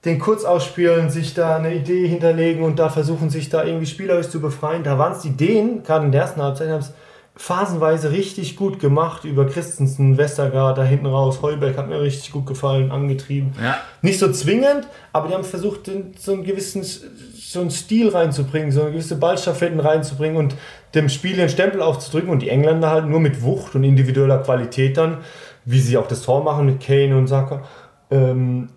den 0.05 0.19
kurz 0.19 0.45
ausspielen, 0.45 1.11
sich 1.11 1.35
da 1.35 1.57
eine 1.57 1.75
Idee 1.75 2.07
hinterlegen 2.07 2.63
und 2.63 2.79
da 2.79 2.89
versuchen, 2.89 3.31
sich 3.31 3.49
da 3.49 3.65
irgendwie 3.65 3.87
spielerisch 3.87 4.29
zu 4.29 4.41
befreien. 4.41 4.85
Da 4.85 4.99
waren 4.99 5.13
es 5.13 5.23
die 5.23 5.29
Ideen, 5.29 5.83
gerade 5.83 6.07
in 6.07 6.13
der 6.13 6.23
ersten 6.23 6.43
Halbzeit, 6.43 6.69
haben 6.69 6.81
es 6.81 6.93
phasenweise 7.35 8.11
richtig 8.11 8.57
gut 8.57 8.81
gemacht 8.81 9.25
über 9.25 9.47
Christensen, 9.47 10.19
Westergaard, 10.19 10.77
da 10.77 10.83
hinten 10.83 11.07
raus. 11.07 11.41
Heuberg 11.41 11.77
hat 11.77 11.89
mir 11.89 12.01
richtig 12.01 12.33
gut 12.33 12.47
gefallen, 12.47 12.91
angetrieben. 12.91 13.53
Ja. 13.63 13.79
Nicht 14.03 14.19
so 14.19 14.31
zwingend, 14.33 14.89
aber 15.13 15.29
die 15.29 15.35
haben 15.35 15.45
versucht, 15.45 15.91
so 16.19 16.33
einen 16.33 16.45
gewissen 16.45 16.83
so 16.83 17.61
einen 17.61 17.71
Stil 17.71 18.11
reinzubringen, 18.11 18.73
so 18.73 18.83
eine 18.83 18.91
gewisse 18.91 19.17
Ballstaffetten 19.17 19.81
reinzubringen 19.81 20.37
und 20.37 20.55
dem 20.95 21.09
Spiel 21.09 21.37
den 21.37 21.49
Stempel 21.49 21.81
aufzudrücken 21.81 22.29
und 22.29 22.43
die 22.43 22.51
Engländer 22.51 22.91
halt 22.91 23.07
nur 23.07 23.21
mit 23.21 23.43
Wucht 23.43 23.75
und 23.75 23.85
individueller 23.85 24.39
Qualität 24.39 24.97
dann, 24.97 25.19
wie 25.65 25.81
sie 25.81 25.97
auch 25.97 26.09
das 26.09 26.23
Tor 26.23 26.43
machen 26.45 26.67
mit 26.67 26.81
Kane 26.81 27.17
und 27.17 27.27
Saka, 27.27 27.63
ähm, 28.11 28.69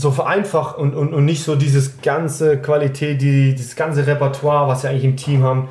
so 0.00 0.10
vereinfacht 0.10 0.78
und, 0.78 0.94
und, 0.94 1.12
und 1.12 1.24
nicht 1.24 1.44
so 1.44 1.56
dieses 1.56 2.00
ganze 2.00 2.58
Qualität, 2.58 3.20
die, 3.20 3.54
dieses 3.54 3.76
ganze 3.76 4.06
Repertoire, 4.06 4.66
was 4.66 4.82
sie 4.82 4.88
eigentlich 4.88 5.04
im 5.04 5.16
Team 5.16 5.42
haben, 5.42 5.68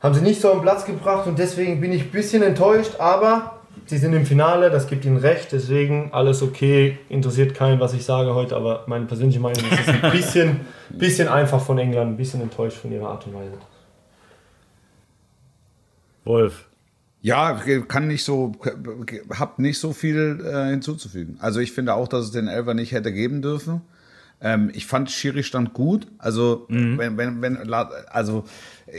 haben 0.00 0.14
sie 0.14 0.20
nicht 0.20 0.40
so 0.40 0.52
am 0.52 0.62
Platz 0.62 0.84
gebracht 0.84 1.26
und 1.28 1.38
deswegen 1.38 1.80
bin 1.80 1.92
ich 1.92 2.02
ein 2.02 2.10
bisschen 2.10 2.42
enttäuscht, 2.42 2.96
aber 2.98 3.58
sie 3.86 3.98
sind 3.98 4.14
im 4.14 4.26
Finale, 4.26 4.70
das 4.70 4.88
gibt 4.88 5.04
ihnen 5.04 5.16
recht, 5.16 5.52
deswegen 5.52 6.10
alles 6.12 6.42
okay, 6.42 6.98
interessiert 7.08 7.54
keinen, 7.54 7.78
was 7.78 7.94
ich 7.94 8.04
sage 8.04 8.34
heute, 8.34 8.56
aber 8.56 8.82
meine 8.86 9.06
persönliche 9.06 9.38
Meinung 9.38 9.62
ist, 9.64 9.88
ein 9.88 10.10
bisschen, 10.10 10.60
bisschen 10.90 11.28
einfach 11.28 11.60
von 11.60 11.78
England, 11.78 12.12
ein 12.12 12.16
bisschen 12.16 12.40
enttäuscht 12.40 12.78
von 12.78 12.90
ihrer 12.90 13.10
Art 13.10 13.26
und 13.28 13.34
Weise. 13.34 13.52
Wolf. 16.24 16.64
Ja, 17.22 17.60
kann 17.86 18.08
nicht 18.08 18.24
so, 18.24 18.52
hab 19.30 19.60
nicht 19.60 19.78
so 19.78 19.92
viel 19.92 20.44
äh, 20.44 20.70
hinzuzufügen. 20.70 21.36
Also 21.38 21.60
ich 21.60 21.70
finde 21.70 21.94
auch, 21.94 22.08
dass 22.08 22.24
es 22.26 22.30
den 22.32 22.48
Elfer 22.48 22.74
nicht 22.74 22.90
hätte 22.90 23.12
geben 23.12 23.42
dürfen. 23.42 23.80
Ähm, 24.40 24.72
ich 24.74 24.86
fand 24.86 25.08
Schiri 25.08 25.44
stand 25.44 25.72
gut. 25.72 26.08
Also 26.18 26.66
mhm. 26.68 26.98
wenn, 26.98 27.16
wenn, 27.16 27.40
wenn, 27.40 27.72
also 28.10 28.44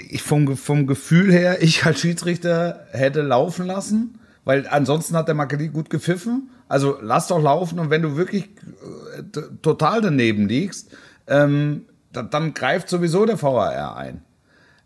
ich 0.09 0.23
vom, 0.23 0.55
vom 0.55 0.87
Gefühl 0.87 1.33
her, 1.33 1.57
ich 1.61 1.85
als 1.85 1.99
Schiedsrichter 1.99 2.87
hätte 2.91 3.21
laufen 3.21 3.65
lassen, 3.65 4.19
weil 4.45 4.67
ansonsten 4.67 5.17
hat 5.17 5.27
der 5.27 5.35
Makeli 5.35 5.67
gut 5.67 5.89
gepfiffen. 5.89 6.49
Also 6.69 6.97
lass 7.01 7.27
doch 7.27 7.41
laufen 7.41 7.77
und 7.77 7.89
wenn 7.89 8.01
du 8.01 8.15
wirklich 8.15 8.45
äh, 8.45 9.41
total 9.61 9.99
daneben 9.99 10.47
liegst, 10.47 10.95
ähm, 11.27 11.85
dann, 12.13 12.29
dann 12.29 12.53
greift 12.53 12.87
sowieso 12.87 13.25
der 13.25 13.41
VAR 13.41 13.97
ein. 13.97 14.21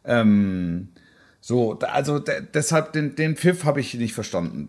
Ähm, 0.05 0.89
so, 1.47 1.79
also 1.79 2.19
deshalb 2.19 2.91
den, 2.91 3.15
den 3.15 3.37
Pfiff 3.37 3.63
habe 3.63 3.79
ich 3.79 3.93
nicht 3.93 4.13
verstanden. 4.13 4.67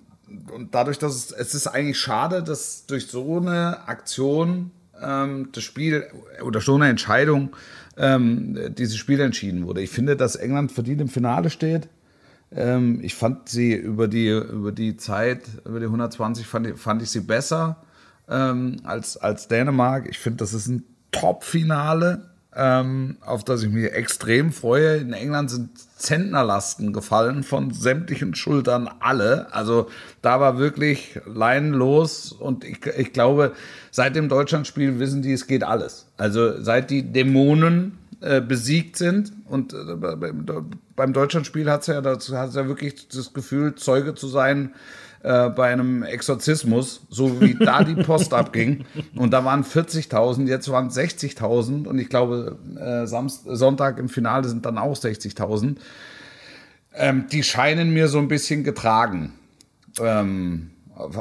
Und 0.55 0.77
dadurch, 0.77 0.97
dass 0.97 1.13
es, 1.13 1.33
es 1.33 1.53
ist 1.53 1.67
eigentlich 1.67 1.99
schade, 1.99 2.41
dass 2.41 2.87
durch 2.87 3.09
so 3.09 3.39
eine 3.39 3.89
Aktion 3.89 4.71
ähm, 5.03 5.49
das 5.51 5.65
Spiel 5.65 6.07
oder 6.41 6.61
so 6.61 6.77
eine 6.77 6.89
Entscheidung 6.89 7.57
ähm, 7.97 8.77
dieses 8.77 8.97
Spiel 8.97 9.19
entschieden 9.19 9.67
wurde. 9.67 9.83
Ich 9.83 9.91
finde, 9.91 10.15
dass 10.15 10.37
England 10.37 10.71
verdient 10.71 11.01
im 11.01 11.09
Finale 11.09 11.51
steht. 11.51 11.89
Ähm, 12.53 13.01
ich 13.03 13.17
fand 13.17 13.49
sie 13.49 13.75
über 13.75 14.07
die, 14.07 14.29
über 14.29 14.71
die 14.71 14.97
Zeit, 14.97 15.49
über 15.65 15.81
die 15.81 15.87
120 15.87 16.47
fand 16.47 16.69
ich, 16.69 16.79
fand 16.79 17.03
ich 17.03 17.11
sie 17.11 17.23
besser 17.23 17.83
ähm, 18.29 18.77
als, 18.85 19.17
als 19.17 19.49
Dänemark. 19.49 20.07
Ich 20.09 20.21
finde, 20.21 20.37
das 20.37 20.55
ist 20.55 20.69
ein 20.69 20.85
Top-Finale 21.11 22.31
ähm, 22.59 23.17
auf 23.21 23.45
das 23.45 23.63
ich 23.63 23.71
mich 23.71 23.93
extrem 23.93 24.53
freue. 24.53 24.97
In 24.97 25.13
England 25.13 25.51
sind 25.51 25.71
Zentnerlasten 25.97 26.93
gefallen 26.93 27.45
von 27.45 27.71
sämtlichen 27.71 28.35
Schultern 28.35 28.91
alle. 29.01 29.53
Also 29.53 29.89
da 30.23 30.41
war 30.41 30.59
wirklich 30.59 31.21
leinenlos 31.25 32.33
und 32.33 32.65
ich, 32.65 32.85
ich 32.87 33.13
glaube, 33.13 33.53
seit 33.93 34.17
dem 34.17 34.29
Deutschlandspiel 34.29 34.99
wissen 34.99 35.23
die, 35.23 35.33
es 35.33 35.47
geht 35.47 35.63
alles. 35.63 36.07
Also 36.17 36.61
seit 36.61 36.91
die 36.91 37.03
Dämonen 37.03 37.99
äh, 38.21 38.41
besiegt 38.41 38.97
sind 38.97 39.33
und 39.49 39.73
äh, 39.73 39.95
beim 40.97 41.13
Deutschlandspiel 41.13 41.71
hat 41.71 41.83
es 41.83 41.87
ja, 41.87 42.03
hat's 42.05 42.55
ja 42.55 42.67
wirklich 42.67 43.09
das 43.09 43.33
Gefühl, 43.33 43.77
Zeuge 43.77 44.17
zu 44.17 44.27
sein 44.27 44.73
äh, 45.23 45.49
bei 45.51 45.73
einem 45.73 46.03
Exorzismus, 46.03 47.07
so 47.09 47.41
wie 47.41 47.55
da 47.55 47.85
die 47.85 47.95
Post 48.03 48.33
abging. 48.35 48.85
Und 49.17 49.33
da 49.33 49.45
waren 49.45 49.65
40.000, 49.65 50.47
jetzt 50.47 50.71
waren 50.71 50.89
es 50.89 50.97
60.000 50.97 51.87
und 51.87 51.99
ich 51.99 52.09
glaube, 52.09 52.59
äh, 52.79 53.07
Samst 53.07 53.45
Sonntag 53.45 53.99
im 53.99 54.09
Finale 54.09 54.49
sind 54.49 54.65
dann 54.65 54.79
auch 54.79 54.97
60.000. 54.97 55.77
Ähm, 56.95 57.27
die 57.31 57.43
scheinen 57.43 57.93
mir 57.93 58.09
so 58.09 58.19
ein 58.19 58.29
bisschen 58.29 58.65
getragen. 58.65 59.33
Ähm, 60.01 60.71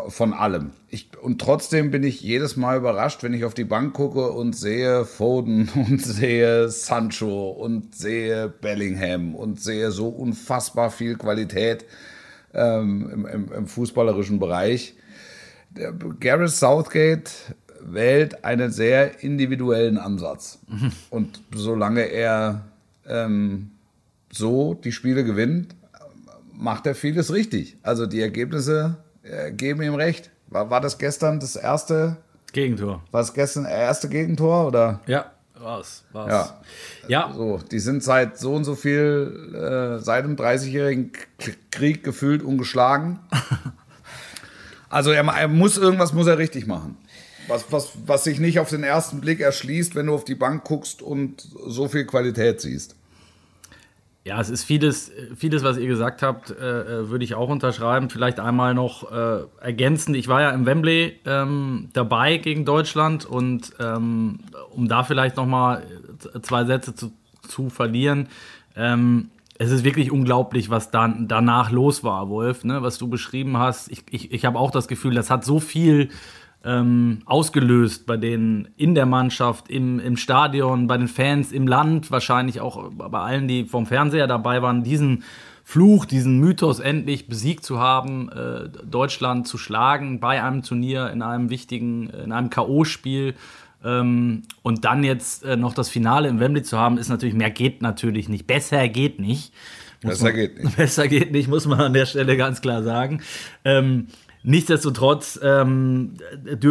von 0.10 0.34
allem. 0.34 0.72
Ich, 0.90 1.10
und 1.22 1.40
trotzdem 1.40 1.92
bin 1.92 2.04
ich 2.04 2.22
jedes 2.22 2.56
Mal 2.58 2.78
überrascht, 2.78 3.22
wenn 3.22 3.34
ich 3.34 3.46
auf 3.46 3.54
die 3.54 3.64
Bank 3.64 3.94
gucke 3.94 4.32
und 4.32 4.54
sehe 4.54 5.06
Foden 5.06 5.70
und 5.76 6.04
sehe 6.04 6.70
Sancho 6.70 7.50
und 7.52 7.96
sehe 7.96 8.50
Bellingham 8.50 9.36
und 9.36 9.62
sehe 9.62 9.92
so 9.92 10.08
unfassbar 10.08 10.90
viel 10.90 11.16
Qualität 11.16 11.86
ähm, 12.58 13.10
im, 13.14 13.26
im, 13.26 13.54
im, 13.54 13.68
fußballerischen 13.68 14.40
Bereich. 14.40 14.96
Der 15.70 15.94
Gareth 15.94 16.50
Southgate 16.50 17.32
wählt 17.82 18.44
einen 18.44 18.72
sehr 18.72 19.24
individuellen 19.24 19.98
Ansatz. 19.98 20.60
Mhm. 20.68 20.92
Und 21.10 21.42
solange 21.54 22.02
er 22.02 22.66
ähm, 23.08 23.72
so 24.32 24.74
die 24.74 24.92
Spiele 24.92 25.24
gewinnt, 25.24 25.76
macht 26.52 26.88
er 26.88 26.96
vieles 26.96 27.32
richtig. 27.32 27.78
Also 27.84 28.08
die 28.08 28.20
Ergebnisse 28.20 28.98
äh, 29.24 29.52
geben 29.52 29.84
ihm 29.84 29.96
recht. 29.96 30.32
War, 30.48 30.70
war 30.70 30.82
das 30.82 30.98
gestern 30.98 31.40
das 31.40 31.56
erste 31.56 32.18
Gegentor? 32.54 33.04
War 33.12 33.22
es 33.22 33.34
gestern 33.34 33.64
das 33.64 33.74
erste 33.74 34.10
Gegentor 34.10 34.68
oder? 34.68 35.02
Ja, 35.06 35.32
was, 35.62 36.04
was. 36.12 36.28
Ja. 36.28 36.62
ja. 37.08 37.34
So, 37.36 37.60
die 37.72 37.80
sind 37.80 38.04
seit 38.04 38.38
so 38.38 38.54
und 38.54 38.64
so 38.64 38.76
viel, 38.76 39.54
äh, 39.56 40.04
seit 40.04 40.26
dem 40.26 40.36
30-jährigen 40.36 41.12
Krieg 41.72 42.04
gefühlt 42.04 42.44
ungeschlagen. 42.44 43.20
also 44.90 45.12
er, 45.12 45.26
er, 45.26 45.48
muss 45.48 45.78
irgendwas 45.78 46.14
muss 46.14 46.28
er 46.28 46.38
richtig 46.38 46.68
machen. 46.68 46.98
Was, 47.48 47.72
was, 47.72 47.92
was 48.06 48.26
sich 48.26 48.40
nicht 48.40 48.60
auf 48.60 48.70
den 48.70 48.84
ersten 48.84 49.22
Blick 49.22 49.40
erschließt, 49.40 49.96
wenn 49.96 50.08
du 50.08 50.14
auf 50.14 50.26
die 50.26 50.36
Bank 50.36 50.66
guckst 50.66 51.02
und 51.02 51.48
so 51.68 51.88
viel 51.88 52.06
Qualität 52.06 52.60
siehst. 52.60 52.97
Ja, 54.28 54.42
es 54.42 54.50
ist 54.50 54.66
vieles, 54.66 55.10
vieles, 55.38 55.64
was 55.64 55.78
ihr 55.78 55.88
gesagt 55.88 56.22
habt, 56.22 56.50
äh, 56.50 56.54
äh, 56.56 57.10
würde 57.10 57.24
ich 57.24 57.34
auch 57.34 57.48
unterschreiben. 57.48 58.10
Vielleicht 58.10 58.42
einmal 58.42 58.74
noch 58.74 59.10
äh, 59.10 59.46
ergänzend. 59.62 60.18
Ich 60.18 60.28
war 60.28 60.42
ja 60.42 60.50
im 60.50 60.66
Wembley 60.66 61.18
ähm, 61.26 61.88
dabei 61.94 62.36
gegen 62.36 62.66
Deutschland 62.66 63.26
und 63.26 63.72
ähm, 63.80 64.40
um 64.72 64.90
da 64.90 65.06
vielleicht 65.06 65.38
noch 65.38 65.46
mal 65.46 65.82
zwei 66.42 66.66
Sätze 66.66 66.94
zu, 66.94 67.14
zu 67.48 67.70
verlieren. 67.70 68.28
Ähm, 68.76 69.30
es 69.60 69.72
ist 69.72 69.86
wirklich 69.86 70.12
unglaublich, 70.12 70.70
was 70.70 70.92
dann 70.92 71.30
danach 71.30 71.72
los 71.72 72.04
war, 72.04 72.28
Wolf, 72.28 72.66
ne? 72.66 72.82
was 72.82 72.98
du 72.98 73.08
beschrieben 73.08 73.56
hast. 73.56 73.90
Ich, 73.90 74.04
ich, 74.10 74.34
ich 74.34 74.44
habe 74.44 74.60
auch 74.60 74.72
das 74.72 74.90
Gefühl, 74.90 75.16
das 75.16 75.30
hat 75.30 75.46
so 75.46 75.62
viel 75.62 76.10
ähm, 76.68 77.20
ausgelöst 77.26 78.06
bei 78.06 78.18
denen 78.18 78.68
in 78.76 78.94
der 78.94 79.06
Mannschaft, 79.06 79.70
im, 79.70 80.00
im 80.00 80.18
Stadion, 80.18 80.88
bei 80.88 80.98
den 80.98 81.08
Fans, 81.08 81.54
im 81.54 81.66
Land, 81.66 82.12
wahrscheinlich 82.12 82.60
auch 82.60 82.92
bei 82.92 83.20
allen, 83.20 83.48
die 83.48 83.64
vom 83.64 83.86
Fernseher 83.86 84.28
dabei 84.28 84.62
waren, 84.62 84.84
diesen 84.84 85.24
Fluch, 85.64 86.06
diesen 86.06 86.40
Mythos 86.40 86.80
endlich 86.80 87.28
besiegt 87.28 87.64
zu 87.64 87.80
haben, 87.80 88.30
äh, 88.30 88.70
Deutschland 88.86 89.48
zu 89.48 89.58
schlagen 89.58 90.20
bei 90.20 90.44
einem 90.44 90.62
Turnier, 90.62 91.10
in 91.10 91.22
einem 91.22 91.50
wichtigen, 91.50 92.10
in 92.10 92.34
einem 92.34 92.50
K.O.-Spiel. 92.50 93.34
Ähm, 93.86 94.44
und 94.62 94.84
dann 94.84 95.06
jetzt 95.06 95.46
äh, 95.46 95.56
noch 95.56 95.74
das 95.74 95.88
Finale 95.88 96.28
im 96.28 96.42
Wembley 96.42 96.64
zu 96.64 96.78
haben, 96.78 96.98
ist 96.98 97.08
natürlich, 97.10 97.36
mehr 97.36 97.52
geht 97.52 97.82
natürlich 97.82 98.28
nicht. 98.28 98.46
Besser 98.46 98.90
geht 98.90 99.20
nicht. 99.20 99.54
besser 100.02 100.26
man, 100.26 100.36
geht 100.36 100.62
nicht. 100.62 100.76
Besser 100.78 101.08
geht 101.08 101.32
nicht, 101.32 101.48
muss 101.48 101.66
man 101.66 101.80
an 101.80 101.94
der 101.94 102.06
Stelle 102.06 102.36
ganz 102.36 102.62
klar 102.62 102.84
sagen. 102.84 103.22
Ähm, 103.64 104.08
Nichtsdestotrotz 104.50 105.38
ähm, 105.44 106.14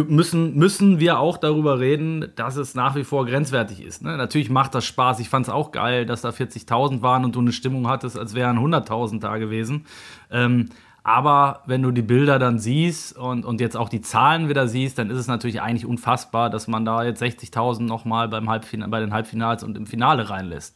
müssen, 0.07 0.55
müssen 0.55 0.99
wir 0.99 1.19
auch 1.19 1.37
darüber 1.37 1.79
reden, 1.79 2.25
dass 2.35 2.55
es 2.55 2.73
nach 2.73 2.95
wie 2.95 3.03
vor 3.03 3.27
grenzwertig 3.27 3.85
ist. 3.85 4.01
Ne? 4.01 4.17
Natürlich 4.17 4.49
macht 4.49 4.73
das 4.73 4.83
Spaß. 4.83 5.19
Ich 5.19 5.29
fand 5.29 5.45
es 5.45 5.53
auch 5.53 5.71
geil, 5.71 6.07
dass 6.07 6.21
da 6.21 6.29
40.000 6.29 7.03
waren 7.03 7.23
und 7.23 7.35
du 7.35 7.39
eine 7.39 7.51
Stimmung 7.51 7.87
hattest, 7.87 8.17
als 8.17 8.33
wären 8.33 8.57
100.000 8.57 9.19
da 9.19 9.37
gewesen. 9.37 9.85
Ähm, 10.31 10.69
aber 11.03 11.61
wenn 11.67 11.83
du 11.83 11.91
die 11.91 12.01
Bilder 12.01 12.39
dann 12.39 12.57
siehst 12.57 13.15
und, 13.15 13.45
und 13.45 13.61
jetzt 13.61 13.77
auch 13.77 13.89
die 13.89 14.01
Zahlen 14.01 14.49
wieder 14.49 14.67
siehst, 14.67 14.97
dann 14.97 15.11
ist 15.11 15.19
es 15.19 15.27
natürlich 15.27 15.61
eigentlich 15.61 15.85
unfassbar, 15.85 16.49
dass 16.49 16.67
man 16.67 16.83
da 16.83 17.03
jetzt 17.03 17.21
60.000 17.21 17.83
nochmal 17.83 18.27
beim 18.27 18.49
Halbfina 18.49 18.87
bei 18.87 19.01
den 19.01 19.13
Halbfinals 19.13 19.63
und 19.63 19.77
im 19.77 19.85
Finale 19.85 20.31
reinlässt. 20.31 20.75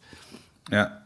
Ja. 0.70 1.00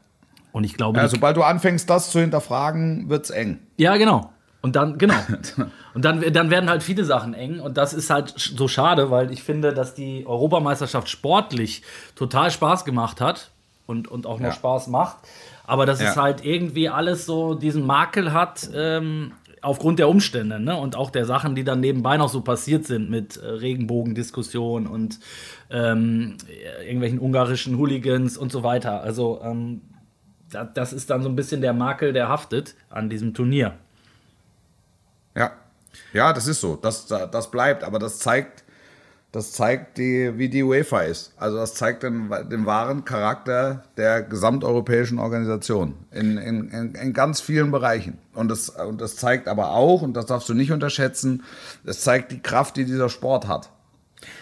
Und 0.52 0.66
ich 0.66 0.74
glaube. 0.74 1.00
Ja, 1.00 1.08
sobald 1.08 1.38
du 1.38 1.44
anfängst, 1.44 1.90
das 1.90 2.12
zu 2.12 2.20
hinterfragen, 2.20 3.08
wird 3.08 3.24
es 3.24 3.30
eng. 3.30 3.60
Ja, 3.78 3.96
genau. 3.96 4.34
Und 4.66 4.76
dann, 4.76 4.98
genau. 4.98 5.14
Und 5.94 6.06
dann, 6.06 6.22
dann 6.34 6.50
werden 6.50 6.72
halt 6.72 6.82
viele 6.82 7.06
Sachen 7.06 7.36
eng. 7.36 7.60
Und 7.60 7.78
das 7.78 7.94
ist 7.94 8.10
halt 8.10 8.34
so 8.36 8.68
schade, 8.68 9.12
weil 9.12 9.32
ich 9.32 9.44
finde, 9.44 9.76
dass 9.76 9.94
die 9.94 10.26
Europameisterschaft 10.26 11.08
sportlich 11.08 11.84
total 12.16 12.50
Spaß 12.50 12.84
gemacht 12.84 13.22
hat 13.22 13.52
und, 13.86 14.08
und 14.08 14.26
auch 14.26 14.40
noch 14.40 14.48
ja. 14.48 14.54
Spaß 14.54 14.88
macht. 14.88 15.18
Aber 15.68 15.86
dass 15.86 16.02
ja. 16.02 16.10
es 16.10 16.18
halt 16.18 16.44
irgendwie 16.44 16.90
alles 16.90 17.28
so 17.28 17.54
diesen 17.54 17.86
Makel 17.86 18.34
hat, 18.34 18.68
ähm, 18.74 19.34
aufgrund 19.62 20.00
der 20.00 20.10
Umstände 20.10 20.60
ne? 20.60 20.76
und 20.76 20.96
auch 20.96 21.12
der 21.12 21.26
Sachen, 21.26 21.54
die 21.54 21.64
dann 21.64 21.80
nebenbei 21.80 22.18
noch 22.18 22.30
so 22.30 22.42
passiert 22.42 22.88
sind 22.88 23.08
mit 23.08 23.38
äh, 23.38 23.46
Regenbogendiskussion 23.46 24.88
und 24.88 25.20
ähm, 25.70 26.38
irgendwelchen 26.82 27.20
ungarischen 27.20 27.78
Hooligans 27.78 28.36
und 28.36 28.52
so 28.52 28.64
weiter. 28.64 29.04
Also 29.04 29.42
ähm, 29.44 29.82
da, 30.50 30.64
das 30.64 30.92
ist 30.92 31.12
dann 31.12 31.22
so 31.22 31.30
ein 31.30 31.36
bisschen 31.36 31.62
der 31.62 31.74
Makel, 31.74 32.14
der 32.14 32.30
haftet 32.30 32.74
an 32.90 33.12
diesem 33.12 33.36
Turnier. 33.36 33.76
Ja, 36.14 36.34
das 36.34 36.48
ist 36.48 36.62
so. 36.62 36.76
Das, 36.76 37.08
das 37.08 37.52
bleibt, 37.52 37.84
aber 37.84 38.00
das 38.00 38.20
zeigt, 38.20 38.64
das 39.32 39.52
zeigt, 39.52 39.98
die, 39.98 40.38
wie 40.38 40.50
die 40.50 40.64
UEFA 40.64 41.02
ist. 41.02 41.34
Also 41.38 41.58
das 41.58 41.74
zeigt 41.74 42.04
den, 42.04 42.30
den 42.50 42.66
wahren 42.66 43.04
Charakter 43.04 43.84
der 43.98 44.24
gesamteuropäischen 44.24 45.20
Organisation 45.20 45.96
in, 46.12 46.38
in, 46.38 46.70
in, 46.70 46.96
in 46.96 47.14
ganz 47.14 47.42
vielen 47.42 47.72
Bereichen. 47.72 48.18
Und 48.34 48.50
das, 48.50 48.70
und 48.70 49.02
das 49.02 49.18
zeigt 49.18 49.48
aber 49.48 49.72
auch, 49.72 50.02
und 50.02 50.14
das 50.14 50.26
darfst 50.26 50.48
du 50.48 50.54
nicht 50.54 50.72
unterschätzen, 50.72 51.44
es 51.84 52.02
zeigt 52.02 52.32
die 52.32 52.42
Kraft, 52.42 52.78
die 52.78 52.86
dieser 52.86 53.10
Sport 53.10 53.48
hat. 53.48 53.72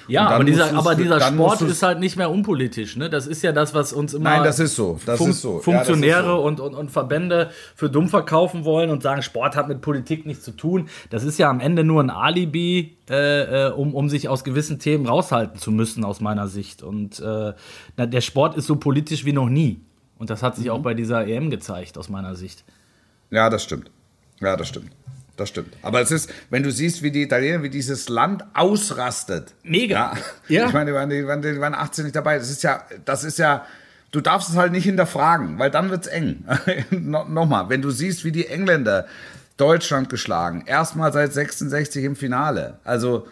Ja, 0.08 0.28
aber 0.28 0.44
dieser, 0.44 0.74
aber 0.76 0.96
dieser 0.96 1.20
Sport 1.20 1.62
ist 1.62 1.82
halt 1.82 2.00
nicht 2.00 2.16
mehr 2.18 2.30
unpolitisch. 2.30 2.96
Ne? 2.96 3.10
Das 3.10 3.28
ist 3.28 3.42
ja 3.42 3.52
das, 3.52 3.74
was 3.74 3.94
uns 3.94 4.14
immer 4.14 4.30
Nein, 4.30 4.44
das 4.44 4.60
ist 4.60 4.76
so. 4.76 5.00
Das 5.06 5.18
Fun 5.18 5.30
ist 5.30 5.42
so. 5.42 5.60
Funktionäre 5.60 6.12
ja, 6.12 6.20
ist 6.20 6.26
so. 6.26 6.42
Und, 6.42 6.60
und, 6.60 6.76
und 6.76 6.92
Verbände 6.92 7.52
für 7.76 7.90
dumm 7.90 8.10
verkaufen 8.10 8.66
wollen 8.66 8.90
und 8.90 9.04
sagen, 9.04 9.22
Sport 9.22 9.56
hat 9.56 9.68
mit 9.68 9.82
Politik 9.82 10.26
nichts 10.26 10.44
zu 10.44 10.52
tun. 10.52 10.90
Das 11.10 11.24
ist 11.24 11.38
ja 11.38 11.50
am 11.50 11.60
Ende 11.60 11.84
nur 11.84 12.02
ein 12.02 12.10
Alibi, 12.10 12.98
äh, 13.10 13.68
äh 13.68 13.72
um, 13.72 13.96
um 13.96 14.10
sich 14.10 14.30
aus 14.30 14.44
gewissen 14.44 14.80
Themen 14.80 15.06
raushalten 15.06 15.60
zu 15.60 15.72
müssen, 15.72 16.04
aus 16.04 16.22
meiner 16.22 16.48
Sicht. 16.48 16.84
Und 16.84 17.20
äh, 17.20 17.54
der 17.98 18.22
Sport 18.22 18.56
ist 18.56 18.68
so 18.68 18.76
politisch 18.76 19.26
wie 19.26 19.34
noch 19.34 19.50
nie. 19.50 19.82
Und 20.18 20.30
das 20.30 20.44
hat 20.44 20.56
sich 20.56 20.66
mhm. 20.66 20.72
auch 20.72 20.80
bei 20.80 20.94
dieser 20.94 21.28
EM 21.28 21.50
gezeigt, 21.50 21.98
aus 21.98 22.10
meiner 22.10 22.36
Sicht. 22.36 22.64
Ja, 23.32 23.50
das 23.50 23.64
stimmt. 23.64 23.90
Ja, 24.40 24.56
das 24.56 24.68
stimmt. 24.68 24.92
Das 25.36 25.50
stimmt. 25.50 25.76
Aber 25.82 26.00
es 26.00 26.12
ist, 26.12 26.32
wenn 26.52 26.62
du 26.62 26.72
siehst, 26.72 27.02
wie 27.02 27.10
die 27.10 27.24
Italiener, 27.24 27.64
wie 27.64 27.70
dieses 27.70 28.08
Land 28.08 28.44
ausrastet. 28.54 29.54
Mega. 29.64 30.14
Ja. 30.48 30.62
ja. 30.62 30.68
Ich 30.68 30.74
meine, 30.74 30.92
die 30.92 30.96
waren, 30.96 31.10
die, 31.10 31.26
waren, 31.26 31.42
die 31.42 31.60
waren 31.60 31.74
18 31.74 32.04
nicht 32.06 32.16
dabei. 32.16 32.38
Das 32.38 32.52
ist 32.52 32.62
ja, 32.62 32.84
das 33.06 33.24
ist 33.24 33.40
ja, 33.40 33.66
du 34.12 34.22
darfst 34.22 34.50
es 34.50 34.56
halt 34.56 34.72
nicht 34.72 34.84
hinterfragen, 34.84 35.58
weil 35.58 35.72
dann 35.72 35.90
wird 35.90 36.06
es 36.06 36.08
eng. 36.08 36.46
no, 36.92 37.24
Nochmal, 37.26 37.70
wenn 37.70 37.82
du 37.82 37.90
siehst, 37.90 38.24
wie 38.26 38.32
die 38.32 38.48
Engländer 38.48 39.08
Deutschland 39.58 40.10
geschlagen, 40.10 40.64
erstmal 40.68 41.12
seit 41.12 41.34
66 41.34 42.04
im 42.04 42.16
Finale. 42.16 42.80
Also, 42.84 43.28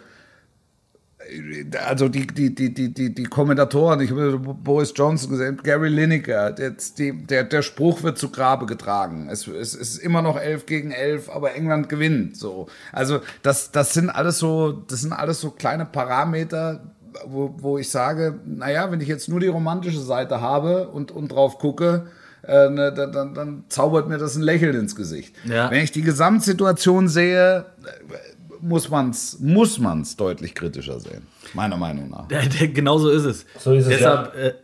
also 1.86 2.08
die, 2.08 2.26
die, 2.26 2.54
die, 2.54 2.72
die, 2.72 2.92
die, 2.92 3.14
die 3.14 3.24
Kommentatoren, 3.24 4.00
ich 4.00 4.10
habe 4.10 4.38
Boris 4.38 4.92
Johnson 4.94 5.30
gesehen, 5.30 5.60
Gary 5.62 5.88
Lineker, 5.88 6.54
jetzt 6.58 6.98
die, 6.98 7.12
der, 7.26 7.44
der 7.44 7.62
Spruch 7.62 8.02
wird 8.02 8.18
zu 8.18 8.30
Grabe 8.30 8.66
getragen. 8.66 9.28
Es, 9.30 9.46
es, 9.46 9.74
es 9.74 9.94
ist 9.94 9.98
immer 9.98 10.22
noch 10.22 10.38
11 10.38 10.66
gegen 10.66 10.90
11, 10.90 11.30
aber 11.30 11.54
England 11.54 11.88
gewinnt. 11.88 12.36
So. 12.36 12.66
Also 12.92 13.20
das, 13.42 13.70
das 13.70 13.94
sind 13.94 14.10
alles 14.10 14.38
so, 14.38 14.72
das 14.72 15.00
sind 15.00 15.12
alles 15.12 15.40
so 15.40 15.50
kleine 15.50 15.86
Parameter, 15.86 16.80
wo, 17.26 17.54
wo 17.58 17.78
ich 17.78 17.90
sage, 17.90 18.40
naja, 18.44 18.90
wenn 18.90 19.00
ich 19.00 19.08
jetzt 19.08 19.28
nur 19.28 19.40
die 19.40 19.48
romantische 19.48 20.00
Seite 20.00 20.40
habe 20.40 20.88
und, 20.88 21.10
und 21.12 21.28
drauf 21.28 21.58
gucke, 21.58 22.06
äh, 22.44 22.68
ne, 22.68 22.92
dann, 22.92 23.12
dann, 23.12 23.34
dann 23.34 23.64
zaubert 23.68 24.08
mir 24.08 24.18
das 24.18 24.34
ein 24.34 24.42
Lächeln 24.42 24.74
ins 24.74 24.96
Gesicht. 24.96 25.34
Ja. 25.44 25.70
Wenn 25.70 25.82
ich 25.82 25.92
die 25.92 26.02
Gesamtsituation 26.02 27.08
sehe, 27.08 27.66
muss 28.62 28.88
man 28.88 29.10
es 29.10 29.38
muss 29.40 29.78
man's 29.78 30.16
deutlich 30.16 30.54
kritischer 30.54 31.00
sehen. 31.00 31.26
Meiner 31.52 31.76
Meinung 31.76 32.10
nach. 32.10 32.28
Der, 32.28 32.46
der, 32.46 32.68
genau 32.68 32.98
so 32.98 33.10
ist 33.10 33.24
es. 33.24 33.44
So 33.58 33.72
ist 33.72 33.86
es 33.86 33.98
Deshalb, 33.98 34.34
ja. 34.34 34.40
Äh, 34.40 34.54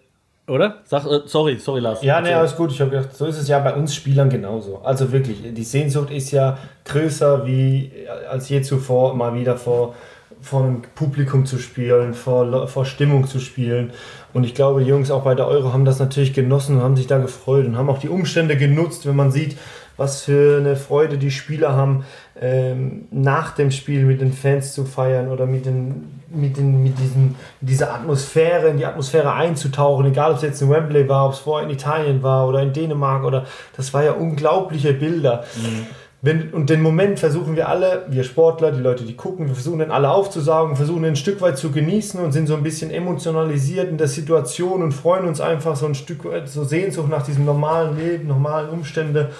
oder? 0.49 0.79
Sag, 0.85 1.05
äh, 1.05 1.21
sorry, 1.27 1.59
sorry, 1.59 1.81
Lars. 1.81 2.03
Ja, 2.03 2.21
nee, 2.21 2.33
alles 2.33 2.57
gut. 2.57 2.73
Ich 2.73 2.81
habe 2.81 2.91
gedacht, 2.91 3.15
so 3.15 3.27
ist 3.27 3.39
es 3.39 3.49
ja 3.49 3.59
bei 3.59 3.75
uns 3.75 3.95
Spielern 3.95 4.31
genauso. 4.31 4.79
Also 4.79 5.13
wirklich, 5.13 5.43
die 5.53 5.65
Sehnsucht 5.65 6.11
ist 6.11 6.31
ja 6.31 6.57
größer 6.85 7.47
wie 7.47 7.93
als 8.31 8.49
je 8.49 8.63
zuvor, 8.63 9.15
mal 9.15 9.35
wieder 9.35 9.57
vor, 9.57 9.95
vor 10.41 10.65
einem 10.65 10.83
Publikum 10.95 11.45
zu 11.45 11.59
spielen, 11.59 12.15
vor, 12.15 12.69
vor 12.69 12.87
Stimmung 12.87 13.27
zu 13.27 13.41
spielen. 13.41 13.93
Und 14.33 14.45
ich 14.45 14.55
glaube, 14.55 14.83
die 14.83 14.89
Jungs 14.89 15.11
auch 15.11 15.25
bei 15.25 15.35
der 15.35 15.47
Euro 15.47 15.73
haben 15.73 15.85
das 15.85 15.99
natürlich 15.99 16.33
genossen 16.33 16.77
und 16.77 16.83
haben 16.83 16.97
sich 16.97 17.07
da 17.07 17.19
gefreut 17.19 17.67
und 17.67 17.77
haben 17.77 17.91
auch 17.91 17.99
die 17.99 18.09
Umstände 18.09 18.57
genutzt, 18.57 19.07
wenn 19.07 19.17
man 19.17 19.31
sieht, 19.31 19.57
was 19.99 20.23
für 20.23 20.57
eine 20.59 20.77
Freude 20.77 21.19
die 21.19 21.31
Spieler 21.31 21.75
haben, 21.75 22.05
ähm, 22.41 23.09
nach 23.11 23.55
dem 23.55 23.71
Spiel 23.71 24.05
mit 24.05 24.23
den 24.23 24.33
Fans 24.33 24.73
zu 24.73 24.85
feiern 24.85 25.29
oder 25.29 25.45
mit, 25.45 25.67
den, 25.67 26.21
mit, 26.31 26.57
den, 26.57 26.83
mit 26.83 26.99
diesen, 26.99 27.35
dieser 27.61 27.93
Atmosphäre, 27.93 28.69
in 28.69 28.79
die 28.79 28.87
Atmosphäre 28.87 29.35
einzutauchen, 29.35 30.07
egal 30.07 30.31
ob 30.31 30.37
es 30.37 30.43
jetzt 30.43 30.63
in 30.63 30.71
Wembley 30.71 31.09
war, 31.09 31.27
ob 31.27 31.33
es 31.33 31.41
vorher 31.41 31.69
in 31.69 31.75
Italien 31.75 32.23
war 32.23 32.49
oder 32.49 32.63
in 32.63 32.73
Dänemark 32.73 33.25
oder 33.25 33.45
das 33.77 33.93
war 33.93 34.05
ja 34.05 34.13
unglaubliche 34.13 34.95
Bilder. 34.95 35.45
Mhm. 35.57 35.87
Wenn, 36.21 36.51
und 36.51 36.69
den 36.69 36.83
Moment 36.83 37.21
versuchen 37.21 37.55
wir 37.55 37.69
alle, 37.69 38.07
wir 38.09 38.25
Sportler, 38.25 38.73
die 38.73 38.81
Leute, 38.81 39.05
die 39.05 39.15
gucken, 39.15 39.47
wir 39.47 39.55
versuchen 39.55 39.79
den 39.79 39.93
alle 39.93 40.11
aufzusaugen, 40.11 40.75
versuchen 40.75 41.05
den 41.05 41.13
ein 41.13 41.17
Stück 41.17 41.41
weit 41.41 41.59
zu 41.59 41.71
genießen 41.71 42.21
und 42.21 42.33
sind 42.33 42.49
so 42.49 42.57
ein 42.57 42.65
bisschen 42.65 42.91
emotionalisiert 42.91 43.89
in 43.89 43.99
der 43.99 44.09
Situation 44.09 44.83
und 44.83 44.91
freuen 44.91 45.27
uns 45.27 45.41
einfach 45.41 45.77
so 45.77 45.87
ein 45.87 45.95
Stück 45.95 46.25
weit, 46.25 46.49
so 46.49 46.65
Sehnsucht 46.65 47.09
nach 47.09 47.23
diesem 47.23 47.45
normalen 47.45 47.97
Leben, 47.97 48.27
normalen 48.27 48.69
Umstände. 48.71 49.31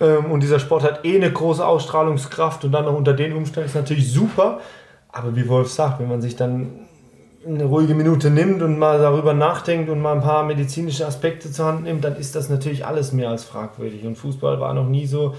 Ähm, 0.00 0.30
und 0.30 0.42
dieser 0.42 0.58
Sport 0.58 0.82
hat 0.82 1.04
eh 1.04 1.16
eine 1.16 1.32
große 1.32 1.64
Ausstrahlungskraft 1.64 2.64
und 2.64 2.72
dann 2.72 2.84
noch 2.84 2.96
unter 2.96 3.12
den 3.12 3.32
Umständen 3.32 3.68
ist 3.68 3.74
natürlich 3.74 4.12
super. 4.12 4.60
Aber 5.08 5.36
wie 5.36 5.48
Wolf 5.48 5.70
sagt, 5.70 6.00
wenn 6.00 6.08
man 6.08 6.20
sich 6.20 6.36
dann 6.36 6.86
eine 7.46 7.64
ruhige 7.64 7.94
Minute 7.94 8.30
nimmt 8.30 8.62
und 8.62 8.78
mal 8.78 8.98
darüber 8.98 9.34
nachdenkt 9.34 9.90
und 9.90 10.00
mal 10.00 10.14
ein 10.14 10.22
paar 10.22 10.44
medizinische 10.44 11.06
Aspekte 11.06 11.52
zur 11.52 11.66
Hand 11.66 11.84
nimmt, 11.84 12.02
dann 12.02 12.16
ist 12.16 12.34
das 12.34 12.48
natürlich 12.48 12.86
alles 12.86 13.12
mehr 13.12 13.28
als 13.28 13.44
fragwürdig. 13.44 14.04
Und 14.06 14.16
Fußball 14.16 14.60
war 14.60 14.74
noch 14.74 14.88
nie 14.88 15.06
so 15.06 15.34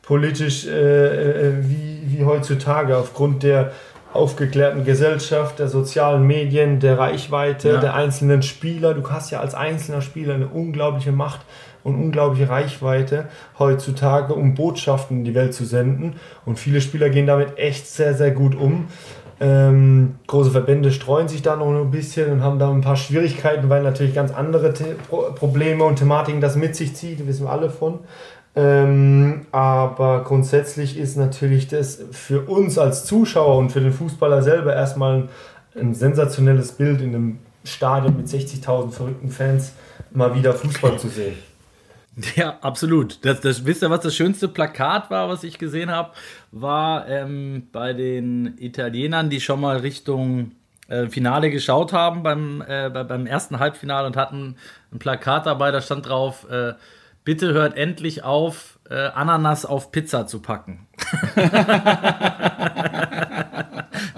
politisch 0.00 0.66
äh, 0.66 1.48
äh 1.48 1.52
wie, 1.62 2.02
wie 2.06 2.24
heutzutage 2.24 2.96
aufgrund 2.96 3.42
der 3.42 3.72
aufgeklärten 4.12 4.84
Gesellschaft, 4.84 5.58
der 5.58 5.68
sozialen 5.68 6.26
Medien, 6.26 6.80
der 6.80 6.98
Reichweite, 6.98 7.68
ja. 7.68 7.80
der 7.80 7.94
einzelnen 7.94 8.42
Spieler. 8.42 8.94
Du 8.94 9.08
hast 9.10 9.30
ja 9.30 9.40
als 9.40 9.54
einzelner 9.54 10.02
Spieler 10.02 10.34
eine 10.34 10.48
unglaubliche 10.48 11.12
Macht 11.12 11.40
und 11.84 11.94
unglaubliche 11.96 12.48
Reichweite 12.48 13.26
heutzutage, 13.58 14.34
um 14.34 14.54
Botschaften 14.54 15.18
in 15.18 15.24
die 15.24 15.34
Welt 15.34 15.54
zu 15.54 15.64
senden. 15.64 16.14
Und 16.44 16.58
viele 16.58 16.80
Spieler 16.80 17.10
gehen 17.10 17.26
damit 17.26 17.58
echt 17.58 17.86
sehr, 17.86 18.14
sehr 18.14 18.30
gut 18.30 18.54
um. 18.54 18.88
Ähm, 19.40 20.16
große 20.28 20.52
Verbände 20.52 20.92
streuen 20.92 21.26
sich 21.26 21.42
da 21.42 21.56
noch 21.56 21.66
ein 21.68 21.90
bisschen 21.90 22.30
und 22.30 22.42
haben 22.44 22.60
da 22.60 22.70
ein 22.70 22.80
paar 22.80 22.94
Schwierigkeiten, 22.94 23.68
weil 23.68 23.82
natürlich 23.82 24.14
ganz 24.14 24.32
andere 24.32 24.74
The 24.74 24.94
Pro 25.08 25.32
Probleme 25.34 25.82
und 25.82 25.96
Thematiken 25.96 26.40
das 26.40 26.54
mit 26.54 26.76
sich 26.76 26.94
zieht, 26.94 27.26
wissen 27.26 27.46
wir 27.46 27.50
alle 27.50 27.68
von. 27.68 28.00
Ähm, 28.54 29.46
aber 29.50 30.22
grundsätzlich 30.24 30.98
ist 30.98 31.16
natürlich 31.16 31.66
das 31.66 32.04
für 32.12 32.42
uns 32.42 32.78
als 32.78 33.04
Zuschauer 33.04 33.56
und 33.56 33.72
für 33.72 33.80
den 33.80 33.92
Fußballer 33.92 34.42
selber 34.42 34.74
erstmal 34.74 35.14
ein, 35.14 35.28
ein 35.80 35.94
sensationelles 35.94 36.72
Bild 36.72 37.00
in 37.00 37.08
einem 37.08 37.38
Stadion 37.64 38.16
mit 38.16 38.26
60.000 38.26 38.90
verrückten 38.90 39.30
Fans 39.30 39.72
mal 40.12 40.34
wieder 40.34 40.52
Fußball 40.52 40.98
zu 40.98 41.08
sehen. 41.08 41.34
Ja, 42.36 42.58
absolut. 42.60 43.24
Das, 43.24 43.40
das, 43.40 43.64
wisst 43.64 43.82
ihr, 43.82 43.90
was 43.90 44.00
das 44.00 44.14
schönste 44.14 44.48
Plakat 44.48 45.10
war, 45.10 45.28
was 45.28 45.44
ich 45.44 45.58
gesehen 45.58 45.90
habe? 45.90 46.12
War 46.50 47.08
ähm, 47.08 47.68
bei 47.72 47.92
den 47.92 48.58
Italienern, 48.58 49.30
die 49.30 49.40
schon 49.40 49.60
mal 49.60 49.78
Richtung 49.78 50.52
äh, 50.88 51.08
Finale 51.08 51.50
geschaut 51.50 51.92
haben 51.92 52.22
beim, 52.22 52.62
äh, 52.66 52.90
beim 52.90 53.26
ersten 53.26 53.58
Halbfinale 53.58 54.06
und 54.06 54.16
hatten 54.16 54.56
ein 54.92 54.98
Plakat 54.98 55.46
dabei, 55.46 55.70
da 55.70 55.80
stand 55.80 56.08
drauf, 56.08 56.46
äh, 56.50 56.74
bitte 57.24 57.52
hört 57.54 57.76
endlich 57.76 58.24
auf, 58.24 58.78
äh, 58.90 58.94
Ananas 58.94 59.64
auf 59.64 59.90
Pizza 59.92 60.26
zu 60.26 60.40
packen. 60.42 60.86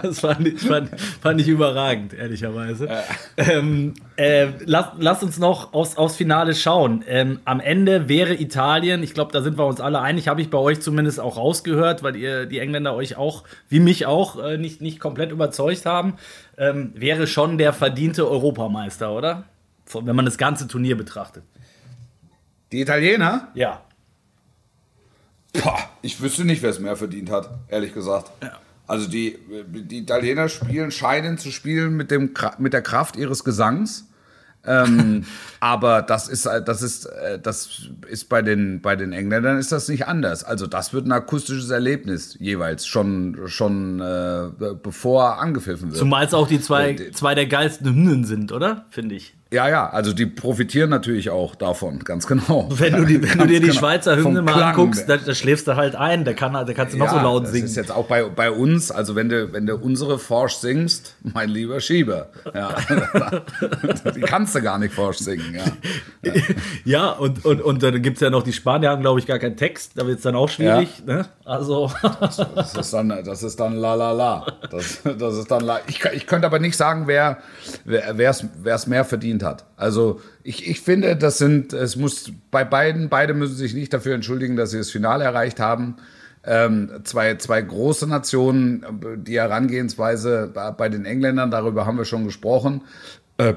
Das 0.04 0.20
fand 0.20 0.46
ich, 0.46 0.60
fand, 0.60 0.90
fand 1.22 1.40
ich 1.40 1.48
überragend, 1.48 2.12
ehrlicherweise. 2.12 2.88
Äh. 2.88 3.02
Ähm, 3.36 3.94
äh, 4.16 4.48
lass, 4.66 4.88
lass, 4.98 5.22
uns 5.22 5.38
noch 5.38 5.72
aufs, 5.72 5.96
aufs 5.96 6.16
Finale 6.16 6.54
schauen. 6.54 7.02
Ähm, 7.08 7.40
am 7.46 7.58
Ende 7.58 8.06
wäre 8.08 8.34
Italien, 8.34 9.02
ich 9.02 9.14
glaube, 9.14 9.32
da 9.32 9.40
sind 9.40 9.56
wir 9.56 9.64
uns 9.64 9.80
alle 9.80 10.00
einig, 10.00 10.28
habe 10.28 10.42
ich 10.42 10.50
bei 10.50 10.58
euch 10.58 10.80
zumindest 10.80 11.20
auch 11.20 11.38
rausgehört, 11.38 12.02
weil 12.02 12.16
ihr 12.16 12.44
die 12.44 12.58
Engländer 12.58 12.94
euch 12.94 13.16
auch, 13.16 13.44
wie 13.70 13.80
mich 13.80 14.04
auch, 14.04 14.38
äh, 14.42 14.58
nicht, 14.58 14.82
nicht 14.82 15.00
komplett 15.00 15.32
überzeugt 15.32 15.86
haben, 15.86 16.14
ähm, 16.58 16.92
wäre 16.94 17.26
schon 17.26 17.56
der 17.56 17.72
verdiente 17.72 18.28
Europameister, 18.28 19.10
oder? 19.10 19.44
Wenn 19.90 20.16
man 20.16 20.26
das 20.26 20.36
ganze 20.38 20.68
Turnier 20.68 20.96
betrachtet. 20.96 21.44
Die 22.72 22.80
Italiener? 22.80 23.48
Ja. 23.54 23.82
Boah, 25.54 25.78
ich 26.02 26.20
wüsste 26.20 26.44
nicht, 26.44 26.62
wer 26.62 26.70
es 26.70 26.78
mehr 26.78 26.96
verdient 26.96 27.30
hat, 27.30 27.48
ehrlich 27.68 27.94
gesagt. 27.94 28.30
Ja. 28.42 28.58
Also 28.86 29.08
die, 29.08 29.38
die 29.66 29.98
Italiener 29.98 30.48
spielen, 30.48 30.90
scheinen 30.90 31.38
zu 31.38 31.50
spielen 31.50 31.96
mit, 31.96 32.10
dem, 32.10 32.34
mit 32.58 32.72
der 32.72 32.82
Kraft 32.82 33.16
ihres 33.16 33.42
Gesangs. 33.42 34.08
ähm, 34.66 35.24
aber 35.60 36.02
das 36.02 36.28
ist, 36.28 36.46
das 36.46 36.82
ist, 36.82 37.08
das 37.42 37.88
ist 38.08 38.28
bei 38.28 38.42
den, 38.42 38.82
bei 38.82 38.94
den 38.94 39.12
Engländern 39.12 39.58
ist 39.58 39.72
das 39.72 39.88
nicht 39.88 40.06
anders. 40.06 40.44
Also 40.44 40.66
das 40.66 40.92
wird 40.92 41.06
ein 41.06 41.12
akustisches 41.12 41.70
Erlebnis 41.70 42.36
jeweils 42.38 42.86
schon, 42.86 43.38
schon 43.46 44.00
äh, 44.00 44.50
bevor 44.82 45.38
angepfiffen 45.38 45.88
wird. 45.90 45.98
Zumal 45.98 46.26
es 46.26 46.34
auch 46.34 46.48
die 46.48 46.60
zwei, 46.60 46.96
zwei 47.14 47.34
der 47.34 47.46
geilsten 47.46 47.86
Hymnen 47.86 48.24
sind, 48.24 48.52
oder? 48.52 48.84
Finde 48.90 49.14
ich. 49.14 49.34
Ja, 49.54 49.68
ja, 49.68 49.88
also 49.88 50.12
die 50.12 50.26
profitieren 50.26 50.90
natürlich 50.90 51.30
auch 51.30 51.54
davon, 51.54 52.00
ganz 52.00 52.26
genau. 52.26 52.68
Wenn 52.70 52.96
du, 52.96 53.04
die, 53.04 53.22
wenn 53.22 53.38
du 53.38 53.46
dir 53.46 53.60
die 53.60 53.68
genau. 53.68 53.78
Schweizer 53.78 54.16
Hymne 54.16 54.38
Vom 54.38 54.44
mal 54.46 54.52
Klang. 54.52 54.68
anguckst, 54.70 55.08
da, 55.08 55.16
da 55.16 55.32
schläfst 55.32 55.68
du 55.68 55.76
halt 55.76 55.94
ein, 55.94 56.24
da, 56.24 56.32
kann, 56.32 56.54
da 56.54 56.64
kannst 56.72 56.94
du 56.94 56.98
noch 56.98 57.08
so 57.08 57.16
laut 57.18 57.44
das 57.44 57.52
singen. 57.52 57.66
ist 57.66 57.76
jetzt 57.76 57.92
auch 57.92 58.06
bei, 58.06 58.24
bei 58.24 58.50
uns, 58.50 58.90
also 58.90 59.14
wenn 59.14 59.28
du, 59.28 59.52
wenn 59.52 59.64
du 59.66 59.76
unsere 59.76 60.18
Forsch 60.18 60.54
singst, 60.54 61.14
mein 61.22 61.50
lieber 61.50 61.80
Schieber, 61.80 62.30
ja, 62.52 62.74
die 64.16 64.22
kannst 64.22 64.56
du 64.56 64.60
gar 64.62 64.78
nicht 64.78 64.92
Forsch 64.92 65.18
singen, 65.18 65.54
ja. 65.54 66.32
Ja, 66.84 67.10
und, 67.10 67.44
und, 67.44 67.62
und 67.62 67.82
dann 67.82 68.02
gibt 68.02 68.16
es 68.16 68.20
ja 68.22 68.30
noch 68.30 68.42
die 68.42 68.52
Spanier, 68.52 68.90
haben 68.90 69.02
glaube 69.02 69.20
ich 69.20 69.26
gar 69.26 69.38
keinen 69.38 69.56
Text, 69.56 69.92
da 69.94 70.04
wird 70.06 70.16
es 70.16 70.22
dann 70.24 70.34
auch 70.34 70.48
schwierig. 70.48 71.04
Ne? 71.06 71.26
Also, 71.44 71.92
Das 72.54 72.74
ist 72.74 72.92
dann, 72.92 73.08
das 73.08 73.42
ist 73.42 73.60
dann 73.60 73.76
la 73.76 73.94
la 73.94 74.10
la. 74.10 74.46
Das, 74.70 75.00
das 75.18 75.36
ist 75.36 75.50
dann 75.50 75.60
la. 75.60 75.78
Ich, 75.86 76.04
ich 76.04 76.26
könnte 76.26 76.46
aber 76.46 76.58
nicht 76.58 76.76
sagen, 76.76 77.06
wer 77.06 77.38
wer 77.84 78.30
es 78.74 78.86
mehr 78.86 79.04
verdient 79.04 79.43
hat. 79.44 79.66
Also 79.76 80.20
ich, 80.42 80.68
ich 80.68 80.80
finde, 80.80 81.16
das 81.16 81.38
sind, 81.38 81.72
es 81.72 81.96
muss 81.96 82.32
bei 82.50 82.64
beiden, 82.64 83.08
beide 83.08 83.34
müssen 83.34 83.56
sich 83.56 83.74
nicht 83.74 83.92
dafür 83.92 84.14
entschuldigen, 84.14 84.56
dass 84.56 84.70
sie 84.70 84.78
das 84.78 84.90
Finale 84.90 85.24
erreicht 85.24 85.60
haben. 85.60 85.96
Ähm, 86.46 86.90
zwei, 87.04 87.36
zwei 87.36 87.62
große 87.62 88.06
Nationen, 88.06 88.84
die 89.24 89.38
Herangehensweise 89.38 90.52
bei, 90.76 90.88
den 90.88 91.06
Engländern, 91.06 91.50
darüber 91.50 91.86
haben 91.86 91.96
wir 91.96 92.04
schon 92.04 92.24
gesprochen. 92.24 92.82
Äh, 93.38 93.54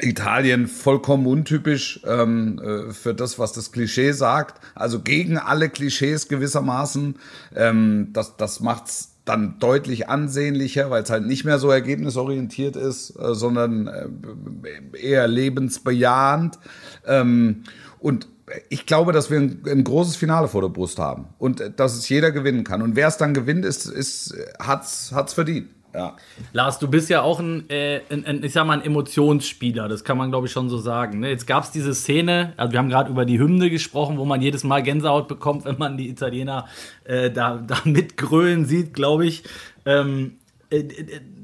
Italien 0.00 0.68
vollkommen 0.68 1.26
untypisch 1.26 2.00
ähm, 2.06 2.58
äh, 2.58 2.92
für 2.92 3.14
das, 3.14 3.38
was 3.38 3.52
das 3.52 3.72
Klischee 3.72 4.12
sagt. 4.12 4.64
Also 4.74 5.00
gegen 5.00 5.36
alle 5.36 5.68
Klischees 5.68 6.28
gewissermaßen. 6.28 7.16
Ähm, 7.54 8.08
das 8.12 8.36
das 8.38 8.60
macht's 8.60 9.11
dann 9.24 9.58
deutlich 9.60 10.08
ansehnlicher, 10.08 10.90
weil 10.90 11.02
es 11.02 11.10
halt 11.10 11.26
nicht 11.26 11.44
mehr 11.44 11.58
so 11.58 11.70
ergebnisorientiert 11.70 12.76
ist, 12.76 13.10
äh, 13.10 13.34
sondern 13.34 13.86
äh, 13.86 14.98
eher 14.98 15.28
lebensbejahend. 15.28 16.58
Ähm, 17.06 17.62
und 18.00 18.26
ich 18.68 18.84
glaube, 18.86 19.12
dass 19.12 19.30
wir 19.30 19.38
ein, 19.38 19.62
ein, 19.66 19.84
großes 19.84 20.16
Finale 20.16 20.48
vor 20.48 20.62
der 20.62 20.68
Brust 20.68 20.98
haben 20.98 21.26
und 21.38 21.60
äh, 21.60 21.70
dass 21.70 21.96
es 21.96 22.08
jeder 22.08 22.32
gewinnen 22.32 22.64
kann. 22.64 22.82
Und 22.82 22.96
wer 22.96 23.06
es 23.08 23.16
dann 23.16 23.32
gewinnt, 23.32 23.64
ist, 23.64 23.86
ist, 23.86 24.34
hat's, 24.58 25.12
hat's 25.14 25.32
verdient. 25.32 25.68
Ja. 25.94 26.16
Lars, 26.52 26.78
du 26.78 26.88
bist 26.88 27.10
ja 27.10 27.22
auch 27.22 27.38
ein, 27.38 27.68
äh, 27.68 28.00
ein, 28.08 28.24
ein, 28.24 28.42
ich 28.42 28.52
sag 28.52 28.66
mal, 28.66 28.78
ein 28.78 28.84
Emotionsspieler, 28.84 29.88
das 29.88 30.04
kann 30.04 30.16
man, 30.16 30.30
glaube 30.30 30.46
ich, 30.46 30.52
schon 30.52 30.70
so 30.70 30.78
sagen. 30.78 31.20
Ne? 31.20 31.28
Jetzt 31.28 31.46
gab 31.46 31.64
es 31.64 31.70
diese 31.70 31.94
Szene, 31.94 32.54
also 32.56 32.72
wir 32.72 32.78
haben 32.78 32.88
gerade 32.88 33.10
über 33.10 33.24
die 33.26 33.38
Hymne 33.38 33.68
gesprochen, 33.68 34.16
wo 34.16 34.24
man 34.24 34.40
jedes 34.40 34.64
Mal 34.64 34.82
Gänsehaut 34.82 35.28
bekommt, 35.28 35.64
wenn 35.64 35.78
man 35.78 35.96
die 35.96 36.08
Italiener 36.08 36.66
äh, 37.04 37.30
da, 37.30 37.56
da 37.56 37.78
mitgrölen 37.84 38.64
sieht, 38.64 38.94
glaube 38.94 39.26
ich. 39.26 39.44
Ähm, 39.84 40.38
äh, 40.70 40.84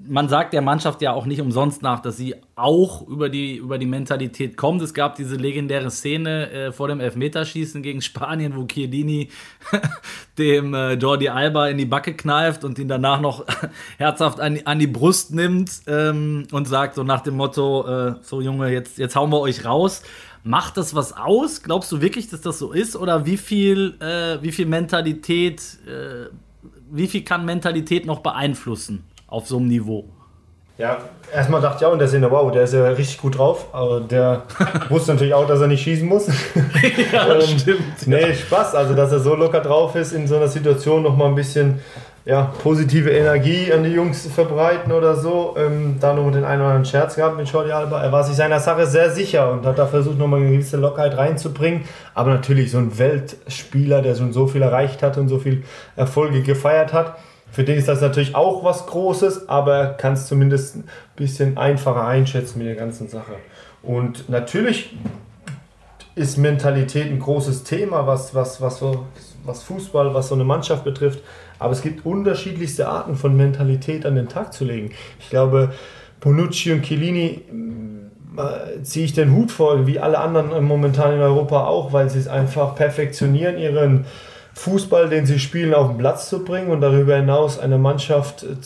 man 0.09 0.29
sagt 0.29 0.53
der 0.53 0.63
Mannschaft 0.63 1.03
ja 1.03 1.13
auch 1.13 1.27
nicht 1.27 1.41
umsonst 1.41 1.83
nach, 1.83 2.01
dass 2.01 2.17
sie 2.17 2.35
auch 2.57 3.07
über 3.07 3.29
die, 3.29 3.57
über 3.57 3.79
die 3.79 3.87
Mentalität 3.87 4.57
kommt. 4.57 4.81
Es 4.83 4.95
gab 4.95 5.17
diese 5.17 5.37
legendäre 5.37 5.91
Szene 5.91 6.51
äh, 6.51 6.73
vor 6.73 6.89
dem 6.89 7.01
Elfmeterschießen 7.01 7.83
gegen 7.83 8.01
Spanien, 8.01 8.57
wo 8.57 8.65
Chiellini 8.67 9.29
dem 10.39 10.75
äh, 10.75 10.95
Jordi 10.95 11.29
Alba 11.29 11.69
in 11.69 11.79
die 11.79 11.85
Backe 11.85 12.15
kneift 12.15 12.65
und 12.65 12.79
ihn 12.79 12.89
danach 12.89 13.21
noch 13.21 13.45
herzhaft 13.99 14.41
an, 14.41 14.61
an 14.65 14.79
die 14.79 14.87
Brust 14.87 15.35
nimmt 15.35 15.71
ähm, 15.87 16.47
und 16.53 16.67
sagt 16.67 16.95
so 16.95 17.03
nach 17.03 17.21
dem 17.21 17.37
Motto, 17.37 17.87
äh, 17.87 18.15
so 18.23 18.41
Junge, 18.41 18.71
jetzt, 18.71 18.99
jetzt 18.99 19.15
hauen 19.15 19.31
wir 19.31 19.41
euch 19.41 19.65
raus. 19.65 20.03
Macht 20.43 20.77
das 20.79 20.95
was 20.95 21.13
aus? 21.13 21.63
Glaubst 21.63 21.93
du 21.93 22.01
wirklich, 22.01 22.29
dass 22.31 22.41
das 22.41 22.59
so 22.59 22.73
ist? 22.73 22.97
Oder 22.97 23.27
wie 23.27 23.37
viel, 23.37 23.97
äh, 24.01 24.43
wie 24.43 24.53
viel 24.53 24.67
Mentalität, 24.67 25.61
äh, 25.87 26.31
wie 26.91 27.07
viel 27.07 27.23
kann 27.23 27.45
Mentalität 27.45 28.07
noch 28.07 28.21
beeinflussen? 28.21 29.05
Auf 29.29 29.47
so 29.47 29.59
einem 29.59 29.69
Niveau. 29.69 30.05
Ja, 30.79 30.99
erstmal 31.35 31.61
dachte 31.61 31.79
ich 31.81 31.87
auch 31.87 31.93
in 31.93 31.99
der 31.99 32.07
Szene, 32.07 32.31
wow, 32.31 32.53
der 32.53 32.63
ist 32.63 32.73
ja 32.73 32.87
richtig 32.87 33.21
gut 33.21 33.37
drauf, 33.37 33.67
aber 33.73 34.01
der 34.01 34.43
wusste 34.89 35.13
natürlich 35.13 35.35
auch, 35.35 35.47
dass 35.47 35.61
er 35.61 35.67
nicht 35.67 35.83
schießen 35.83 36.07
muss. 36.07 36.29
ja, 37.13 37.35
ähm, 37.35 37.59
stimmt. 37.59 38.07
Nee, 38.07 38.35
Spaß, 38.35 38.77
also 38.77 38.95
dass 38.95 39.11
er 39.11 39.19
so 39.19 39.35
locker 39.35 39.61
drauf 39.61 39.97
ist, 39.97 40.13
in 40.13 40.29
so 40.29 40.37
einer 40.37 40.47
Situation 40.47 41.03
nochmal 41.03 41.29
ein 41.29 41.35
bisschen 41.35 41.81
ja, 42.29 42.53
positive 42.63 43.11
Energie 43.11 43.73
an 43.73 43.85
die 43.85 43.91
Jungs 43.91 44.27
verbreiten 44.27 44.93
oder 44.93 45.17
so. 45.17 45.57
Ähm, 45.59 45.97
da 45.99 46.13
noch 46.13 46.31
den 46.31 46.45
einen 46.45 46.61
oder 46.61 46.71
anderen 46.71 46.85
Scherz 46.85 47.17
gehabt 47.17 47.39
mit 47.39 47.49
Jordi 47.51 47.73
Alba. 47.73 48.03
Er 48.03 48.13
war 48.13 48.23
sich 48.23 48.37
seiner 48.37 48.61
Sache 48.61 48.87
sehr 48.87 49.11
sicher 49.11 49.51
und 49.51 49.65
hat 49.65 49.79
da 49.79 49.87
versucht, 49.87 50.19
nochmal 50.19 50.41
eine 50.41 50.51
gewisse 50.51 50.77
Lockerheit 50.77 51.17
reinzubringen. 51.17 51.85
Aber 52.15 52.31
natürlich 52.31 52.71
so 52.71 52.79
ein 52.79 52.99
Weltspieler, 52.99 54.03
der 54.03 54.15
schon 54.15 54.35
so 54.35 54.47
viel 54.47 54.61
erreicht 54.61 55.03
hat 55.03 55.17
und 55.17 55.29
so 55.29 55.39
viel 55.39 55.65
Erfolge 55.97 56.43
gefeiert 56.43 56.93
hat, 56.93 57.17
für 57.51 57.65
den 57.65 57.79
ist 57.79 57.89
das 57.89 58.01
natürlich 58.01 58.35
auch 58.35 58.65
was 58.65 58.87
Großes, 58.87 59.49
aber 59.49 59.77
er 59.77 59.95
kann 59.95 60.13
es 60.13 60.27
zumindest 60.27 60.77
ein 60.77 60.85
bisschen 61.17 61.57
einfacher 61.57 62.07
einschätzen 62.07 62.59
mit 62.59 62.69
der 62.69 62.77
ganzen 62.77 63.09
Sache. 63.09 63.35
Und 63.83 64.29
natürlich 64.29 64.97
ist 66.15 66.37
Mentalität 66.37 67.07
ein 67.07 67.21
großes 67.21 67.65
Thema, 67.65 68.07
was, 68.07 68.35
was, 68.35 68.61
was, 68.61 68.79
so, 68.79 69.07
was 69.45 69.63
Fußball, 69.63 70.15
was 70.15 70.29
so 70.29 70.35
eine 70.35 70.45
Mannschaft 70.45 70.85
betrifft. 70.85 71.21
Aber 71.59 71.73
es 71.73 71.83
gibt 71.83 72.05
unterschiedlichste 72.05 72.89
Arten 72.89 73.17
von 73.17 73.37
Mentalität 73.37 74.05
an 74.05 74.17
den 74.17 74.29
Tag 74.29 74.53
zu 74.53 74.65
legen. 74.65 74.93
Ich 75.21 75.31
glaube, 75.31 75.73
Bonucci 76.21 76.73
und 76.73 76.83
Chiellini 76.83 77.43
äh, 78.37 78.83
ziehe 78.83 79.05
ich 79.05 79.13
den 79.13 79.33
Hut 79.33 79.51
vor, 79.51 79.87
wie 79.87 79.99
alle 79.99 80.19
anderen 80.19 80.65
momentan 80.65 81.15
in 81.15 81.21
Europa 81.21 81.67
auch, 81.67 81.93
weil 81.93 82.11
sie 82.11 82.19
es 82.19 82.29
einfach 82.29 82.75
perfektionieren, 82.75 83.59
ihren 83.59 84.05
Fußball, 84.59 85.09
den 85.09 85.25
sie 85.25 85.39
spielen, 85.39 85.73
auf 85.73 85.89
den 85.89 85.99
Platz 85.99 86.29
zu 86.29 86.45
bringen 86.45 86.71
und 86.71 86.81
darüber 86.81 87.17
hinaus 87.17 87.59
eine 87.61 87.79
Mannschaft 87.79 88.43
äh, 88.43 88.57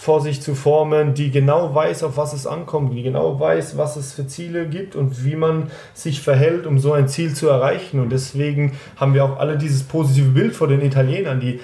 vor 0.00 0.20
sich 0.20 0.40
zu 0.40 0.54
formen, 0.54 1.12
die 1.12 1.30
genau 1.30 1.74
weiß, 1.74 2.04
auf 2.04 2.16
was 2.16 2.32
es 2.32 2.46
ankommt, 2.46 2.94
die 2.94 3.02
genau 3.02 3.38
weiß, 3.38 3.76
was 3.76 3.96
es 3.96 4.14
für 4.14 4.26
Ziele 4.26 4.66
gibt 4.66 4.96
und 4.96 5.24
wie 5.24 5.36
man 5.36 5.70
sich 5.92 6.22
verhält, 6.22 6.66
um 6.66 6.78
so 6.78 6.92
ein 6.92 7.08
Ziel 7.08 7.34
zu 7.34 7.48
erreichen. 7.48 8.00
Und 8.00 8.10
deswegen 8.10 8.78
haben 8.96 9.12
wir 9.12 9.24
auch 9.24 9.38
alle 9.38 9.58
dieses 9.58 9.82
positive 9.82 10.30
Bild 10.30 10.54
vor 10.54 10.68
den 10.68 10.80
Italienern, 10.80 11.40
die 11.40 11.60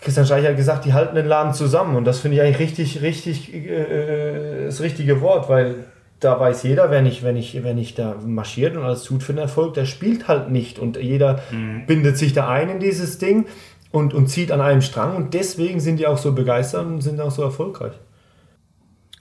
Christian 0.00 0.26
Streich 0.26 0.46
hat 0.46 0.56
gesagt, 0.56 0.84
die 0.84 0.92
halten 0.92 1.16
den 1.16 1.26
Laden 1.26 1.52
zusammen. 1.52 1.96
Und 1.96 2.04
das 2.04 2.20
finde 2.20 2.36
ich 2.36 2.42
eigentlich 2.42 2.60
richtig, 2.60 3.02
richtig 3.02 3.52
äh, 3.52 4.66
das 4.66 4.80
richtige 4.80 5.20
Wort, 5.20 5.48
weil 5.48 5.84
da 6.24 6.40
weiß 6.40 6.62
jeder, 6.62 6.90
wer 6.90 7.02
nicht, 7.02 7.22
wenn 7.22 7.36
ich, 7.36 7.62
wenn 7.62 7.78
ich 7.78 7.94
da 7.94 8.16
marschiert 8.24 8.76
und 8.76 8.82
alles 8.82 9.04
tut 9.04 9.22
für 9.22 9.32
den 9.32 9.38
Erfolg, 9.38 9.74
der 9.74 9.84
spielt 9.84 10.26
halt 10.26 10.50
nicht. 10.50 10.78
Und 10.78 10.96
jeder 10.96 11.40
mhm. 11.50 11.86
bindet 11.86 12.16
sich 12.16 12.32
da 12.32 12.48
ein 12.48 12.68
in 12.70 12.80
dieses 12.80 13.18
Ding 13.18 13.46
und, 13.90 14.14
und 14.14 14.28
zieht 14.28 14.50
an 14.50 14.60
einem 14.60 14.82
Strang. 14.82 15.16
Und 15.16 15.34
deswegen 15.34 15.80
sind 15.80 15.98
die 15.98 16.06
auch 16.06 16.18
so 16.18 16.32
begeistert 16.32 16.86
und 16.86 17.00
sind 17.00 17.20
auch 17.20 17.30
so 17.30 17.42
erfolgreich. 17.42 17.92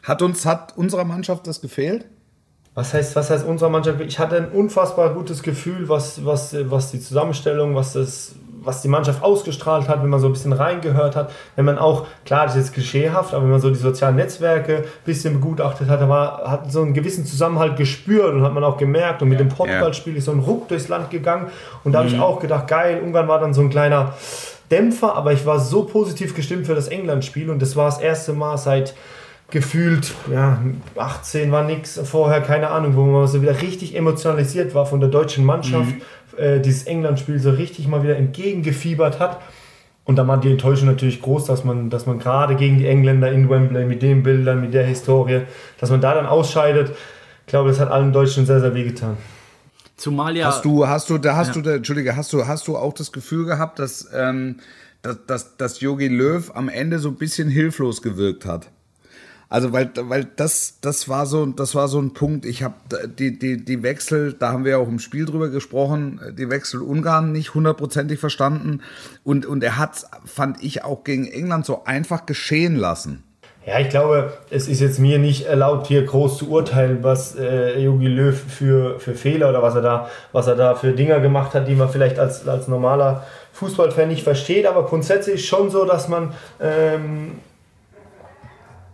Hat 0.02 0.22
uns, 0.22 0.46
hat 0.46 0.78
unserer 0.78 1.06
Mannschaft 1.06 1.46
das 1.48 1.62
gefehlt? 1.62 2.06
Was 2.74 2.94
heißt, 2.94 3.16
was 3.16 3.30
heißt 3.30 3.46
unserer 3.46 3.70
Mannschaft? 3.70 4.02
Ich 4.02 4.18
hatte 4.18 4.36
ein 4.38 4.50
unfassbar 4.50 5.14
gutes 5.14 5.44
Gefühl, 5.44 5.90
was, 5.90 6.26
was, 6.26 6.56
was 6.70 6.92
die 6.92 7.00
Zusammenstellung, 7.00 7.76
was 7.76 7.94
das 7.94 8.36
was 8.64 8.82
die 8.82 8.88
Mannschaft 8.88 9.24
ausgestrahlt 9.24 9.88
hat, 9.88 10.02
wenn 10.02 10.10
man 10.10 10.20
so 10.20 10.28
ein 10.28 10.34
bisschen 10.34 10.54
reingehört 10.54 11.16
hat, 11.16 11.32
wenn 11.56 11.66
man 11.66 11.78
auch, 11.78 12.06
klar, 12.26 12.46
das 12.46 12.56
ist 12.56 12.62
jetzt 12.62 12.74
klischeehaft, 12.74 13.34
aber 13.34 13.44
wenn 13.44 13.52
man 13.52 13.62
so 13.62 13.70
die 13.70 13.76
sozialen 13.76 14.16
Netzwerke 14.16 14.78
ein 14.78 14.84
bisschen 15.06 15.34
begutachtet 15.34 15.90
hat, 15.90 16.08
war, 16.08 16.50
hat 16.50 16.72
so 16.72 16.82
einen 16.82 16.94
gewissen 16.94 17.26
Zusammenhalt 17.26 17.78
gespürt 17.78 18.34
und 18.34 18.44
hat 18.44 18.54
man 18.54 18.64
auch 18.64 18.78
gemerkt. 18.78 19.22
Und 19.22 19.30
mit 19.30 19.40
dem 19.40 19.50
Portugal-Spiel 19.50 20.16
ist 20.16 20.26
so 20.26 20.32
ein 20.32 20.40
Ruck 20.40 20.68
durchs 20.68 20.88
Land 20.88 21.10
gegangen. 21.10 21.48
Und 21.84 21.92
da 21.92 22.00
mhm. 22.00 22.06
habe 22.06 22.16
ich 22.16 22.22
auch 22.22 22.40
gedacht, 22.40 22.68
geil, 22.68 23.02
Ungarn 23.04 23.28
war 23.28 23.40
dann 23.40 23.54
so 23.54 23.62
ein 23.62 23.70
kleiner 23.70 24.14
Dämpfer, 24.72 25.16
aber 25.16 25.34
ich 25.34 25.46
war 25.46 25.60
so 25.60 25.84
positiv 25.84 26.36
gestimmt 26.36 26.66
für 26.66 26.76
das 26.76 26.88
England-Spiel 26.88 27.50
und 27.50 27.62
das 27.62 27.76
war 27.76 27.86
das 27.86 28.00
erste 28.00 28.34
Mal 28.34 28.58
seit 28.58 28.96
gefühlt, 29.52 30.16
ja, 30.32 30.58
18 30.96 31.52
war 31.52 31.64
nichts, 31.64 32.00
vorher 32.04 32.42
keine 32.42 32.70
Ahnung, 32.70 32.96
wo 32.96 33.04
man 33.04 33.28
so 33.28 33.40
wieder 33.42 33.62
richtig 33.62 33.96
emotionalisiert 33.96 34.74
war 34.74 34.88
von 34.88 35.00
der 35.00 35.10
deutschen 35.10 35.46
Mannschaft, 35.46 35.92
mhm 35.92 36.02
äh, 36.38 36.60
dieses 36.60 36.84
England-Spiel 36.84 37.40
so 37.40 37.52
richtig 37.52 37.88
mal 37.88 38.04
wieder 38.04 38.16
entgegengefiebert 38.16 39.20
hat. 39.20 39.42
Und 40.06 40.18
da 40.18 40.28
war 40.28 40.40
die 40.40 40.52
Enttäuschung 40.52 40.88
natürlich 40.88 41.22
groß, 41.22 41.46
dass 41.46 41.64
man, 41.64 41.90
dass 41.90 42.06
man 42.06 42.20
gerade 42.20 42.56
gegen 42.56 42.78
die 42.78 42.88
Engländer 42.88 43.32
in 43.32 43.50
Wembley 43.50 43.86
mit 43.86 44.02
den 44.02 44.22
Bildern, 44.22 44.60
mit 44.62 44.74
der 44.74 44.86
Historie, 44.86 45.42
dass 45.80 45.90
man 45.90 46.02
da 46.02 46.14
dann 46.14 46.26
ausscheidet. 46.26 46.92
Ich 47.46 47.48
glaube, 47.48 47.70
das 47.70 47.80
hat 47.80 47.90
allen 47.90 48.12
Deutschen 48.12 48.46
sehr, 48.46 48.60
sehr 48.60 48.74
wehgetan. 48.74 49.18
Zumal 49.96 50.36
ja. 50.36 50.48
Hast 50.48 50.66
du, 50.66 50.88
hast 50.88 51.10
du, 51.10 51.18
da 51.18 51.36
hast 51.36 51.50
ja. 51.50 51.54
du, 51.54 51.62
da, 51.62 51.76
Entschuldige, 51.76 52.16
hast 52.16 52.34
du, 52.34 52.46
hast 52.46 52.68
du 52.68 52.76
auch 52.76 52.94
das 52.94 53.12
Gefühl 53.12 53.46
gehabt, 53.46 53.80
dass, 53.80 54.10
ähm, 54.14 54.58
dass, 55.02 55.26
dass, 55.26 55.58
dass 55.58 55.80
Jogi 55.80 56.08
Löw 56.08 56.52
am 56.54 56.68
Ende 56.68 57.00
so 57.00 57.10
ein 57.10 57.16
bisschen 57.16 57.48
hilflos 57.48 58.02
gewirkt 58.02 58.46
hat? 58.46 58.70
Also 59.54 59.72
weil, 59.72 59.92
weil 59.96 60.26
das, 60.36 60.80
das 60.82 61.08
war 61.08 61.28
so, 61.28 61.46
das 61.46 61.76
war 61.76 61.88
so 61.88 62.02
ein 62.02 62.16
Punkt. 62.16 62.44
Ich 62.44 62.64
habe 62.64 62.74
die, 63.20 63.38
die, 63.38 63.64
die 63.64 63.84
Wechsel, 63.84 64.34
da 64.34 64.52
haben 64.52 64.64
wir 64.64 64.72
ja 64.72 64.78
auch 64.80 64.88
im 64.88 64.98
Spiel 64.98 65.26
drüber 65.26 65.50
gesprochen, 65.50 66.20
die 66.36 66.50
Wechsel 66.50 66.82
Ungarn 66.82 67.32
nicht 67.32 67.54
hundertprozentig 67.54 68.20
verstanden. 68.20 68.82
Und, 69.24 69.46
und 69.46 69.64
er 69.64 69.78
hat, 69.78 70.06
fand 70.26 70.64
ich, 70.64 70.84
auch 70.84 71.04
gegen 71.04 71.28
England 71.28 71.68
so 71.68 71.84
einfach 71.84 72.26
geschehen 72.26 72.76
lassen. 72.76 73.22
Ja, 73.64 73.78
ich 73.78 73.90
glaube, 73.90 74.34
es 74.50 74.68
ist 74.68 74.80
jetzt 74.80 74.98
mir 74.98 75.20
nicht 75.20 75.46
erlaubt, 75.46 75.86
hier 75.86 76.04
groß 76.04 76.40
zu 76.40 76.50
urteilen, 76.50 77.04
was 77.04 77.36
äh, 77.36 77.80
Jogi 77.80 78.08
Löw 78.08 78.36
für, 78.36 79.00
für 79.00 79.14
Fehler 79.14 79.50
oder 79.50 79.62
was 79.62 79.76
er, 79.76 79.84
da, 79.84 80.10
was 80.32 80.48
er 80.48 80.56
da 80.56 80.74
für 80.74 80.94
Dinger 80.94 81.20
gemacht 81.20 81.54
hat, 81.54 81.68
die 81.68 81.76
man 81.76 81.90
vielleicht 81.90 82.18
als, 82.18 82.48
als 82.48 82.68
normaler 82.68 83.24
Fußballfan 83.52 84.08
nicht 84.08 84.24
versteht. 84.24 84.66
Aber 84.66 84.88
grundsätzlich 84.88 85.36
ist 85.36 85.46
schon 85.46 85.70
so, 85.70 85.86
dass 85.86 86.08
man 86.08 86.34
ähm, 86.60 87.34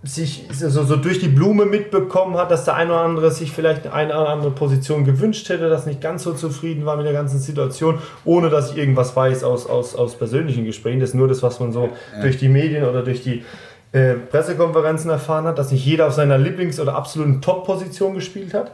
sich 0.04 0.46
so, 0.52 0.70
so 0.70 0.96
durch 0.96 1.20
die 1.20 1.28
Blume 1.28 1.66
mitbekommen 1.66 2.38
hat, 2.38 2.52
dass 2.52 2.64
der 2.64 2.76
eine 2.76 2.92
oder 2.92 3.02
andere 3.02 3.32
sich 3.32 3.52
vielleicht 3.52 3.88
eine 3.88 4.14
oder 4.14 4.30
andere 4.30 4.52
Position 4.52 5.04
gewünscht 5.04 5.50
hätte, 5.50 5.70
dass 5.70 5.86
nicht 5.86 6.00
ganz 6.00 6.24
so 6.24 6.34
zufrieden 6.34 6.86
war 6.86 6.96
mit 6.96 7.06
der 7.06 7.14
ganzen 7.14 7.40
Situation, 7.40 8.00
ohne 8.24 8.50
dass 8.50 8.72
ich 8.72 8.78
irgendwas 8.78 9.16
weiß 9.16 9.44
aus, 9.44 9.68
aus, 9.68 9.96
aus 9.96 10.16
persönlichen 10.16 10.64
Gesprächen. 10.64 11.02
Das 11.02 11.10
ist 11.10 11.16
nur 11.16 11.28
das, 11.28 11.44
was 11.44 11.60
man 11.60 11.74
so 11.74 11.90
ja. 12.16 12.22
durch 12.22 12.38
die 12.38 12.48
Medien 12.48 12.86
oder 12.86 13.04
durch 13.04 13.24
die 13.24 13.44
äh, 13.92 14.14
Pressekonferenzen 14.14 15.10
erfahren 15.10 15.46
hat, 15.46 15.58
dass 15.58 15.72
nicht 15.72 15.86
jeder 15.86 16.08
auf 16.08 16.14
seiner 16.14 16.38
Lieblings- 16.38 16.80
oder 16.80 16.96
absoluten 16.96 17.42
Top-Position 17.42 18.14
gespielt 18.14 18.54
hat. 18.54 18.72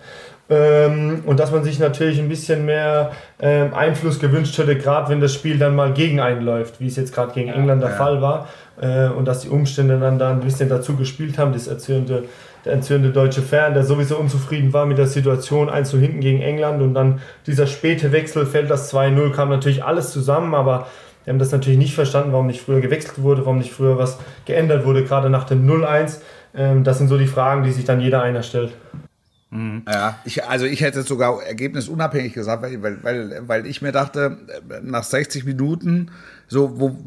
Ähm, 0.48 1.24
und 1.26 1.40
dass 1.40 1.52
man 1.52 1.64
sich 1.64 1.80
natürlich 1.80 2.20
ein 2.20 2.30
bisschen 2.30 2.66
mehr 2.66 3.12
ähm, 3.40 3.74
Einfluss 3.74 4.20
gewünscht 4.20 4.58
hätte, 4.58 4.78
gerade 4.78 5.10
wenn 5.10 5.20
das 5.20 5.34
Spiel 5.34 5.58
dann 5.58 5.76
mal 5.76 5.94
gegen 5.94 6.20
einen 6.20 6.42
läuft, 6.42 6.80
wie 6.80 6.88
es 6.88 6.96
jetzt 6.98 7.14
gerade 7.14 7.34
gegen 7.34 7.50
England 7.50 7.82
der 7.82 7.90
ja. 7.90 7.96
Fall 7.96 8.22
war. 8.22 8.48
Äh, 8.80 9.08
und 9.08 9.26
dass 9.26 9.42
die 9.42 9.50
Umstände 9.50 10.00
dann 10.00 10.20
da 10.20 10.32
ein 10.32 10.42
bisschen 10.42 10.70
dazu 10.70 10.96
gespielt 10.96 11.40
haben, 11.40 11.54
das 11.54 11.68
erzürnte, 11.68 12.26
der 12.64 12.74
erzürnte 12.74 13.10
deutsche 13.10 13.42
Fan, 13.42 13.74
der 13.74 13.84
sowieso 13.84 14.18
unzufrieden 14.18 14.72
war 14.74 14.86
mit 14.86 14.98
der 14.98 15.08
Situation, 15.08 15.70
1 15.70 15.90
zu 15.90 15.98
hinten 15.98 16.20
gegen 16.20 16.42
England 16.42 16.82
und 16.82 16.94
dann 16.94 17.22
dieser 17.48 17.66
späte 17.68 18.12
Wechsel, 18.12 18.46
fällt 18.46 18.70
das 18.70 18.94
2-0, 18.94 19.32
kam 19.32 19.50
natürlich 19.50 19.84
alles 19.84 20.12
zusammen, 20.12 20.54
aber 20.54 20.88
wir 21.24 21.34
haben 21.34 21.40
das 21.40 21.52
natürlich 21.52 21.80
nicht 21.80 21.96
verstanden, 21.96 22.34
warum 22.34 22.48
nicht 22.48 22.62
früher 22.62 22.82
gewechselt 22.82 23.22
wurde, 23.22 23.46
warum 23.46 23.58
nicht 23.58 23.72
früher 23.72 23.98
was 23.98 24.20
geändert 24.46 24.86
wurde, 24.86 25.04
gerade 25.04 25.32
nach 25.32 25.46
dem 25.46 25.68
0-1. 25.68 26.20
Ähm, 26.56 26.84
das 26.84 27.00
sind 27.00 27.08
so 27.08 27.18
die 27.18 27.28
Fragen, 27.28 27.64
die 27.64 27.72
sich 27.72 27.86
dann 27.86 28.00
jeder 28.00 28.22
einer 28.22 28.44
stellt. 28.44 28.74
Mhm. 29.56 29.84
Ja, 29.88 30.20
ich, 30.26 30.44
also 30.44 30.66
ich 30.66 30.82
hätte 30.82 31.04
sogar 31.04 31.42
ergebnisunabhängig 31.42 32.34
gesagt, 32.34 32.62
weil, 32.62 33.04
weil, 33.04 33.48
weil 33.48 33.66
ich 33.66 33.82
mir 33.82 33.94
dachte, 33.94 34.38
nach 34.84 35.04
60 35.04 35.46
Minuten, 35.46 36.12
so, 36.48 36.80
wo, 36.80 36.98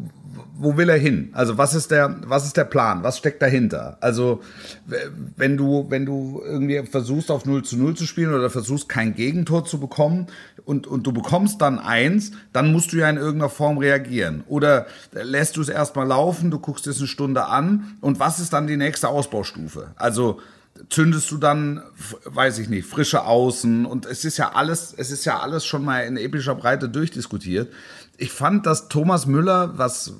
wo 0.54 0.76
will 0.76 0.88
er 0.88 0.96
hin? 0.96 1.28
Also 1.34 1.58
was 1.58 1.74
ist 1.74 1.90
der, 1.90 2.16
was 2.24 2.46
ist 2.46 2.56
der 2.56 2.64
Plan? 2.64 3.02
Was 3.02 3.18
steckt 3.18 3.42
dahinter? 3.42 3.98
Also 4.00 4.40
wenn 5.36 5.56
du, 5.58 5.86
wenn 5.90 6.06
du 6.06 6.42
irgendwie 6.44 6.84
versuchst 6.86 7.30
auf 7.30 7.44
0 7.44 7.64
zu 7.64 7.76
0 7.76 7.94
zu 7.94 8.06
spielen 8.06 8.32
oder 8.32 8.48
versuchst 8.48 8.88
kein 8.88 9.14
Gegentor 9.14 9.66
zu 9.66 9.78
bekommen 9.78 10.26
und, 10.64 10.86
und 10.86 11.06
du 11.06 11.12
bekommst 11.12 11.60
dann 11.60 11.78
eins, 11.78 12.32
dann 12.52 12.72
musst 12.72 12.92
du 12.92 12.96
ja 12.96 13.10
in 13.10 13.18
irgendeiner 13.18 13.50
Form 13.50 13.78
reagieren. 13.78 14.42
Oder 14.48 14.86
lässt 15.12 15.56
du 15.56 15.60
es 15.60 15.68
erstmal 15.68 16.06
laufen, 16.06 16.50
du 16.50 16.58
guckst 16.58 16.86
es 16.86 16.98
eine 16.98 17.08
Stunde 17.08 17.44
an 17.44 17.98
und 18.00 18.18
was 18.18 18.40
ist 18.40 18.54
dann 18.54 18.66
die 18.66 18.78
nächste 18.78 19.08
Ausbaustufe? 19.08 19.88
Also 19.96 20.40
zündest 20.88 21.30
du 21.30 21.38
dann, 21.38 21.82
weiß 22.24 22.58
ich 22.58 22.68
nicht, 22.68 22.88
frische 22.88 23.24
Außen 23.24 23.84
und 23.84 24.06
es 24.06 24.24
ist 24.24 24.36
ja 24.36 24.52
alles, 24.52 24.94
es 24.96 25.10
ist 25.10 25.24
ja 25.24 25.40
alles 25.40 25.66
schon 25.66 25.84
mal 25.84 26.00
in 26.00 26.16
epischer 26.16 26.54
Breite 26.54 26.88
durchdiskutiert. 26.88 27.72
Ich 28.20 28.32
fand, 28.32 28.66
dass 28.66 28.88
Thomas 28.88 29.26
Müller 29.26 29.78
was, 29.78 30.14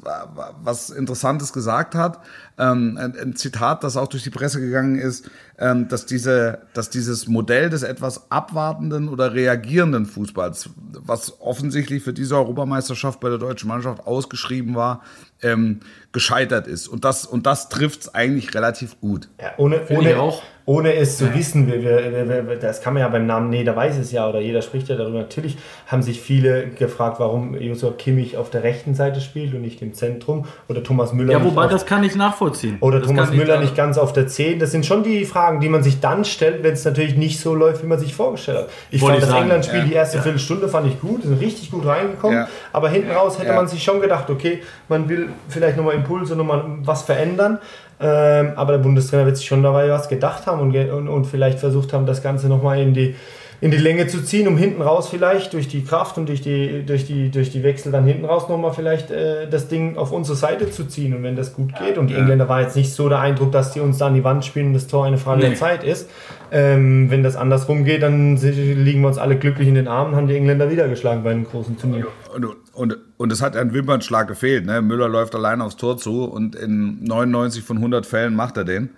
was 0.62 0.90
Interessantes 0.90 1.52
gesagt 1.52 1.96
hat. 1.96 2.20
Ähm, 2.56 2.96
ein, 2.96 3.18
ein, 3.18 3.34
Zitat, 3.34 3.82
das 3.82 3.96
auch 3.96 4.06
durch 4.06 4.22
die 4.22 4.30
Presse 4.30 4.60
gegangen 4.60 5.00
ist, 5.00 5.28
ähm, 5.58 5.88
dass, 5.88 6.06
diese, 6.06 6.60
dass 6.74 6.90
dieses 6.90 7.26
Modell 7.26 7.70
des 7.70 7.82
etwas 7.82 8.30
abwartenden 8.30 9.08
oder 9.08 9.34
reagierenden 9.34 10.06
Fußballs, 10.06 10.70
was 10.92 11.40
offensichtlich 11.40 12.04
für 12.04 12.12
diese 12.12 12.36
Europameisterschaft 12.36 13.18
bei 13.18 13.30
der 13.30 13.38
deutschen 13.38 13.68
Mannschaft 13.68 14.06
ausgeschrieben 14.06 14.76
war, 14.76 15.02
ähm, 15.42 15.80
gescheitert 16.12 16.66
ist. 16.66 16.88
Und 16.88 17.04
das, 17.04 17.26
und 17.26 17.46
das 17.46 17.68
trifft 17.68 18.00
es 18.00 18.14
eigentlich 18.14 18.54
relativ 18.54 18.98
gut. 19.00 19.28
Ja, 19.40 19.52
ohne, 19.58 19.82
ohne, 19.90 20.18
auch. 20.18 20.42
ohne 20.64 20.94
es 20.94 21.18
zu 21.18 21.26
ja. 21.26 21.34
wissen, 21.34 21.66
wir, 21.66 21.82
wir, 21.82 22.48
wir, 22.48 22.56
das 22.56 22.80
kann 22.80 22.94
man 22.94 23.02
ja 23.02 23.08
beim 23.08 23.26
Namen, 23.26 23.50
nee, 23.50 23.62
da 23.62 23.76
weiß 23.76 23.98
es 23.98 24.10
ja, 24.10 24.26
oder 24.26 24.40
jeder 24.40 24.62
spricht 24.62 24.88
ja 24.88 24.96
darüber. 24.96 25.18
Natürlich 25.18 25.58
haben 25.86 26.02
sich 26.02 26.22
viele 26.22 26.68
gefragt, 26.68 27.20
warum 27.20 27.54
Joshua 27.60 27.92
Kimmich 27.92 28.38
auf 28.38 28.48
der 28.48 28.62
rechten 28.62 28.94
Seite 28.94 29.20
spielt 29.20 29.54
und 29.54 29.60
nicht 29.60 29.82
im 29.82 29.92
Zentrum. 29.92 30.46
Oder 30.68 30.82
Thomas 30.82 31.12
Müller. 31.12 31.32
Ja, 31.32 31.44
wobei, 31.44 31.66
das 31.66 31.84
kann 31.84 32.02
ich 32.02 32.16
nachvollziehen. 32.16 32.78
Oder 32.80 33.00
das 33.00 33.08
Thomas 33.08 33.30
Müller 33.30 33.60
nicht 33.60 33.76
ganz 33.76 33.98
auf 33.98 34.14
der 34.14 34.26
10. 34.26 34.58
Das 34.58 34.70
sind 34.70 34.86
schon 34.86 35.02
die 35.02 35.26
Fragen, 35.26 35.60
die 35.60 35.68
man 35.68 35.82
sich 35.82 36.00
dann 36.00 36.24
stellt, 36.24 36.62
wenn 36.62 36.72
es 36.72 36.86
natürlich 36.86 37.16
nicht 37.16 37.38
so 37.38 37.54
läuft, 37.54 37.82
wie 37.82 37.86
man 37.86 37.98
sich 37.98 38.14
vorgestellt 38.14 38.58
hat. 38.58 38.68
Ich 38.90 39.02
Wollte 39.02 39.20
fand 39.20 39.32
das 39.32 39.40
England-Spiel, 39.40 39.78
ja. 39.80 39.84
die 39.84 39.92
erste 39.92 40.16
ja. 40.16 40.22
Viertelstunde 40.22 40.68
fand 40.68 40.86
ich 40.86 40.98
gut, 41.00 41.22
sind 41.22 41.38
richtig 41.38 41.70
gut 41.70 41.84
reingekommen. 41.84 42.46
Aber 42.72 42.88
hinten 42.88 43.10
raus 43.10 43.38
hätte 43.38 43.52
man 43.52 43.68
sich 43.68 43.84
schon 43.84 44.00
gedacht, 44.00 44.30
okay, 44.30 44.62
man 44.88 45.08
will 45.08 45.27
vielleicht 45.48 45.76
nochmal 45.76 45.94
Impulse, 45.94 46.36
nochmal 46.36 46.64
was 46.82 47.02
verändern. 47.02 47.58
Ähm, 48.00 48.52
aber 48.54 48.72
der 48.72 48.78
Bundestrainer 48.78 49.26
wird 49.26 49.36
sich 49.36 49.46
schon 49.46 49.62
dabei 49.62 49.90
was 49.90 50.08
gedacht 50.08 50.46
haben 50.46 50.60
und, 50.60 50.76
und, 50.76 51.08
und 51.08 51.24
vielleicht 51.24 51.58
versucht 51.58 51.92
haben, 51.92 52.06
das 52.06 52.22
Ganze 52.22 52.48
nochmal 52.48 52.80
in 52.80 52.94
die, 52.94 53.16
in 53.60 53.72
die 53.72 53.76
Länge 53.76 54.06
zu 54.06 54.22
ziehen, 54.22 54.46
um 54.46 54.56
hinten 54.56 54.82
raus 54.82 55.08
vielleicht 55.08 55.52
durch 55.52 55.66
die 55.66 55.82
Kraft 55.82 56.16
und 56.16 56.28
durch 56.28 56.40
die, 56.40 56.84
durch 56.86 57.06
die, 57.06 57.30
durch 57.30 57.50
die 57.50 57.64
Wechsel 57.64 57.90
dann 57.90 58.04
hinten 58.04 58.24
raus 58.24 58.48
nochmal 58.48 58.72
vielleicht 58.72 59.10
äh, 59.10 59.48
das 59.50 59.66
Ding 59.66 59.96
auf 59.96 60.12
unsere 60.12 60.36
Seite 60.36 60.70
zu 60.70 60.84
ziehen. 60.84 61.12
Und 61.12 61.24
wenn 61.24 61.34
das 61.34 61.54
gut 61.54 61.74
geht, 61.76 61.98
und 61.98 62.06
die 62.06 62.14
Engländer 62.14 62.48
war 62.48 62.60
jetzt 62.60 62.76
nicht 62.76 62.92
so 62.92 63.08
der 63.08 63.18
Eindruck, 63.18 63.50
dass 63.50 63.72
die 63.72 63.80
uns 63.80 63.98
da 63.98 64.06
an 64.06 64.14
die 64.14 64.22
Wand 64.22 64.44
spielen 64.44 64.68
und 64.68 64.74
das 64.74 64.86
Tor 64.86 65.06
eine 65.06 65.18
Frage 65.18 65.40
nee. 65.40 65.48
der 65.48 65.56
Zeit 65.56 65.82
ist. 65.82 66.08
Ähm, 66.52 67.10
wenn 67.10 67.24
das 67.24 67.34
andersrum 67.34 67.84
geht, 67.84 68.02
dann 68.02 68.36
liegen 68.36 69.00
wir 69.00 69.08
uns 69.08 69.18
alle 69.18 69.36
glücklich 69.36 69.66
in 69.66 69.74
den 69.74 69.88
Armen, 69.88 70.14
haben 70.14 70.28
die 70.28 70.36
Engländer 70.36 70.70
wieder 70.70 70.86
geschlagen 70.86 71.24
bei 71.24 71.32
einem 71.32 71.44
großen 71.44 71.76
Turnier. 71.76 72.06
Und, 72.34 72.46
und, 72.78 72.96
und 73.16 73.32
es 73.32 73.42
hat 73.42 73.56
ein 73.56 73.74
Wimpernschlag 73.74 74.28
gefehlt. 74.28 74.64
Ne? 74.64 74.80
Müller 74.80 75.08
läuft 75.08 75.34
allein 75.34 75.60
aufs 75.60 75.76
Tor 75.76 75.98
zu 75.98 76.24
und 76.24 76.54
in 76.54 77.02
99 77.02 77.64
von 77.64 77.78
100 77.78 78.06
Fällen 78.06 78.34
macht 78.34 78.56
er 78.56 78.64
den. 78.64 78.90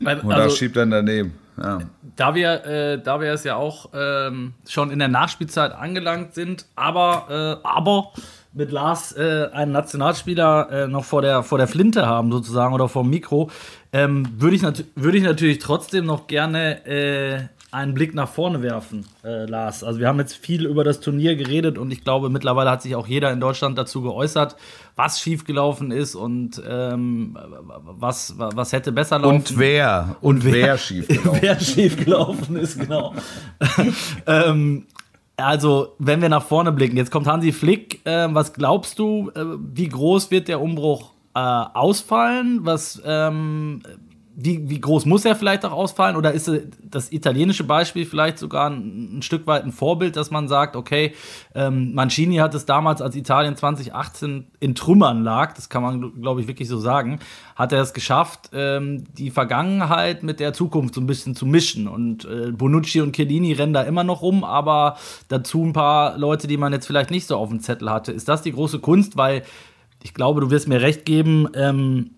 Und 0.00 0.08
also, 0.08 0.28
da 0.28 0.50
schiebt 0.50 0.76
er 0.76 0.86
daneben. 0.86 1.34
Ja. 1.56 1.78
Da 2.16 2.34
wir, 2.34 2.64
äh, 2.64 3.02
da 3.02 3.20
wir 3.20 3.32
es 3.32 3.44
ja 3.44 3.56
auch 3.56 3.90
ähm, 3.94 4.54
schon 4.66 4.90
in 4.90 4.98
der 4.98 5.08
Nachspielzeit 5.08 5.72
angelangt 5.72 6.34
sind, 6.34 6.66
aber, 6.76 7.60
äh, 7.62 7.66
aber 7.66 8.12
mit 8.52 8.72
Lars 8.72 9.16
äh, 9.16 9.48
einen 9.52 9.72
Nationalspieler 9.72 10.68
äh, 10.70 10.88
noch 10.88 11.04
vor 11.04 11.22
der, 11.22 11.42
vor 11.42 11.58
der 11.58 11.68
Flinte 11.68 12.06
haben, 12.06 12.30
sozusagen, 12.32 12.74
oder 12.74 12.88
vor 12.88 13.02
dem 13.02 13.10
Mikro, 13.10 13.50
ähm, 13.92 14.28
würde 14.38 14.56
ich, 14.56 14.62
würd 14.62 15.14
ich 15.14 15.22
natürlich 15.22 15.58
trotzdem 15.58 16.06
noch 16.06 16.26
gerne 16.26 16.86
äh, 16.86 17.48
einen 17.70 17.92
Blick 17.92 18.14
nach 18.14 18.28
vorne 18.28 18.62
werfen, 18.62 19.04
äh, 19.22 19.44
Lars. 19.44 19.84
Also 19.84 20.00
wir 20.00 20.08
haben 20.08 20.18
jetzt 20.18 20.36
viel 20.36 20.64
über 20.66 20.84
das 20.84 21.00
Turnier 21.00 21.36
geredet 21.36 21.76
und 21.76 21.90
ich 21.90 22.02
glaube, 22.02 22.30
mittlerweile 22.30 22.70
hat 22.70 22.80
sich 22.82 22.94
auch 22.94 23.06
jeder 23.06 23.30
in 23.30 23.40
Deutschland 23.40 23.76
dazu 23.76 24.00
geäußert, 24.00 24.56
was 24.96 25.20
schiefgelaufen 25.20 25.90
ist 25.90 26.14
und 26.14 26.62
ähm, 26.66 27.38
was, 27.82 28.34
was 28.38 28.72
hätte 28.72 28.90
besser 28.90 29.18
laufen. 29.18 29.36
Und 29.36 29.58
wer. 29.58 30.16
Und, 30.22 30.44
wer, 30.44 30.52
wer 30.52 30.78
schiefgelaufen 30.78 31.38
Wer 31.42 31.60
schiefgelaufen 31.60 32.56
ist, 32.56 32.80
genau. 32.80 33.14
ähm, 34.26 34.86
also, 35.36 35.94
wenn 35.98 36.20
wir 36.22 36.28
nach 36.30 36.44
vorne 36.44 36.72
blicken, 36.72 36.96
jetzt 36.96 37.10
kommt 37.10 37.26
Hansi 37.26 37.52
Flick. 37.52 38.04
Äh, 38.04 38.28
was 38.32 38.54
glaubst 38.54 38.98
du, 38.98 39.30
äh, 39.34 39.44
wie 39.72 39.88
groß 39.88 40.30
wird 40.30 40.48
der 40.48 40.60
Umbruch 40.60 41.12
äh, 41.34 41.38
ausfallen? 41.38 42.60
Was 42.62 43.00
ähm, 43.04 43.82
wie, 44.40 44.70
wie 44.70 44.80
groß 44.80 45.04
muss 45.04 45.24
er 45.24 45.34
vielleicht 45.34 45.64
auch 45.64 45.72
ausfallen? 45.72 46.14
Oder 46.14 46.30
ist 46.30 46.48
das 46.80 47.10
italienische 47.10 47.64
Beispiel 47.64 48.06
vielleicht 48.06 48.38
sogar 48.38 48.70
ein, 48.70 49.18
ein 49.18 49.22
Stück 49.22 49.48
weit 49.48 49.64
ein 49.64 49.72
Vorbild, 49.72 50.14
dass 50.14 50.30
man 50.30 50.46
sagt, 50.46 50.76
okay, 50.76 51.12
ähm, 51.56 51.92
Mancini 51.92 52.36
hat 52.36 52.54
es 52.54 52.64
damals, 52.64 53.02
als 53.02 53.16
Italien 53.16 53.56
2018 53.56 54.46
in 54.60 54.76
Trümmern 54.76 55.24
lag, 55.24 55.54
das 55.54 55.68
kann 55.68 55.82
man, 55.82 56.22
glaube 56.22 56.40
ich, 56.40 56.46
wirklich 56.46 56.68
so 56.68 56.78
sagen, 56.78 57.18
hat 57.56 57.72
er 57.72 57.82
es 57.82 57.92
geschafft, 57.92 58.50
ähm, 58.52 59.02
die 59.14 59.30
Vergangenheit 59.32 60.22
mit 60.22 60.38
der 60.38 60.52
Zukunft 60.52 60.94
so 60.94 61.00
ein 61.00 61.08
bisschen 61.08 61.34
zu 61.34 61.44
mischen. 61.44 61.88
Und 61.88 62.24
äh, 62.24 62.52
Bonucci 62.52 63.00
und 63.00 63.16
Chiellini 63.16 63.54
rennen 63.54 63.72
da 63.72 63.82
immer 63.82 64.04
noch 64.04 64.22
rum, 64.22 64.44
aber 64.44 64.98
dazu 65.26 65.64
ein 65.64 65.72
paar 65.72 66.16
Leute, 66.16 66.46
die 66.46 66.58
man 66.58 66.72
jetzt 66.72 66.86
vielleicht 66.86 67.10
nicht 67.10 67.26
so 67.26 67.36
auf 67.36 67.48
dem 67.48 67.58
Zettel 67.58 67.90
hatte. 67.90 68.12
Ist 68.12 68.28
das 68.28 68.42
die 68.42 68.52
große 68.52 68.78
Kunst? 68.78 69.16
Weil 69.16 69.42
ich 70.04 70.14
glaube, 70.14 70.40
du 70.40 70.52
wirst 70.52 70.68
mir 70.68 70.80
recht 70.80 71.04
geben, 71.04 71.48
ähm, 71.54 72.10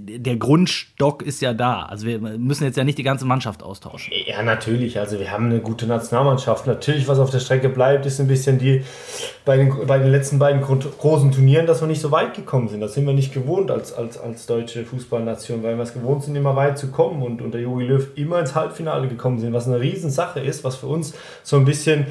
der 0.00 0.36
Grundstock 0.36 1.22
ist 1.22 1.40
ja 1.40 1.52
da. 1.52 1.82
Also 1.82 2.06
wir 2.06 2.18
müssen 2.18 2.64
jetzt 2.64 2.76
ja 2.76 2.84
nicht 2.84 2.98
die 2.98 3.02
ganze 3.02 3.24
Mannschaft 3.24 3.62
austauschen. 3.62 4.12
Ja, 4.26 4.42
natürlich. 4.42 4.98
Also 4.98 5.18
wir 5.18 5.30
haben 5.30 5.46
eine 5.46 5.60
gute 5.60 5.86
Nationalmannschaft. 5.86 6.66
Natürlich, 6.66 7.08
was 7.08 7.18
auf 7.18 7.30
der 7.30 7.40
Strecke 7.40 7.68
bleibt, 7.68 8.06
ist 8.06 8.20
ein 8.20 8.26
bisschen 8.26 8.58
die 8.58 8.84
bei 9.44 9.56
den, 9.56 9.86
bei 9.86 9.98
den 9.98 10.10
letzten 10.10 10.38
beiden 10.38 10.60
großen 10.62 11.32
Turnieren, 11.32 11.66
dass 11.66 11.80
wir 11.80 11.88
nicht 11.88 12.00
so 12.00 12.10
weit 12.10 12.34
gekommen 12.34 12.68
sind. 12.68 12.80
Das 12.80 12.94
sind 12.94 13.06
wir 13.06 13.14
nicht 13.14 13.32
gewohnt 13.32 13.70
als, 13.70 13.92
als, 13.92 14.18
als 14.18 14.46
deutsche 14.46 14.84
Fußballnation, 14.84 15.62
weil 15.62 15.76
wir 15.76 15.82
es 15.82 15.94
gewohnt 15.94 16.24
sind, 16.24 16.36
immer 16.36 16.56
weit 16.56 16.78
zu 16.78 16.88
kommen 16.88 17.22
und 17.22 17.42
unter 17.42 17.58
Jogi 17.58 17.84
Löw 17.84 18.08
immer 18.16 18.40
ins 18.40 18.54
Halbfinale 18.54 19.08
gekommen 19.08 19.38
sind, 19.38 19.52
was 19.52 19.66
eine 19.66 19.80
Riesensache 19.80 20.40
ist, 20.40 20.64
was 20.64 20.76
für 20.76 20.86
uns 20.86 21.14
so 21.42 21.56
ein 21.56 21.64
bisschen 21.64 22.06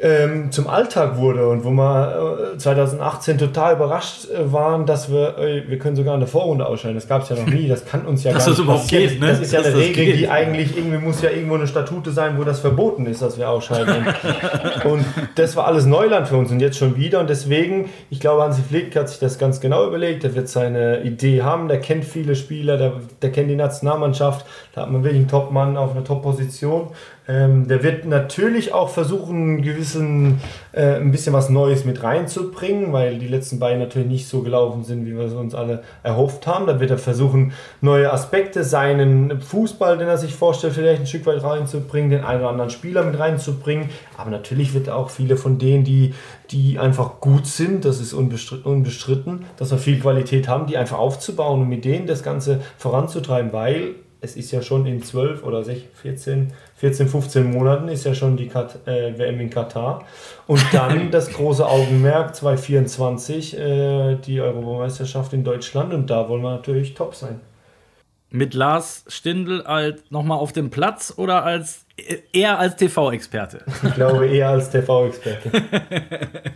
ähm, 0.00 0.52
zum 0.52 0.68
Alltag 0.68 1.16
wurde 1.16 1.48
und 1.48 1.64
wo 1.64 1.70
wir 1.70 2.52
äh, 2.54 2.58
2018 2.58 3.38
total 3.38 3.74
überrascht 3.74 4.30
äh, 4.30 4.52
waren, 4.52 4.86
dass 4.86 5.10
wir, 5.10 5.38
äh, 5.38 5.68
wir 5.68 5.78
können 5.78 5.96
sogar 5.96 6.14
in 6.14 6.20
der 6.20 6.28
Vorrunde 6.28 6.66
ausscheiden. 6.66 6.94
Das 6.94 7.08
gab 7.08 7.22
es 7.22 7.30
ja 7.30 7.36
noch 7.36 7.46
nie, 7.46 7.66
das 7.66 7.84
kann 7.84 8.06
uns 8.06 8.22
ja 8.22 8.32
dass 8.34 8.44
gar 8.44 8.50
nicht 8.50 8.60
das 8.60 8.66
passieren. 8.66 9.08
Geht, 9.08 9.20
ne? 9.20 9.26
Das 9.28 9.40
ist 9.40 9.52
ja 9.52 9.58
dass 9.60 9.74
eine 9.74 9.78
Regel, 9.78 10.04
geht. 10.04 10.18
die 10.20 10.28
eigentlich 10.28 10.76
irgendwie 10.76 10.98
muss 10.98 11.20
ja 11.20 11.30
irgendwo 11.30 11.56
eine 11.56 11.66
Statute 11.66 12.12
sein, 12.12 12.38
wo 12.38 12.44
das 12.44 12.60
verboten 12.60 13.06
ist, 13.06 13.22
dass 13.22 13.38
wir 13.38 13.48
ausscheiden. 13.48 14.06
und 14.84 15.04
das 15.34 15.56
war 15.56 15.66
alles 15.66 15.84
Neuland 15.84 16.28
für 16.28 16.36
uns 16.36 16.52
und 16.52 16.60
jetzt 16.60 16.78
schon 16.78 16.96
wieder 16.96 17.18
und 17.18 17.28
deswegen, 17.28 17.90
ich 18.10 18.20
glaube, 18.20 18.42
Hansi 18.42 18.62
Flick 18.62 18.94
hat 18.94 19.08
sich 19.08 19.18
das 19.18 19.38
ganz 19.38 19.60
genau 19.60 19.86
überlegt, 19.86 20.22
der 20.22 20.34
wird 20.34 20.48
seine 20.48 21.02
Idee 21.02 21.42
haben, 21.42 21.66
der 21.66 21.80
kennt 21.80 22.04
viele 22.04 22.36
Spieler, 22.36 22.76
der, 22.76 22.92
der 23.20 23.32
kennt 23.32 23.50
die 23.50 23.56
Nationalmannschaft, 23.56 24.46
da 24.74 24.82
hat 24.82 24.92
man 24.92 25.02
wirklich 25.02 25.20
einen 25.20 25.28
Top-Mann 25.28 25.76
auf 25.76 25.90
einer 25.90 26.04
Top-Position. 26.04 26.88
Ähm, 27.28 27.68
der 27.68 27.82
wird 27.82 28.06
natürlich 28.06 28.72
auch 28.72 28.88
versuchen, 28.88 29.62
gewisse 29.62 29.98
bisschen, 29.98 30.40
äh, 30.72 30.96
ein 30.96 31.10
bisschen 31.10 31.32
was 31.32 31.48
Neues 31.48 31.84
mit 31.84 32.02
reinzubringen, 32.02 32.92
weil 32.92 33.18
die 33.18 33.28
letzten 33.28 33.58
beiden 33.58 33.78
natürlich 33.80 34.08
nicht 34.08 34.28
so 34.28 34.42
gelaufen 34.42 34.84
sind, 34.84 35.06
wie 35.06 35.16
wir 35.16 35.24
es 35.24 35.32
uns 35.32 35.54
alle 35.54 35.82
erhofft 36.02 36.46
haben. 36.46 36.66
Da 36.66 36.80
wird 36.80 36.90
er 36.90 36.98
versuchen, 36.98 37.52
neue 37.80 38.12
Aspekte, 38.12 38.64
seinen 38.64 39.40
Fußball, 39.40 39.98
den 39.98 40.08
er 40.08 40.18
sich 40.18 40.34
vorstellt, 40.34 40.74
vielleicht 40.74 41.00
ein 41.00 41.06
Stück 41.06 41.26
weit 41.26 41.42
reinzubringen, 41.42 42.10
den 42.10 42.24
einen 42.24 42.40
oder 42.40 42.50
anderen 42.50 42.70
Spieler 42.70 43.04
mit 43.04 43.18
reinzubringen. 43.18 43.88
Aber 44.16 44.30
natürlich 44.30 44.74
wird 44.74 44.88
er 44.88 44.96
auch 44.96 45.10
viele 45.10 45.36
von 45.36 45.58
denen, 45.58 45.84
die, 45.84 46.14
die 46.50 46.78
einfach 46.78 47.20
gut 47.20 47.46
sind, 47.46 47.84
das 47.84 48.00
ist 48.00 48.12
unbestritten, 48.12 49.44
dass 49.56 49.70
wir 49.70 49.78
viel 49.78 50.00
Qualität 50.00 50.48
haben, 50.48 50.66
die 50.66 50.76
einfach 50.76 50.98
aufzubauen 50.98 51.62
und 51.62 51.68
mit 51.68 51.84
denen 51.84 52.06
das 52.06 52.22
Ganze 52.22 52.60
voranzutreiben, 52.76 53.52
weil 53.52 53.94
es 54.20 54.36
ist 54.36 54.50
ja 54.50 54.62
schon 54.62 54.86
in 54.86 55.02
12 55.02 55.44
oder 55.44 55.64
14, 55.64 56.52
14 56.74 57.08
15 57.08 57.50
Monaten 57.50 57.88
ist 57.88 58.04
ja 58.04 58.14
schon 58.14 58.36
die 58.36 58.48
Kat 58.48 58.86
äh, 58.86 59.16
WM 59.16 59.40
in 59.40 59.50
Katar. 59.50 60.04
Und 60.46 60.64
dann 60.72 61.10
das 61.10 61.30
große 61.30 61.66
Augenmerk 61.66 62.34
2024, 62.34 63.56
äh, 63.56 64.16
die 64.16 64.40
Europameisterschaft 64.40 65.32
in 65.32 65.44
Deutschland. 65.44 65.94
Und 65.94 66.10
da 66.10 66.28
wollen 66.28 66.42
wir 66.42 66.50
natürlich 66.50 66.94
top 66.94 67.14
sein. 67.14 67.40
Mit 68.30 68.54
Lars 68.54 69.04
Stindl 69.08 69.62
als 69.62 70.02
nochmal 70.10 70.38
auf 70.38 70.52
dem 70.52 70.68
Platz 70.68 71.14
oder 71.16 71.44
als 71.44 71.86
eher 72.32 72.58
als 72.58 72.76
TV-Experte? 72.76 73.64
Ich 73.82 73.94
glaube 73.94 74.26
eher 74.26 74.50
als 74.50 74.70
TV-Experte. 74.70 75.50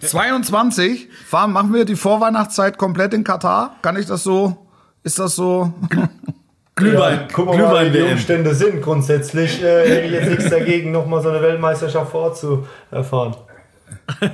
22? 0.00 1.08
Fahren, 1.26 1.52
machen 1.52 1.72
wir 1.72 1.84
die 1.84 1.96
Vorweihnachtszeit 1.96 2.76
komplett 2.76 3.14
in 3.14 3.24
Katar? 3.24 3.76
Kann 3.80 3.96
ich 3.96 4.06
das 4.06 4.22
so? 4.22 4.56
Ist 5.02 5.18
das 5.18 5.34
so? 5.34 5.72
Glühwein, 6.82 7.20
ja, 7.20 7.26
gucken 7.32 7.52
wir 7.52 7.58
Glühwein 7.58 7.86
mal, 7.86 7.92
wie 7.92 7.98
die 7.98 8.12
Umstände 8.12 8.54
sind. 8.54 8.82
Grundsätzlich 8.82 9.62
äh, 9.62 9.88
hätte 9.88 10.06
ich 10.06 10.12
jetzt 10.12 10.28
nichts 10.30 10.50
dagegen, 10.50 10.92
nochmal 10.92 11.22
so 11.22 11.30
eine 11.30 11.42
Weltmeisterschaft 11.42 12.10
vor 12.10 12.22
Ort 12.22 12.38
zu 12.38 12.66
erfahren. 12.90 13.36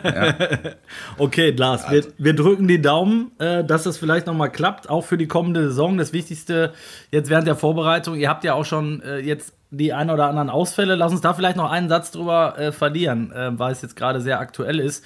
Ja. 0.04 0.34
okay, 1.18 1.50
Lars, 1.50 1.90
wir, 1.90 2.04
wir, 2.16 2.34
drücken 2.34 2.68
die 2.68 2.80
Daumen, 2.80 3.32
äh, 3.38 3.64
dass 3.64 3.84
das 3.84 3.98
vielleicht 3.98 4.26
nochmal 4.26 4.50
klappt, 4.50 4.88
auch 4.88 5.04
für 5.04 5.18
die 5.18 5.26
kommende 5.26 5.64
Saison. 5.64 5.98
Das 5.98 6.12
Wichtigste 6.12 6.72
jetzt 7.10 7.30
während 7.30 7.46
der 7.46 7.56
Vorbereitung, 7.56 8.16
ihr 8.16 8.28
habt 8.28 8.44
ja 8.44 8.54
auch 8.54 8.64
schon 8.64 9.02
äh, 9.02 9.18
jetzt 9.18 9.54
die 9.70 9.92
ein 9.92 10.10
oder 10.10 10.26
anderen 10.26 10.50
Ausfälle. 10.50 10.94
Lass 10.94 11.12
uns 11.12 11.20
da 11.20 11.34
vielleicht 11.34 11.56
noch 11.56 11.70
einen 11.70 11.88
Satz 11.88 12.10
drüber 12.10 12.58
äh, 12.58 12.72
verlieren, 12.72 13.32
äh, 13.32 13.50
weil 13.58 13.72
es 13.72 13.82
jetzt 13.82 13.96
gerade 13.96 14.20
sehr 14.20 14.40
aktuell 14.40 14.80
ist. 14.80 15.04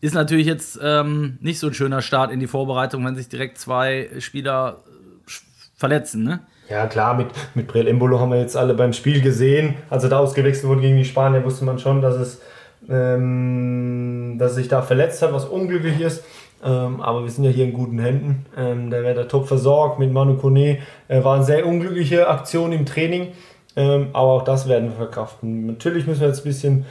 Ist 0.00 0.14
natürlich 0.14 0.46
jetzt 0.46 0.78
ähm, 0.82 1.38
nicht 1.40 1.58
so 1.58 1.66
ein 1.66 1.74
schöner 1.74 2.00
Start 2.00 2.32
in 2.32 2.40
die 2.40 2.46
Vorbereitung, 2.46 3.04
wenn 3.04 3.16
sich 3.16 3.28
direkt 3.28 3.58
zwei 3.58 4.08
Spieler 4.18 4.82
verletzen, 5.76 6.24
ne? 6.24 6.40
Ja, 6.70 6.86
klar, 6.86 7.14
mit, 7.14 7.26
mit 7.54 7.66
Brel 7.66 7.88
Embolo 7.88 8.20
haben 8.20 8.30
wir 8.30 8.38
jetzt 8.38 8.56
alle 8.56 8.74
beim 8.74 8.92
Spiel 8.92 9.20
gesehen. 9.20 9.74
Als 9.90 10.04
er 10.04 10.10
da 10.10 10.20
ausgewechselt 10.20 10.68
wurde 10.68 10.82
gegen 10.82 10.96
die 10.96 11.04
Spanier, 11.04 11.44
wusste 11.44 11.64
man 11.64 11.80
schon, 11.80 12.00
dass, 12.00 12.14
es, 12.14 12.40
ähm, 12.88 14.36
dass 14.38 14.52
er 14.52 14.54
sich 14.54 14.68
da 14.68 14.80
verletzt 14.80 15.20
hat, 15.20 15.32
was 15.32 15.46
unglücklich 15.46 16.00
ist. 16.00 16.22
Ähm, 16.64 17.00
aber 17.00 17.24
wir 17.24 17.30
sind 17.30 17.42
ja 17.42 17.50
hier 17.50 17.64
in 17.64 17.72
guten 17.72 17.98
Händen. 17.98 18.46
Ähm, 18.56 18.88
der 18.88 19.02
wird 19.02 19.18
da 19.18 19.24
top 19.24 19.48
versorgt 19.48 19.98
mit 19.98 20.12
Manu 20.12 20.36
Kone. 20.36 20.78
Äh, 21.08 21.24
war 21.24 21.34
eine 21.34 21.44
sehr 21.44 21.66
unglückliche 21.66 22.28
Aktion 22.28 22.70
im 22.70 22.86
Training. 22.86 23.32
Ähm, 23.74 24.10
aber 24.12 24.30
auch 24.30 24.44
das 24.44 24.68
werden 24.68 24.90
wir 24.90 24.96
verkraften. 24.96 25.66
Natürlich 25.66 26.06
müssen 26.06 26.20
wir 26.20 26.28
jetzt 26.28 26.40
ein 26.40 26.44
bisschen, 26.44 26.86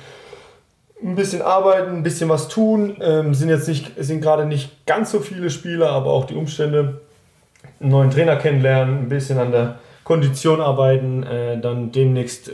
ein 1.02 1.16
bisschen 1.16 1.42
arbeiten, 1.42 1.96
ein 1.96 2.04
bisschen 2.04 2.28
was 2.28 2.50
tun. 2.50 2.98
Ähm, 3.00 3.34
sind 3.34 3.48
jetzt 3.48 3.70
nicht, 3.70 3.94
sind 3.98 4.20
gerade 4.20 4.46
nicht 4.46 4.86
ganz 4.86 5.12
so 5.12 5.22
viele 5.22 5.50
Spieler, 5.50 5.92
aber 5.92 6.12
auch 6.12 6.26
die 6.26 6.36
Umstände 6.36 7.00
einen 7.80 7.92
neuen 7.92 8.12
Trainer 8.12 8.36
kennenlernen, 8.36 9.00
ein 9.00 9.10
bisschen 9.10 9.38
an 9.40 9.52
der 9.52 9.80
Kondition 10.10 10.60
arbeiten, 10.60 11.22
äh, 11.22 11.60
dann 11.60 11.92
demnächst 11.92 12.50
äh, 12.50 12.54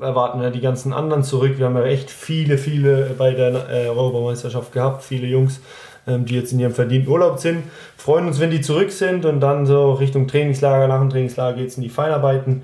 erwarten 0.00 0.40
wir 0.40 0.50
die 0.50 0.60
ganzen 0.60 0.92
anderen 0.92 1.24
zurück. 1.24 1.58
Wir 1.58 1.66
haben 1.66 1.76
ja 1.76 1.84
echt 1.84 2.10
viele, 2.10 2.58
viele 2.58 3.14
bei 3.18 3.32
der 3.32 3.68
äh, 3.68 3.88
Europameisterschaft 3.88 4.72
gehabt, 4.72 5.02
viele 5.02 5.26
Jungs, 5.26 5.60
ähm, 6.06 6.26
die 6.26 6.36
jetzt 6.36 6.52
in 6.52 6.60
ihrem 6.60 6.72
verdienten 6.72 7.10
Urlaub 7.10 7.40
sind. 7.40 7.64
Freuen 7.96 8.28
uns, 8.28 8.38
wenn 8.38 8.50
die 8.50 8.60
zurück 8.60 8.92
sind 8.92 9.24
und 9.24 9.40
dann 9.40 9.66
so 9.66 9.94
Richtung 9.94 10.28
Trainingslager, 10.28 10.86
nach 10.86 11.00
dem 11.00 11.10
Trainingslager 11.10 11.56
geht 11.56 11.70
es 11.70 11.76
in 11.76 11.82
die 11.82 11.88
Feinarbeiten. 11.88 12.62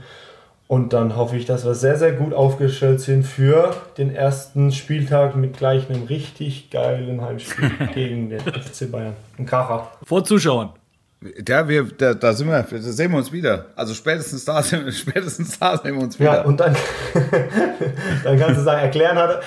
Und 0.68 0.93
dann 0.93 1.16
hoffe 1.16 1.36
ich, 1.36 1.47
dass 1.47 1.64
wir 1.64 1.74
sehr, 1.74 1.97
sehr 1.97 2.12
gut 2.12 2.32
aufgestellt 2.32 3.01
sind 3.01 3.24
für 3.24 3.74
den 3.97 4.14
ersten 4.14 4.70
Spieltag 4.70 5.34
mit 5.34 5.57
gleich 5.57 5.91
einem 5.91 6.05
richtig 6.05 6.70
geilen 6.70 7.22
Heimspiel 7.22 7.70
gegen 7.95 8.30
den 8.30 8.41
FC 8.41 8.89
Bayern. 8.93 9.16
Ein 9.36 9.47
Kracher. 9.47 9.91
Vor 10.05 10.22
Zuschauern. 10.22 10.78
Ja, 11.21 11.66
wir, 11.66 11.85
da, 11.99 12.14
da 12.14 12.33
sind 12.33 12.49
wir, 12.49 12.62
da 12.62 12.79
sehen 12.79 13.11
wir 13.11 13.19
uns 13.19 13.33
wieder. 13.33 13.66
Also 13.75 13.93
spätestens 13.93 14.45
da, 14.45 14.62
spätestens 14.93 15.59
da 15.59 15.77
sehen 15.77 15.97
wir 15.97 16.03
uns 16.05 16.19
wieder. 16.19 16.35
Ja, 16.35 16.43
und 16.43 16.61
dann, 16.61 16.77
dann 18.25 18.39
kannst 18.39 18.61
du 18.61 18.62
sagen, 18.62 18.83
erklären 18.83 19.19
hat, 19.19 19.43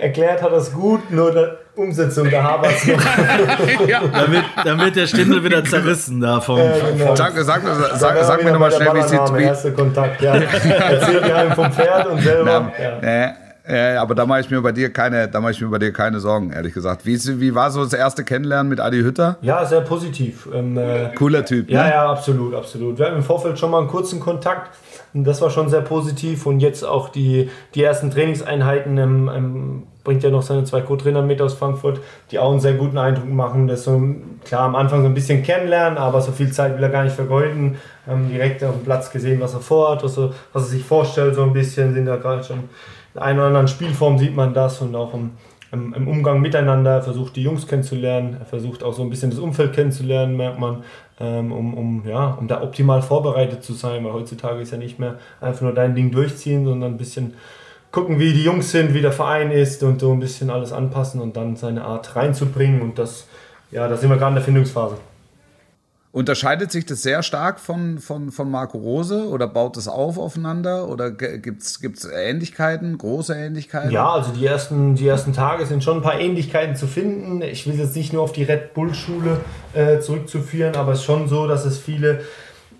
erklärt 0.00 0.42
hat 0.42 0.50
das 0.50 0.72
gut, 0.72 1.12
nur 1.12 1.30
die 1.30 1.80
Umsetzung, 1.80 2.28
da 2.28 2.42
habert 2.42 2.72
es 2.76 2.86
noch. 2.88 3.00
ja. 3.88 4.02
damit, 4.12 4.44
damit 4.64 4.96
der 4.96 5.06
Stindel 5.06 5.44
wieder 5.44 5.64
zerrissen 5.64 6.20
davon. 6.20 6.58
Ja, 6.58 6.72
genau. 6.90 7.14
Sag, 7.14 7.34
sag, 7.38 7.62
sag, 7.94 8.24
sag 8.24 8.44
mir 8.44 8.50
nochmal 8.50 8.72
schnell, 8.72 8.92
wie 8.92 8.98
es 8.98 9.10
sieht. 9.10 9.36
Erste 9.38 9.72
Kontakt, 9.72 10.20
ja. 10.22 10.34
Erzählt 10.34 11.22
mir 11.22 11.36
einem 11.36 11.52
vom 11.52 11.72
Pferd 11.72 12.06
und 12.08 12.20
selber. 12.20 12.72
Na, 12.76 12.84
ja. 12.84 13.34
Äh, 13.64 13.94
aber 13.94 14.14
da 14.14 14.26
mache 14.26 14.40
ich 14.40 14.50
mir 14.50 14.60
bei 14.60 14.72
dir 14.72 14.92
keine, 14.92 15.28
da 15.28 15.40
mache 15.40 15.52
ich 15.52 15.60
mir 15.60 15.68
bei 15.68 15.78
dir 15.78 15.92
keine 15.92 16.18
Sorgen, 16.18 16.50
ehrlich 16.50 16.74
gesagt. 16.74 17.06
Wie, 17.06 17.16
wie 17.40 17.54
war 17.54 17.70
so 17.70 17.84
das 17.84 17.92
erste 17.92 18.24
Kennenlernen 18.24 18.68
mit 18.68 18.80
Adi 18.80 19.00
Hütter? 19.00 19.36
Ja, 19.40 19.64
sehr 19.64 19.82
positiv. 19.82 20.48
Ähm, 20.52 20.76
äh, 20.76 21.10
Cooler 21.14 21.44
Typ. 21.44 21.70
Ja, 21.70 21.84
ne? 21.84 21.90
ja, 21.90 22.10
absolut, 22.10 22.54
absolut. 22.54 22.98
Wir 22.98 23.06
hatten 23.06 23.16
im 23.16 23.22
Vorfeld 23.22 23.58
schon 23.58 23.70
mal 23.70 23.78
einen 23.78 23.88
kurzen 23.88 24.18
Kontakt. 24.18 24.76
Das 25.14 25.40
war 25.40 25.50
schon 25.50 25.68
sehr 25.68 25.82
positiv 25.82 26.46
und 26.46 26.60
jetzt 26.60 26.84
auch 26.84 27.10
die, 27.10 27.50
die 27.74 27.82
ersten 27.82 28.10
Trainingseinheiten 28.10 28.98
ähm, 28.98 29.30
ähm, 29.32 29.82
bringt 30.04 30.22
ja 30.22 30.30
noch 30.30 30.42
seine 30.42 30.64
zwei 30.64 30.80
Co-Trainer 30.80 31.22
mit 31.22 31.40
aus 31.40 31.54
Frankfurt, 31.54 32.00
die 32.30 32.38
auch 32.38 32.50
einen 32.50 32.60
sehr 32.60 32.74
guten 32.74 32.98
Eindruck 32.98 33.28
machen. 33.28 33.68
Das 33.68 33.84
so 33.84 34.02
klar 34.44 34.62
am 34.62 34.74
Anfang 34.74 35.02
so 35.02 35.06
ein 35.06 35.14
bisschen 35.14 35.42
kennenlernen, 35.42 35.98
aber 35.98 36.20
so 36.20 36.32
viel 36.32 36.50
Zeit 36.50 36.76
will 36.76 36.82
er 36.82 36.88
gar 36.88 37.04
nicht 37.04 37.14
vergeuden. 37.14 37.76
Haben 38.06 38.28
direkt 38.28 38.64
auf 38.64 38.74
dem 38.74 38.84
Platz 38.84 39.10
gesehen, 39.10 39.40
was 39.40 39.54
er 39.54 39.60
vorhat, 39.60 40.02
was 40.02 40.18
er, 40.18 40.32
was 40.52 40.64
er 40.64 40.68
sich 40.70 40.84
vorstellt, 40.84 41.36
so 41.36 41.42
ein 41.44 41.52
bisschen 41.52 41.94
sind 41.94 42.06
da 42.06 42.16
gerade 42.16 42.42
schon 42.42 42.64
in 43.14 43.20
einer 43.20 43.38
oder 43.40 43.46
anderen 43.48 43.68
Spielform 43.68 44.18
sieht 44.18 44.34
man 44.34 44.54
das 44.54 44.80
und 44.80 44.94
auch 44.94 45.14
im, 45.14 45.32
im, 45.70 45.94
im, 45.94 46.08
Umgang 46.08 46.40
miteinander. 46.40 46.92
Er 46.92 47.02
versucht 47.02 47.36
die 47.36 47.42
Jungs 47.42 47.66
kennenzulernen, 47.66 48.36
er 48.38 48.46
versucht 48.46 48.82
auch 48.82 48.94
so 48.94 49.02
ein 49.02 49.10
bisschen 49.10 49.30
das 49.30 49.38
Umfeld 49.38 49.72
kennenzulernen, 49.72 50.36
merkt 50.36 50.58
man, 50.58 50.82
ähm, 51.20 51.52
um, 51.52 51.74
um, 51.74 52.08
ja, 52.08 52.36
um 52.38 52.48
da 52.48 52.62
optimal 52.62 53.02
vorbereitet 53.02 53.62
zu 53.62 53.74
sein, 53.74 54.04
weil 54.04 54.12
heutzutage 54.12 54.60
ist 54.60 54.72
ja 54.72 54.78
nicht 54.78 54.98
mehr 54.98 55.18
einfach 55.40 55.62
nur 55.62 55.74
dein 55.74 55.94
Ding 55.94 56.10
durchziehen, 56.10 56.64
sondern 56.64 56.92
ein 56.92 56.98
bisschen 56.98 57.34
gucken, 57.90 58.18
wie 58.18 58.32
die 58.32 58.44
Jungs 58.44 58.70
sind, 58.70 58.94
wie 58.94 59.02
der 59.02 59.12
Verein 59.12 59.50
ist 59.50 59.82
und 59.82 60.00
so 60.00 60.12
ein 60.12 60.20
bisschen 60.20 60.48
alles 60.48 60.72
anpassen 60.72 61.20
und 61.20 61.36
dann 61.36 61.56
seine 61.56 61.84
Art 61.84 62.16
reinzubringen 62.16 62.80
und 62.80 62.98
das, 62.98 63.26
ja, 63.70 63.86
da 63.86 63.96
sind 63.96 64.08
wir 64.08 64.16
gerade 64.16 64.30
in 64.30 64.36
der 64.36 64.44
Findungsphase. 64.44 64.96
Unterscheidet 66.12 66.70
sich 66.70 66.84
das 66.84 67.02
sehr 67.02 67.22
stark 67.22 67.58
von, 67.58 67.98
von, 67.98 68.32
von 68.32 68.50
Marco 68.50 68.76
Rose 68.76 69.26
oder 69.30 69.48
baut 69.48 69.78
es 69.78 69.88
auf 69.88 70.18
aufeinander 70.18 70.88
oder 70.88 71.10
gibt 71.10 71.62
es 71.62 72.04
Ähnlichkeiten, 72.04 72.98
große 72.98 73.34
Ähnlichkeiten? 73.34 73.90
Ja, 73.90 74.10
also 74.10 74.30
die 74.30 74.44
ersten, 74.44 74.94
die 74.94 75.08
ersten 75.08 75.32
Tage 75.32 75.64
sind 75.64 75.82
schon 75.82 75.96
ein 75.96 76.02
paar 76.02 76.20
Ähnlichkeiten 76.20 76.76
zu 76.76 76.86
finden. 76.86 77.40
Ich 77.40 77.66
will 77.66 77.78
jetzt 77.78 77.96
nicht 77.96 78.12
nur 78.12 78.22
auf 78.22 78.32
die 78.32 78.42
Red 78.42 78.74
Bull-Schule 78.74 79.40
äh, 79.72 80.00
zurückzuführen, 80.00 80.76
aber 80.76 80.92
es 80.92 80.98
ist 80.98 81.06
schon 81.06 81.28
so, 81.28 81.48
dass 81.48 81.64
es 81.64 81.78
viele 81.78 82.20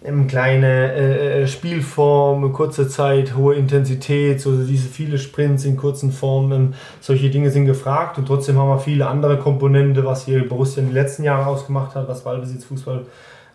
ähm, 0.04 0.26
kleine 0.26 0.92
äh, 0.92 1.42
äh 1.42 1.46
Spielform, 1.46 2.52
kurze 2.52 2.88
Zeit, 2.88 3.36
hohe 3.36 3.54
Intensität, 3.54 4.40
so 4.40 4.56
diese 4.64 4.88
viele 4.88 5.18
Sprints 5.18 5.64
in 5.64 5.76
kurzen 5.76 6.12
Formen, 6.12 6.74
solche 7.00 7.30
Dinge 7.30 7.50
sind 7.50 7.66
gefragt 7.66 8.18
und 8.18 8.26
trotzdem 8.26 8.58
haben 8.58 8.68
wir 8.68 8.78
viele 8.78 9.06
andere 9.06 9.38
Komponente, 9.38 10.04
was 10.04 10.24
hier 10.24 10.48
Borussia 10.48 10.82
in 10.82 10.88
den 10.88 10.94
letzten 10.94 11.24
Jahren 11.24 11.46
ausgemacht 11.46 11.94
hat, 11.94 12.08
was 12.08 12.24
Ballbesitz, 12.24 12.64
Fußball 12.64 13.06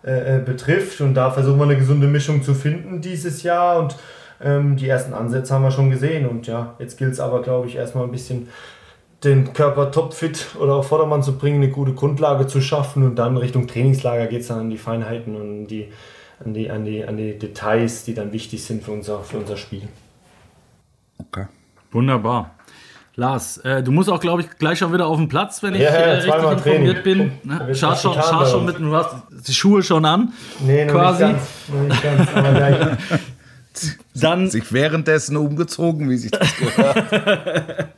äh, 0.07 0.37
äh, 0.37 0.39
betrifft. 0.39 1.01
Und 1.01 1.15
da 1.15 1.31
versuchen 1.31 1.57
wir 1.57 1.65
eine 1.65 1.75
gesunde 1.75 2.07
Mischung 2.07 2.43
zu 2.43 2.53
finden 2.53 3.01
dieses 3.01 3.43
Jahr. 3.43 3.79
Und 3.79 3.97
ähm, 4.41 4.77
die 4.77 4.87
ersten 4.87 5.13
Ansätze 5.13 5.53
haben 5.53 5.63
wir 5.63 5.71
schon 5.71 5.89
gesehen. 5.89 6.27
Und 6.27 6.47
ja, 6.47 6.75
jetzt 6.79 6.97
gilt 6.97 7.13
es 7.13 7.19
aber 7.19 7.41
glaube 7.41 7.67
ich 7.67 7.75
erstmal 7.75 8.05
ein 8.05 8.11
bisschen 8.11 8.47
den 9.23 9.53
Körper 9.53 9.91
topfit 9.91 10.55
oder 10.61 10.75
auf 10.75 10.87
Vordermann 10.87 11.23
zu 11.23 11.37
bringen, 11.37 11.61
eine 11.63 11.71
gute 11.71 11.93
Grundlage 11.93 12.45
zu 12.47 12.61
schaffen. 12.61 13.03
Und 13.03 13.15
dann 13.15 13.35
Richtung 13.35 13.67
Trainingslager 13.67 14.27
geht 14.27 14.41
es 14.41 14.47
dann 14.47 14.59
an 14.59 14.69
die 14.69 14.77
Feinheiten 14.77 15.35
und 15.35 15.67
die 15.67 15.89
an 16.43 16.53
die, 16.53 16.69
an 16.69 16.85
die, 16.85 17.03
an 17.03 17.17
die 17.17 17.37
Details, 17.37 18.03
die 18.03 18.13
dann 18.13 18.31
wichtig 18.31 18.63
sind 18.63 18.83
für 18.83 18.91
unser, 18.91 19.23
für 19.23 19.37
unser 19.37 19.57
Spiel. 19.57 19.87
Okay. 21.17 21.45
Wunderbar. 21.91 22.55
Lars, 23.15 23.57
äh, 23.57 23.81
du 23.81 23.91
musst 23.91 24.11
auch, 24.11 24.19
glaube 24.19 24.43
ich, 24.43 24.49
gleich 24.59 24.77
schon 24.77 24.93
wieder 24.93 25.07
auf 25.07 25.17
den 25.17 25.27
Platz, 25.27 25.63
wenn 25.63 25.73
ich 25.73 25.81
ja, 25.81 25.89
äh, 25.89 26.11
richtig 26.17 26.33
informiert 26.33 27.03
bin. 27.03 27.31
Ne? 27.43 27.73
Schau, 27.73 27.95
schon, 27.95 28.13
schau 28.13 28.45
schon 28.45 28.65
mit, 28.65 28.77
du 28.77 28.95
hast 28.95 29.15
die 29.31 29.53
Schuhe 29.53 29.81
schon 29.81 30.05
an. 30.05 30.33
Nee, 30.59 30.85
noch 30.85 30.93
quasi. 30.93 31.25
nicht 31.25 32.03
ganz. 32.03 32.35
Noch 32.35 32.51
nicht 32.51 32.79
ganz. 32.79 33.01
Dann 34.13 34.49
sich 34.49 34.71
währenddessen 34.71 35.35
umgezogen, 35.35 36.09
wie 36.11 36.17
sich 36.17 36.29
das 36.29 36.55
gehört. 36.57 37.89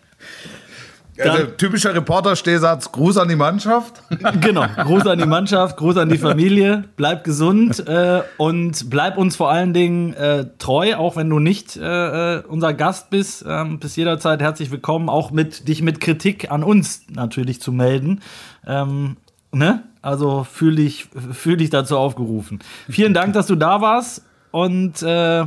Also 1.19 1.45
typischer 1.57 1.93
Reporter-Stehsatz, 1.93 2.91
Gruß 2.91 3.17
an 3.17 3.27
die 3.27 3.35
Mannschaft. 3.35 4.01
Genau, 4.41 4.65
Gruß 4.67 5.07
an 5.07 5.17
die 5.17 5.25
Mannschaft, 5.25 5.77
Gruß 5.77 5.97
an 5.97 6.09
die 6.09 6.17
Familie, 6.17 6.85
bleib 6.95 7.23
gesund 7.23 7.85
äh, 7.87 8.21
und 8.37 8.89
bleib 8.89 9.17
uns 9.17 9.35
vor 9.35 9.49
allen 9.49 9.73
Dingen 9.73 10.13
äh, 10.13 10.45
treu, 10.59 10.95
auch 10.95 11.15
wenn 11.15 11.29
du 11.29 11.39
nicht 11.39 11.75
äh, 11.77 12.37
äh 12.37 12.43
unser 12.47 12.73
Gast 12.73 13.09
bist. 13.09 13.45
Ähm, 13.47 13.79
bis 13.79 13.95
jederzeit 13.95 14.41
herzlich 14.41 14.71
willkommen, 14.71 15.09
auch 15.09 15.31
mit 15.31 15.67
dich 15.67 15.81
mit 15.81 15.99
Kritik 15.99 16.51
an 16.51 16.63
uns 16.63 17.03
natürlich 17.09 17.61
zu 17.61 17.71
melden. 17.71 18.21
Ähm, 18.65 19.17
ne? 19.51 19.83
Also 20.01 20.45
fühle 20.49 20.77
dich, 20.77 21.07
fühl 21.31 21.57
dich 21.57 21.69
dazu 21.69 21.97
aufgerufen. 21.97 22.59
Vielen 22.89 23.13
Dank, 23.13 23.33
dass 23.33 23.47
du 23.47 23.55
da 23.55 23.81
warst 23.81 24.23
und 24.51 25.01
äh, 25.01 25.45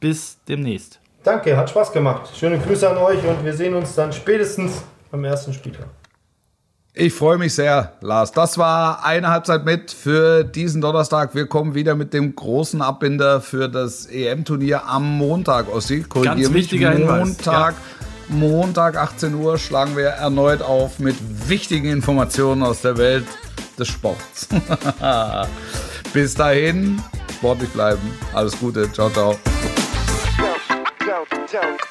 bis 0.00 0.38
demnächst. 0.48 1.00
Danke, 1.28 1.58
hat 1.58 1.68
Spaß 1.68 1.92
gemacht. 1.92 2.30
Schöne 2.34 2.58
Grüße 2.58 2.88
an 2.88 2.96
euch 2.96 3.22
und 3.22 3.44
wir 3.44 3.52
sehen 3.52 3.74
uns 3.74 3.94
dann 3.94 4.14
spätestens 4.14 4.82
beim 5.10 5.22
ersten 5.24 5.52
Spieltag. 5.52 5.84
Ich 6.94 7.12
freue 7.12 7.36
mich 7.36 7.54
sehr, 7.54 7.92
Lars. 8.00 8.32
Das 8.32 8.56
war 8.56 9.04
eine 9.04 9.28
Halbzeit 9.28 9.62
mit 9.66 9.90
für 9.90 10.42
diesen 10.42 10.80
Donnerstag. 10.80 11.34
Wir 11.34 11.46
kommen 11.46 11.74
wieder 11.74 11.94
mit 11.96 12.14
dem 12.14 12.34
großen 12.34 12.80
Abbinder 12.80 13.42
für 13.42 13.68
das 13.68 14.06
EM-Turnier 14.06 14.86
am 14.86 15.18
Montag. 15.18 15.70
Ossi, 15.70 16.02
Ganz 16.08 16.50
wichtiger 16.54 16.92
Hinweis. 16.92 17.28
Montag, 17.28 17.74
ja. 17.74 18.34
Montag 18.34 18.96
18 18.96 19.34
Uhr 19.34 19.58
schlagen 19.58 19.98
wir 19.98 20.06
erneut 20.06 20.62
auf 20.62 20.98
mit 20.98 21.16
wichtigen 21.46 21.90
Informationen 21.90 22.62
aus 22.62 22.80
der 22.80 22.96
Welt 22.96 23.26
des 23.78 23.86
Sports. 23.86 24.48
Bis 26.14 26.34
dahin, 26.34 27.02
sportlich 27.36 27.68
bleiben. 27.68 28.00
Alles 28.32 28.58
Gute. 28.58 28.90
Ciao, 28.90 29.10
ciao. 29.10 29.36
Town. 31.50 31.87